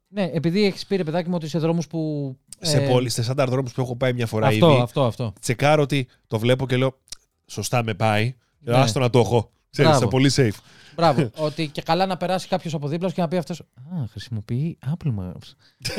Ναι, 0.08 0.30
επειδή 0.34 0.64
έχεις 0.66 0.86
πει 0.86 0.96
ρε 0.96 1.04
παιδάκι 1.04 1.30
μου 1.30 1.36
ότι 1.36 1.48
σε 1.48 1.60
δρόμους 1.60 1.88
που. 1.88 2.32
Σε 2.60 2.78
ε, 2.84 2.88
πόλεις, 2.88 3.14
σε 3.14 3.24
σάνταρ 3.24 3.50
δρόμους 3.50 3.74
που 3.74 3.82
έχω 3.82 3.96
πάει 3.96 4.14
μια 4.14 4.28
φορά 4.28 4.48
Αυτό, 4.48 4.72
ήδη, 4.72 4.82
αυτό, 4.82 5.04
αυτό. 5.06 5.34
τσεκάρω 5.40 5.82
ότι 5.82 6.08
το 6.28 6.40
βλέπω 6.40 6.68
και 6.68 6.78
λέω 6.78 6.98
Σωστά 7.46 7.84
με 7.84 7.94
πάει. 7.94 8.36
Ναι. 8.60 8.76
Άστο 8.78 9.00
να 9.00 9.10
το 9.10 9.20
έχω. 9.20 9.52
Ξέρεις, 9.74 9.92
Μπράβο. 9.92 9.98
είσαι 9.98 10.08
πολύ 10.08 10.32
safe. 10.36 10.60
Μπράβο. 10.96 11.30
ότι 11.48 11.68
και 11.68 11.82
καλά 11.82 12.06
να 12.06 12.18
περάσει 12.18 12.48
κάποιος 12.48 12.74
από 12.74 12.88
δίπλα 12.88 13.08
σου 13.10 13.16
και 13.16 13.22
να 13.22 13.28
πει 13.28 13.38
αυτός. 13.38 13.60
Α, 13.60 14.06
χρησιμοποιεί 14.12 14.78
Apple 14.86 15.14
Maps. 15.20 15.52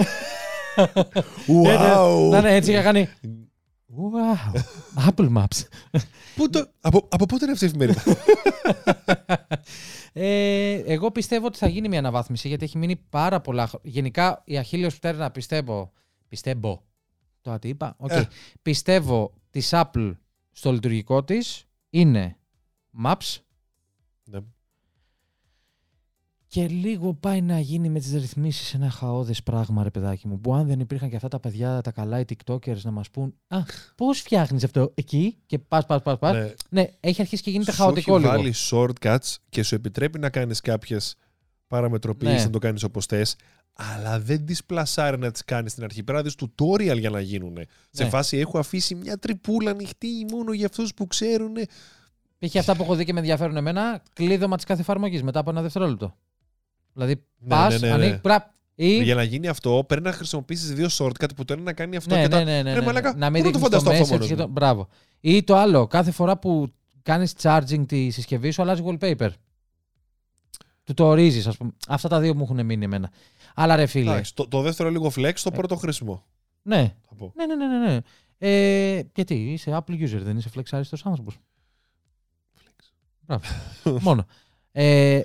Wow. 1.47 2.29
Να 2.31 2.39
είναι 2.39 2.55
έτσι 2.55 2.71
και 2.71 2.77
να 2.77 2.83
κάνει. 2.83 3.09
Wow. 3.97 4.61
Apple 5.09 5.37
Maps. 5.37 5.63
Πού 6.37 6.51
το- 6.51 6.71
από, 6.81 7.09
από 7.11 7.27
πότε 7.27 7.45
είναι 7.45 7.53
αυτή 7.53 7.65
η 7.65 7.69
εφημερίδα; 7.69 8.03
Ε, 10.13 10.73
εγώ 10.87 11.11
πιστεύω 11.11 11.47
ότι 11.47 11.59
θα 11.59 11.69
γίνει 11.69 11.89
μια 11.89 11.99
αναβάθμιση 11.99 12.49
γιατί 12.49 12.65
έχει 12.65 12.79
μείνει 12.79 12.97
πάρα 12.97 13.41
πολλά 13.41 13.67
χρόνια. 13.67 13.91
Γενικά 13.91 14.43
η 14.45 14.59
αχίλλειος 14.59 14.97
πτέρνα 14.99 15.31
πιστεύω. 15.31 15.93
Πιστεύω. 16.29 16.83
Το 17.41 17.59
τι 17.59 17.69
είπα. 17.69 17.95
Οκ. 17.99 18.11
Ε. 18.11 18.29
Πιστεύω 18.63 19.33
της 19.51 19.69
Apple 19.73 20.13
στο 20.53 20.73
λειτουργικό 20.73 21.25
της 21.25 21.65
είναι 21.91 22.37
Maps 23.05 23.37
Ναι. 24.25 24.39
και 26.47 26.67
λίγο 26.69 27.15
πάει 27.15 27.41
να 27.43 27.61
γίνει 27.61 27.89
με 27.89 27.99
τις 27.99 28.13
ρυθμίσεις 28.13 28.75
ένα 28.75 28.91
χαώδες 28.91 29.43
πράγμα 29.43 29.83
ρε 29.83 29.91
παιδάκι 29.91 30.29
μου 30.29 30.41
που 30.41 30.55
αν 30.55 30.67
δεν 30.67 30.81
υπήρχαν 30.81 31.09
και 31.11 31.17
αυτά 31.17 31.29
τα 31.29 31.41
παιδιά 31.41 31.81
τα 31.81 31.91
καλά 31.91 32.21
οι 32.21 32.25
tiktokers 32.29 32.81
να 32.83 32.91
μας 32.91 33.11
πούν 33.11 33.35
α 33.49 33.59
πώς 33.97 34.21
φτιάχνεις 34.21 34.65
αυτό 34.65 34.91
εκεί 34.95 35.39
και 35.47 35.59
πας 35.59 35.87
πας 35.87 36.03
πας 36.03 36.19
πας 36.19 36.35
ναι, 36.35 36.55
Ναι. 36.69 36.89
έχει 37.01 37.21
αρχίσει 37.21 37.43
και 37.43 37.51
γίνεται 37.51 37.71
Σου 37.73 37.77
χαοτικό 37.77 38.17
έχει 38.17 38.25
λίγο 38.25 38.37
βάλει 38.37 38.55
shortcuts 38.71 39.37
και 39.49 39.63
σου 39.63 39.75
επιτρέπει 39.75 40.19
να 40.19 40.31
κάνεις 40.31 40.61
κάποιες 40.61 41.15
παραμετροποιήσεις, 41.67 42.37
Ναι. 42.39 42.45
να 42.45 42.51
το 42.51 42.59
κάνεις 42.59 42.83
όπως 42.83 43.07
θες, 43.07 43.37
αλλά 43.73 44.21
δεν 44.21 44.47
τις 44.47 44.65
πλασάρει 44.65 45.19
να 45.19 45.31
τις 45.31 45.45
κάνεις 45.45 45.73
στην 45.73 45.85
αρχή. 45.85 46.03
Πρέπει 46.03 46.19
να 46.19 46.25
δεις 46.25 46.35
tutorial 46.41 46.99
για 46.99 47.11
να 47.11 47.21
γίνουν. 47.21 47.57
Σε 47.91 48.03
Ναι. 48.03 48.09
φάση 48.09 48.37
έχω 48.37 48.59
αφήσει 48.59 48.95
μια 48.95 49.19
τρυπούλα 49.19 49.71
ανοιχτή 49.71 50.27
μόνο 50.31 50.53
για 50.53 50.67
αυτούς 50.67 50.95
που 50.95 51.07
ξέρουν. 51.07 51.53
Είχε 52.45 52.59
αυτά 52.59 52.77
που 52.77 52.83
έχω 52.83 52.95
δει 52.95 53.05
και 53.05 53.13
με 53.13 53.19
ενδιαφέρουν 53.19 53.57
εμένα, 53.57 54.03
κλείδωμα 54.13 54.57
της 54.57 54.65
κάθε 54.65 54.81
εφαρμογής 54.81 55.23
μετά 55.23 55.39
από 55.41 55.51
ένα 55.51 55.63
δευτερόλεπτο. 55.63 56.15
Δηλαδή, 56.93 57.25
Ναι, 57.39 57.49
πας, 57.49 57.73
ναι, 57.73 57.79
ναι, 57.79 57.97
ναι. 57.97 58.03
ανοίγει, 58.05 58.19
πραπ, 58.21 58.43
ή. 58.75 59.03
Για 59.03 59.15
να 59.15 59.23
γίνει 59.23 59.49
αυτό, 59.49 59.85
πρέπει 59.87 60.03
να 60.05 60.13
χρησιμοποιήσεις 60.13 60.73
δύο 60.73 60.89
shortcut 60.99 61.29
που 61.37 61.45
το 61.45 61.53
ένα 61.53 61.63
να 61.63 61.73
κάνει 61.73 61.97
αυτό 61.97 62.15
Ναι, 62.15 62.21
και 62.21 62.29
ναι, 62.29 62.35
τα... 62.35 62.45
ναι, 62.45 62.63
ναι, 62.63 62.73
Ρε 62.73 62.79
ναι, 62.81 62.87
μαλάκα, 62.87 63.15
Να 63.17 63.27
πού 63.27 63.33
μην 63.33 63.45
να 63.45 63.51
το 63.51 63.59
δείχνεις 63.59 63.63
φανταστώ 63.63 63.91
αυτό 63.91 64.05
message 64.05 64.11
μόνος 64.11 64.27
και 64.27 64.35
το... 64.35 64.47
μου; 64.47 64.53
Μπράβο. 64.53 64.89
Ή 65.21 65.43
το 65.45 65.57
άλλο, 65.57 65.87
κάθε 65.87 66.11
φορά 66.11 66.39
που 66.39 66.73
κάνεις 67.03 67.35
charging 67.43 67.85
τη 67.87 68.11
συσκευή 68.11 68.51
σου, 68.51 68.63
αλλάζει 68.63 68.83
wallpaper. 68.87 69.29
Του 70.85 70.95
το 70.95 71.05
ορίζεις, 71.07 71.47
ας 71.47 71.57
πούμε. 71.57 71.71
Αυτά 71.89 72.09
τα 72.09 72.21
δύο 72.21 72.35
μου 72.35 72.43
έχουν 72.43 72.65
μείνει 72.65 72.85
εμένα. 72.85 73.11
Αλλά 73.55 73.77
ρε 73.77 73.87
φίλε. 73.87 74.11
Εντάξει, 74.11 74.35
το, 74.35 74.49
το 74.49 74.61
δεύτερο 74.61 74.91
λίγο 74.91 75.13
flex, 75.17 75.33
το 75.43 75.51
Ε. 75.53 75.57
πρώτο 75.57 75.77
χρήσιμο. 75.77 76.25
Ναι, 76.63 76.95
Θα 77.09 77.15
πω. 77.15 77.33
ναι, 77.37 77.47
ναι, 77.47 77.55
ναι. 77.55 77.79
ναι, 77.79 77.93
ναι. 77.93 77.99
Ε, 78.39 79.03
γιατί 79.15 79.35
είσαι 79.35 79.71
Apple 79.83 79.93
user, 79.93 80.21
δεν 80.23 80.37
είσαι 80.37 80.51
flex 80.57 80.63
άριστο 80.71 80.97
άνθρωπος. 81.05 81.39
Μπράβο. 83.27 83.45
Μόνο. 84.01 84.27
Ε, 84.73 85.23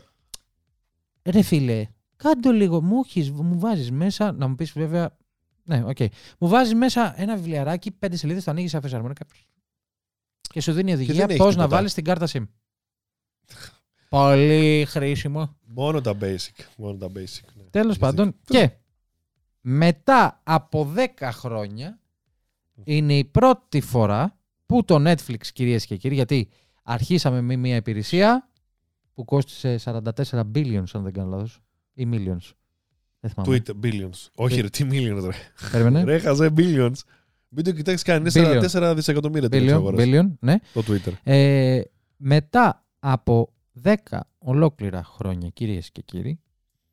ρε 1.23 1.41
φίλε, 1.41 1.87
κάντο 2.15 2.51
λίγο. 2.51 2.81
Μου, 2.81 3.01
έχεις, 3.05 3.31
μου 3.31 3.59
βάζεις 3.59 3.91
μέσα, 3.91 4.31
να 4.31 4.47
μου 4.47 4.55
πεις 4.55 4.71
βέβαια. 4.71 5.17
Ναι, 5.63 5.83
οκ. 5.85 5.97
Μου 6.39 6.47
βάζεις 6.47 6.73
μέσα 6.73 7.21
ένα 7.21 7.35
βιβλιαράκι, 7.35 7.91
πέντε 7.91 8.15
σελίδες, 8.15 8.43
το 8.43 8.51
ανοίγεις 8.51 8.75
α 8.75 8.79
φυσαρμόνικα. 8.79 9.25
Και 10.41 10.61
σου 10.61 10.71
δίνει 10.73 10.93
οδηγία 10.93 11.13
δεν 11.13 11.29
έχει 11.29 11.37
πώς 11.37 11.47
να 11.47 11.51
τίποτα. 11.51 11.75
βάλεις 11.75 11.93
την 11.93 12.03
κάρτα 12.03 12.27
SIM. 12.31 12.47
Πολύ 14.09 14.85
χρήσιμο. 14.85 15.55
Μόνο 15.65 16.01
τα 16.01 16.17
basic. 16.21 16.63
Μόνο 16.77 16.97
τα 16.97 17.07
basic. 17.07 17.43
Ναι. 17.53 17.63
Τέλος 17.69 17.87
Έχεις 17.87 17.97
πάντων, 17.97 18.35
και 18.45 18.71
μετά 19.61 20.41
από 20.43 20.93
10 20.95 21.29
χρόνια 21.31 21.99
είναι 22.83 23.17
η 23.17 23.25
πρώτη 23.25 23.81
φορά 23.81 24.37
που 24.65 24.85
το 24.85 24.95
Netflix, 25.11 25.47
κυρίες 25.53 25.85
και 25.85 25.97
κύριοι, 25.97 26.15
γιατί 26.15 26.49
αρχίσαμε 26.89 27.41
με 27.41 27.55
μια 27.55 27.75
υπηρεσία 27.75 28.49
που 29.13 29.25
κόστησε 29.25 29.79
44 29.83 30.01
billions, 30.55 30.83
αν 30.93 31.03
δεν 31.03 31.13
κάνω 31.13 31.29
λάθος, 31.29 31.61
ή 31.93 32.07
millions. 32.11 32.51
Δεν 33.19 33.31
θυμάμαι. 33.31 33.61
Twitter, 33.65 33.85
billions. 33.85 34.27
Όχι, 34.35 34.61
ρε, 34.61 34.69
τι 34.69 34.87
millions, 34.91 35.23
ρε. 35.23 35.35
Περίμενε. 35.71 36.03
Ρε, 36.03 36.17
χαζέ, 36.17 36.53
billions. 36.57 36.93
Μην 37.49 37.63
το 37.63 37.71
κοιτάξεις 37.71 38.03
καν. 38.03 38.27
Billion. 38.27 38.35
Είναι 38.35 38.91
44 38.91 38.93
δισεκατομμύρια 38.95 39.49
την 39.49 39.59
Billion, 39.59 39.63
εξαγοράς. 39.63 40.05
billion, 40.07 40.27
ναι. 40.39 40.55
Το 40.73 40.83
Twitter. 40.87 41.11
Ε, 41.23 41.81
μετά 42.17 42.85
από 42.99 43.53
10 43.83 43.93
ολόκληρα 44.37 45.03
χρόνια, 45.03 45.49
κυρίες 45.49 45.91
και 45.91 46.01
κύριοι, 46.01 46.39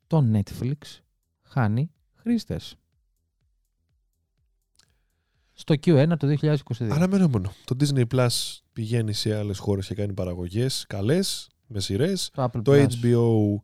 το 0.07 0.25
Netflix 0.33 0.99
χάνει 1.43 1.91
χρήστες. 2.15 2.75
Στο 5.59 5.75
Q1 5.85 6.07
το 6.19 6.35
2022. 6.41 6.55
Αναμενόμενο. 6.89 7.53
Το 7.65 7.75
Disney 7.79 8.03
Plus 8.15 8.27
πηγαίνει 8.73 9.13
σε 9.13 9.37
άλλες 9.37 9.57
χώρες 9.57 9.87
και 9.87 9.93
κάνει 9.95 10.13
παραγωγές 10.13 10.85
καλές, 10.87 11.49
με 11.67 11.79
σειρές. 11.79 12.31
το 12.33 12.43
Apple 12.43 12.61
Το 12.63 12.71
Plus. 12.73 12.85
HBO 12.85 13.61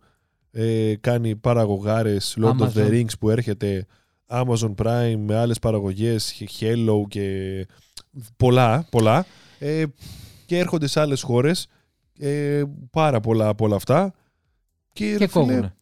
ε, 0.52 0.96
κάνει 0.96 1.36
παραγωγάρες 1.36 2.38
Lord 2.41 2.58
of 2.58 2.72
the 2.74 2.74
Amazon. 2.74 2.89
Rings 2.89 3.18
που 3.20 3.30
έρχεται. 3.30 3.86
Amazon 4.28 4.74
Prime 4.76 5.16
με 5.18 5.36
άλλες 5.36 5.60
παραγωγές, 5.60 6.44
Hello 6.60 7.02
και 7.08 7.66
πολλά, 8.38 8.88
πολλά. 8.91 9.26
Ε, 9.60 9.84
και 10.46 10.58
έρχονται 10.58 10.88
σε 10.88 11.00
άλλες 11.00 11.22
χώρες 11.22 11.68
ε, 12.20 12.64
πάρα 12.91 13.20
πολλά 13.20 13.48
από 13.48 13.66
όλα 13.66 13.76
αυτά. 13.76 14.14
Και, 14.94 15.06
Και 15.06 15.18
ρε 15.18 15.28
φίλε, 15.28 15.28
κόβουνε. 15.28 15.76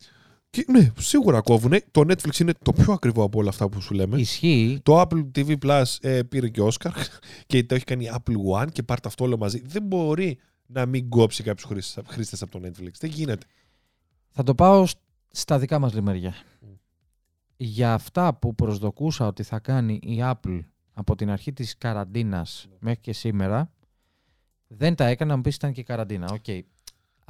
Και, 0.52 0.66
ναι, 0.68 0.92
σίγουρα 0.98 1.42
κόβουνε. 1.42 1.82
Το 1.92 2.02
Netflix 2.02 2.40
είναι 2.40 2.54
το 2.62 2.74
πιο 2.74 2.94
ακριβό 2.94 3.24
από 3.24 3.40
όλα 3.40 3.50
αυτά 3.50 3.70
που 3.70 3.82
σου 3.82 3.94
λέμε. 3.94 4.20
Ισχύει. 4.20 4.80
Το 4.84 5.02
Apple 5.02 5.32
TV 5.36 5.58
Plus 5.66 5.84
ε, 6.02 6.24
πήρε 6.24 6.50
και 6.50 6.62
Oscar 6.64 6.92
και 7.48 7.64
το 7.64 7.76
έχει 7.76 7.84
κάνει 7.84 8.10
Apple 8.12 8.62
One 8.62 8.72
και 8.72 8.84
πάρτε 8.84 9.08
αυτό 9.08 9.24
όλο 9.24 9.38
μαζί. 9.38 9.62
Δεν 9.66 9.84
μπορεί 9.84 10.38
να 10.66 10.86
μην 10.86 11.10
κόψει 11.10 11.44
κάποιου 11.44 11.68
χρήστες 12.08 12.42
από 12.42 12.60
το 12.60 12.68
Netflix. 12.68 12.92
Δεν 13.00 13.10
γίνεται. 13.10 13.46
Θα 14.30 14.44
το 14.44 14.56
πάω 14.56 14.86
σ- 14.86 14.98
στα 15.32 15.60
δικά 15.60 15.80
μας 15.80 15.94
λιμέρια. 15.94 16.34
Για 17.58 17.94
αυτά 17.94 18.34
που 18.34 18.56
προσδοκούσα 18.56 19.28
ότι 19.28 19.44
θα 19.44 19.60
κάνει 19.60 19.94
η 20.04 20.18
Apple 20.20 20.60
από 20.94 21.16
την 21.16 21.30
αρχή 21.30 21.54
της 21.54 21.78
καραντίνας 21.78 22.68
μέχρι 22.80 23.00
και 23.00 23.14
σήμερα, 23.14 23.72
δεν 24.68 24.96
τα 24.96 25.06
έκανε, 25.06 25.30
να 25.30 25.36
μου 25.36 25.42
πεις 25.42 25.56
ήταν 25.56 25.72
και 25.74 25.84
καραντίνα. 25.84 26.28
Οκ. 26.32 26.46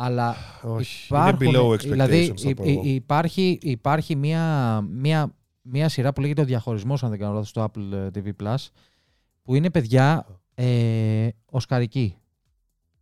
Αλλά 0.03 0.35
Όχι. 0.61 1.05
υπάρχουν, 1.05 1.47
είναι 1.47 1.57
below 1.59 1.67
expectations. 1.71 1.87
δηλαδή 1.89 2.33
θα 2.37 2.49
υ- 2.49 2.55
πω 2.55 2.63
υ- 2.63 2.69
εγώ. 2.69 2.81
υπάρχει, 2.85 3.57
υπάρχει 3.61 4.15
μια, 4.15 4.45
μια, 4.91 5.35
μια 5.61 5.89
σειρά 5.89 6.13
που 6.13 6.21
λέγεται 6.21 6.41
ο 6.41 6.45
διαχωρισμός, 6.45 7.03
αν 7.03 7.09
δεν 7.09 7.19
κάνω 7.19 7.33
λάθος, 7.33 7.49
στο 7.49 7.63
Apple 7.63 7.91
ε, 7.93 8.07
TV 8.15 8.43
Plus, 8.43 8.55
που 9.43 9.55
είναι 9.55 9.69
παιδιά 9.69 10.25
ε, 10.55 11.27
οσκαρική. 11.45 12.15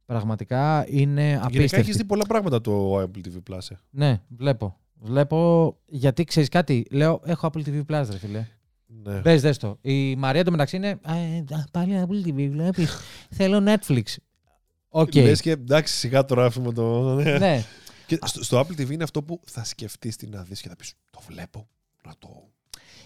Πραγματικά 0.05 0.85
είναι 0.87 1.21
Γενικά 1.23 1.45
απίστευτη. 1.45 1.89
έχει 1.89 1.91
δει 1.91 2.05
πολλά 2.05 2.25
πράγματα 2.27 2.61
το 2.61 3.01
Apple 3.01 3.17
TV 3.27 3.53
Plus. 3.53 3.59
ε. 3.69 3.75
Ναι, 3.89 4.21
βλέπω. 4.27 4.77
Βλέπω 5.01 5.77
γιατί 5.85 6.23
ξέρεις 6.23 6.49
κάτι. 6.49 6.85
Λέω, 6.91 7.21
έχω 7.25 7.49
Apple 7.53 7.59
TV 7.67 7.79
Plus, 7.91 8.05
ρε 8.11 8.17
φίλε. 8.17 8.45
Ναι. 9.03 9.19
Δες, 9.21 9.41
δες 9.41 9.57
το. 9.57 9.77
Η 9.81 10.15
Μαρία 10.15 10.43
το 10.43 10.51
μεταξύ 10.51 10.75
είναι. 10.75 10.99
«Α, 11.03 11.15
ε, 11.15 11.43
α, 11.51 11.63
πάλι 11.71 12.05
Apple 12.07 12.27
TV, 12.27 12.47
βλέπεις. 12.51 12.97
Θέλω 13.29 13.63
Netflix. 13.65 14.03
Οκ. 14.89 15.15
Λες 15.15 15.41
και 15.41 15.51
εντάξει, 15.51 15.93
σιγά 15.95 16.25
τώρα 16.25 16.45
αφήνουμε 16.45 16.73
το. 16.73 17.13
ναι. 17.39 17.63
Και 18.05 18.19
στο, 18.25 18.43
στο 18.43 18.59
Apple 18.59 18.81
TV 18.81 18.89
είναι 18.91 19.03
αυτό 19.03 19.23
που 19.23 19.39
θα 19.45 19.63
σκεφτείς 19.63 20.15
τι 20.15 20.27
να 20.27 20.41
δεις 20.43 20.61
και 20.61 20.69
θα 20.69 20.75
πεις 20.75 20.93
Το 21.11 21.19
βλέπω. 21.27 21.67
Να 22.07 22.13
το. 22.19 22.29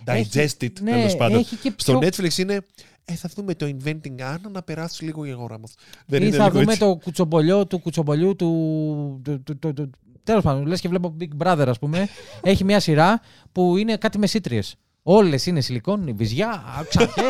Digest 0.06 0.36
Έχει- 0.36 0.56
it, 0.60 0.82
ναι, 0.82 0.92
τέλος 0.92 1.16
πάντων. 1.16 1.40
Έχει 1.40 1.56
και 1.56 1.74
Στο 1.78 1.98
πιο... 2.00 2.08
Netflix 2.10 2.38
είναι. 2.38 2.60
Ε, 3.06 3.14
θα 3.14 3.30
δούμε 3.36 3.56
το 3.56 3.66
Inventing 3.78 4.20
Anna 4.34 4.52
να 4.52 4.62
περάσει 4.64 5.04
λίγο 5.04 5.26
η 5.26 5.32
αγορά 5.32 5.60
μας. 5.60 5.74
Δεν 6.06 6.22
Ή 6.22 6.26
είναι 6.28 6.36
θα 6.38 6.44
λίγο 6.44 6.60
δούμε 6.60 6.72
έτσι. 6.74 6.80
το 6.80 6.96
κουτσομπολιό 6.96 7.66
του 7.68 7.80
κουτσομπολιού 7.80 8.36
του. 8.36 9.22
του, 9.24 9.44
του, 9.44 9.58
του, 9.60 9.74
του 9.74 9.90
Τέλος 10.24 10.44
πάντων, 10.44 10.66
λες 10.66 10.82
και 10.82 10.88
βλέπω 10.88 11.16
Big 11.20 11.46
Brother, 11.46 11.66
ας 11.68 11.80
πούμε. 11.80 12.08
έχει 12.42 12.64
μια 12.64 12.80
σειρά 12.80 13.22
που 13.52 13.78
είναι 13.78 13.98
κάτι 13.98 14.18
μεσήτριε. 14.18 14.62
Όλες 15.04 15.46
είναι 15.46 15.62
σιλικόνι, 15.62 16.14
βυζιά, 16.14 16.64
ξαφέ, 16.90 17.22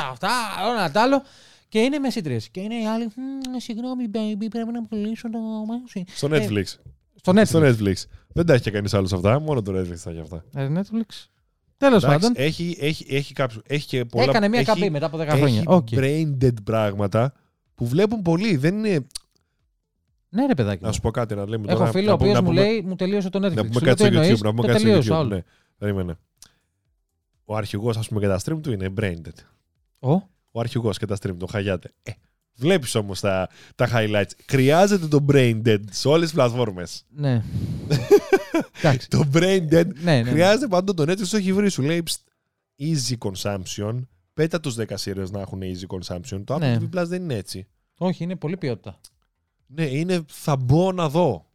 αυτά, 0.10 0.30
όλα 0.70 0.90
τα 0.90 1.02
άλλο. 1.02 1.22
Και 1.68 1.78
είναι 1.78 1.98
μεσήτριε. 1.98 2.38
Και 2.50 2.60
είναι 2.60 2.74
οι 2.80 2.86
άλλοι. 2.86 3.04
«Μμμ, 3.16 3.56
Συγγνώμη, 3.58 4.04
baby, 4.12 4.46
πρέπει 4.50 4.72
να 4.72 4.82
πουλήσω 4.82 5.30
το. 5.30 5.38
Στο 6.14 6.34
Ε, 6.34 6.46
Netflix. 6.46 6.64
Στο 7.14 7.32
Netflix. 7.34 7.44
Στο 7.46 7.60
Netflix. 7.62 7.94
Δεν 8.28 8.46
τα 8.46 8.52
έχει 8.54 8.62
και 8.62 8.70
κανείς 8.70 8.94
άλλος 8.94 9.12
αυτά. 9.12 9.40
Μόνο 9.40 9.62
το 9.62 9.72
Netflix 9.72 9.98
τα 10.04 10.10
έχει 10.10 10.20
αυτά. 10.20 10.44
Ε, 10.54 10.68
Netflix. 10.74 11.26
Τέλος 11.76 12.04
Εντάξει, 12.04 12.26
πάντων. 12.26 12.32
έχει, 12.36 12.76
έχει, 12.80 13.06
έχει, 13.08 13.32
κάποιους, 13.32 13.62
έχει 13.66 13.86
και 13.86 14.04
πολλά. 14.04 14.24
Έκανε 14.24 14.48
μια 14.48 14.58
έχει, 14.60 14.68
καμπή 14.68 14.90
μετά 14.90 15.06
από 15.06 15.18
10 15.18 15.26
χρόνια. 15.26 15.46
Έχει 15.46 15.64
Οκ. 15.66 15.88
brain 15.92 16.26
dead 16.44 16.52
πράγματα 16.64 17.32
που 17.74 17.86
βλέπουν 17.86 18.22
πολλοί. 18.22 18.56
Δεν 18.56 18.78
είναι. 18.84 19.06
Ναι, 20.28 20.46
ρε 20.46 20.54
παιδάκι. 20.54 20.82
Να 20.82 20.88
μου. 20.88 20.94
σου 20.94 21.00
πω 21.00 21.10
κάτι 21.10 21.34
να 21.34 21.48
λέμε 21.48 21.64
Έχω 21.68 21.78
τώρα. 21.78 21.90
φίλο 21.90 22.04
να 22.06 22.12
ο 22.12 22.16
πούμε- 22.16 22.30
οποίος 22.30 22.42
να 22.44 22.48
μου 22.50 22.54
πούμε- 22.56 22.70
λέει 22.70 22.82
μου 22.82 22.94
τελείωσε 22.96 23.28
το 23.30 23.38
Netflix. 23.38 23.54
Να 23.54 23.62
πούμε 23.62 23.72
Σου 23.72 23.80
λέω, 23.84 23.94
κάτι 23.94 24.00
στο 24.02 24.08
«Τι 24.10 24.16
εννοείς;» 24.16 24.40
YouTube. 24.40 24.44
Να 24.44 24.50
πούμε 24.50 24.62
Το 24.62 24.68
κάτι 24.68 24.78
στο 24.78 24.88
τελείωσε 24.88 25.10
YouTube. 25.12 25.16
άλλο. 25.16 25.28
Ναι. 25.34 25.42
Περίμενε. 25.78 26.18
Ο 27.44 27.56
αρχηγός, 27.56 27.96
ας 27.96 28.08
πούμε, 28.08 28.20
και 28.20 28.26
τα 28.26 28.38
stream 28.44 28.60
του 28.62 28.72
είναι 28.72 28.92
brain 29.00 29.14
dead. 29.16 29.38
Ω, 30.10 30.22
Ο 30.50 30.60
αρχηγός 30.60 30.98
και 30.98 31.06
τα 31.06 31.16
stream 31.20 31.34
του, 31.38 31.46
χαγιάται. 31.46 31.92
Ε, 32.02 32.10
Βλέπεις 32.54 32.94
όμως 32.94 33.20
τα, 33.20 33.48
τα 33.74 33.88
highlights. 33.92 34.30
Χρειάζεται 34.48 35.06
το 35.06 35.24
brain 35.32 35.62
dead 35.66 35.80
σε 35.90 36.08
όλες 36.08 36.24
τις 36.24 36.34
πλατφόρμες. 36.34 37.04
Ναι. 37.08 37.42
Εντάξει. 38.78 39.08
Το 39.16 39.24
brain 39.32 39.60
dead 39.72 39.86
Ναι, 39.86 40.02
ναι, 40.02 40.22
ναι. 40.22 40.30
χρειάζεται 40.30 40.66
παντού. 40.66 40.94
Το 40.94 41.02
Netflix 41.02 41.26
το 41.30 41.36
έχει 41.36 41.52
βρει. 41.52 41.68
Σου 41.70 41.82
λέει 41.82 42.02
«Ψτ, 42.02 42.20
easy 42.80 43.14
consumption. 43.18 43.98
Πέτα 44.34 44.60
τους 44.60 44.76
10 44.78 44.84
series 45.04 45.30
να 45.30 45.40
έχουν 45.40 45.60
easy 45.62 45.96
consumption. 45.98 46.42
Το 46.44 46.54
Apple 46.54 46.58
Ναι. 46.58 46.76
TV 46.80 46.98
Plus 46.98 47.06
δεν 47.06 47.22
είναι 47.22 47.34
έτσι. 47.34 47.66
Όχι, 47.98 48.22
είναι 48.24 48.36
πολύ 48.36 48.56
ποιότητα. 48.56 49.00
Ναι, 49.66 49.84
είναι 49.84 50.24
θα 50.28 50.56
μπω 50.56 50.92
να 50.92 51.08
δω. 51.08 51.46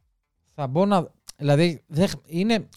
Θα 0.54 0.66
μπω 0.66 0.86
να. 0.86 1.10
Δηλαδή, 1.36 1.82
δεν... 1.86 2.08
είναι. 2.26 2.68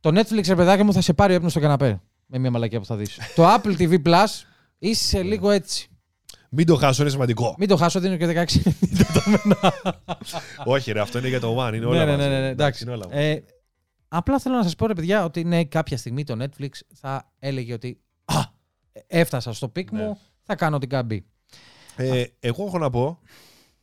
Το 0.00 0.20
Netflix, 0.20 0.44
ρε 0.46 0.54
παιδάκι 0.56 0.82
μου, 0.82 0.92
θα 0.92 1.00
σε 1.00 1.12
πάρει 1.12 1.32
ο 1.32 1.36
ύπνος 1.36 1.50
στο 1.50 1.60
καναπέ. 1.60 2.00
Με 2.26 2.38
μια 2.38 2.50
μαλακία 2.50 2.78
που 2.78 2.86
θα 2.86 2.96
δεις. 2.96 3.18
το 3.34 3.54
Apple 3.54 3.76
TV 3.78 4.02
Plus 4.02 4.26
είσαι 4.88 5.22
λίγο 5.22 5.50
έτσι. 5.50 5.86
Μην 6.50 6.66
το 6.66 6.76
χάσω, 6.76 7.02
είναι 7.02 7.10
σημαντικό. 7.10 7.54
Μην 7.58 7.68
το 7.68 7.76
χάσω, 7.76 8.00
δίνω 8.00 8.16
και 8.16 8.46
16. 8.64 8.70
Όχι, 10.64 10.92
ρε, 10.92 11.00
αυτό 11.00 11.18
είναι 11.18 11.28
για 11.28 11.40
το 11.40 11.66
One. 11.66 11.74
Είναι 11.74 11.84
όλα 11.86 11.98
ναι, 11.98 12.04
ναι, 12.04 12.16
μαζί. 12.16 12.28
ναι, 12.28 12.40
ναι, 12.40 12.48
εντάξει. 12.48 12.82
είναι 12.84 12.92
όλα 12.92 13.06
μαζί. 13.08 13.18
Ε, 13.20 13.42
απλά 14.08 14.38
θέλω 14.38 14.56
να 14.56 14.62
σας 14.62 14.74
πω, 14.76 14.86
ρε 14.86 14.94
παιδιά, 14.94 15.24
ότι 15.24 15.44
ναι, 15.44 15.64
κάποια 15.64 15.96
στιγμή 15.96 16.24
το 16.24 16.36
Netflix 16.44 16.68
θα 16.94 17.32
έλεγε 17.38 17.72
ότι. 17.72 18.00
Α, 18.24 18.40
έφτασα 19.06 19.52
στο 19.52 19.68
peak 19.68 19.92
Ναι. 19.92 20.02
μου, 20.02 20.18
θα 20.42 20.54
κάνω 20.54 20.78
την 20.78 20.88
καμπή. 20.88 21.24
Ε, 21.96 22.24
εγώ 22.40 22.64
έχω 22.66 22.78
να 22.78 22.90
πω. 22.90 23.18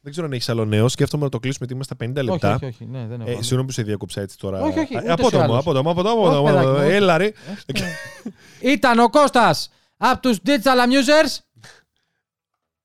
Δεν 0.02 0.12
ξέρω 0.12 0.26
αν 0.28 0.34
έχεις 0.34 0.50
άλλο 0.50 0.66
νέο. 0.66 0.88
Σκέφτομαι 0.88 1.24
να 1.24 1.30
το 1.30 1.40
κλείσουμε 1.40 1.66
γιατί 1.68 1.74
είμαστε 1.74 2.22
50 2.22 2.24
λεπτά. 2.32 2.56
Όχι, 2.56 2.66
όχι, 2.66 2.84
όχι. 2.84 2.92
Ναι, 2.92 3.06
δεν 3.08 3.20
έχω. 3.22 3.30
Ε, 3.30 3.34
άλλο. 3.34 3.42
συγγνώμη 3.42 3.66
που 3.68 3.72
σε 3.74 3.84
διακόψα 3.84 4.22
έτσι 4.22 4.38
τώρα. 4.38 4.62
Όχι, 4.62 4.80
όχι, 4.80 4.94
Ε, 4.96 4.98
ούτε 4.98 5.12
Απότομο, 5.12 5.30
σε 5.30 5.52
άλλους. 5.52 5.58
απότομο, 5.58 5.92
απότομο. 5.92 6.22
Όχι, 6.22 6.36
απότομο. 6.36 6.46
παιδάκι 6.54 6.68
μου, 6.68 6.86
όχι. 6.86 6.92
Έλα, 6.96 7.18
ρε. 7.18 7.26
Ε, 7.26 8.72
Ήταν 8.72 9.00
ο 9.00 9.10
Κώστας 9.10 9.70
από 10.02 10.22
τους 10.22 10.38
Digital 10.46 10.86
Amusers 10.86 11.38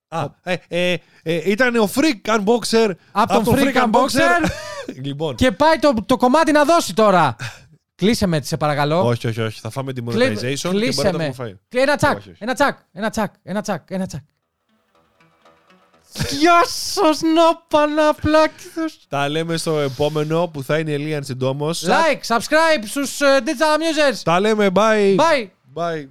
Α, 0.09 0.27
ε, 0.43 0.57
ε, 0.69 0.97
ε, 1.23 1.51
ήταν 1.51 1.77
ο 1.77 1.91
Freak 1.95 2.39
Unboxer. 2.39 2.91
από 3.13 3.43
τον 3.43 3.55
Freak 3.59 3.75
Unboxer 3.85 4.49
λοιπόν. 5.05 5.35
και 5.35 5.53
πάει 5.53 5.79
το, 5.79 5.95
το 6.07 6.17
κομμάτι 6.17 6.53
να 6.53 6.65
δώσει 6.65 6.95
τώρα. 6.95 7.37
Κλείσε 7.95 8.27
με, 8.27 8.41
σε 8.43 8.57
παρακαλώ. 8.57 9.07
Όχι, 9.07 9.27
όχι, 9.27 9.41
όχι. 9.41 9.61
Θα 9.61 9.71
φάμε 9.71 9.93
τη 9.93 10.03
Κλεί- 10.03 10.39
monetization 10.39 10.57
και 10.57 10.69
κλείσε 10.69 11.03
μπορεί 11.03 11.17
να 11.17 11.23
με. 11.23 11.27
το 11.27 11.33
φάει. 11.33 11.55
Και 11.69 11.79
ένα 11.79 11.97
τσακ, 11.97 12.17
Όχι, 12.17 12.31
όχι. 12.31 12.39
ένα 12.43 12.55
τσακ, 12.55 12.79
ένα 12.93 13.11
τσακ, 13.11 13.33
ένα 13.43 13.61
τσακ, 13.63 13.91
ένα 13.91 14.07
τσακ. 14.07 14.21
Γεια 16.39 16.63
σας, 16.67 17.21
νοπαναπλάκηθους. 17.35 18.97
Τα 19.09 19.29
λέμε 19.29 19.57
στο 19.57 19.79
επόμενο 19.79 20.49
που 20.53 20.63
θα 20.63 20.79
είναι 20.79 20.91
η 20.91 20.95
Ελίαν 20.95 21.25
συντόμω. 21.25 21.71
Like, 21.71 22.37
subscribe 22.37 22.83
στους 22.87 23.21
ε, 23.21 23.39
Digital 23.45 23.79
Amusers. 23.79 24.21
Τα 24.25 24.41
λέμε, 24.41 24.69
bye. 24.75 25.17
Bye. 25.17 25.49
Bye. 25.75 26.09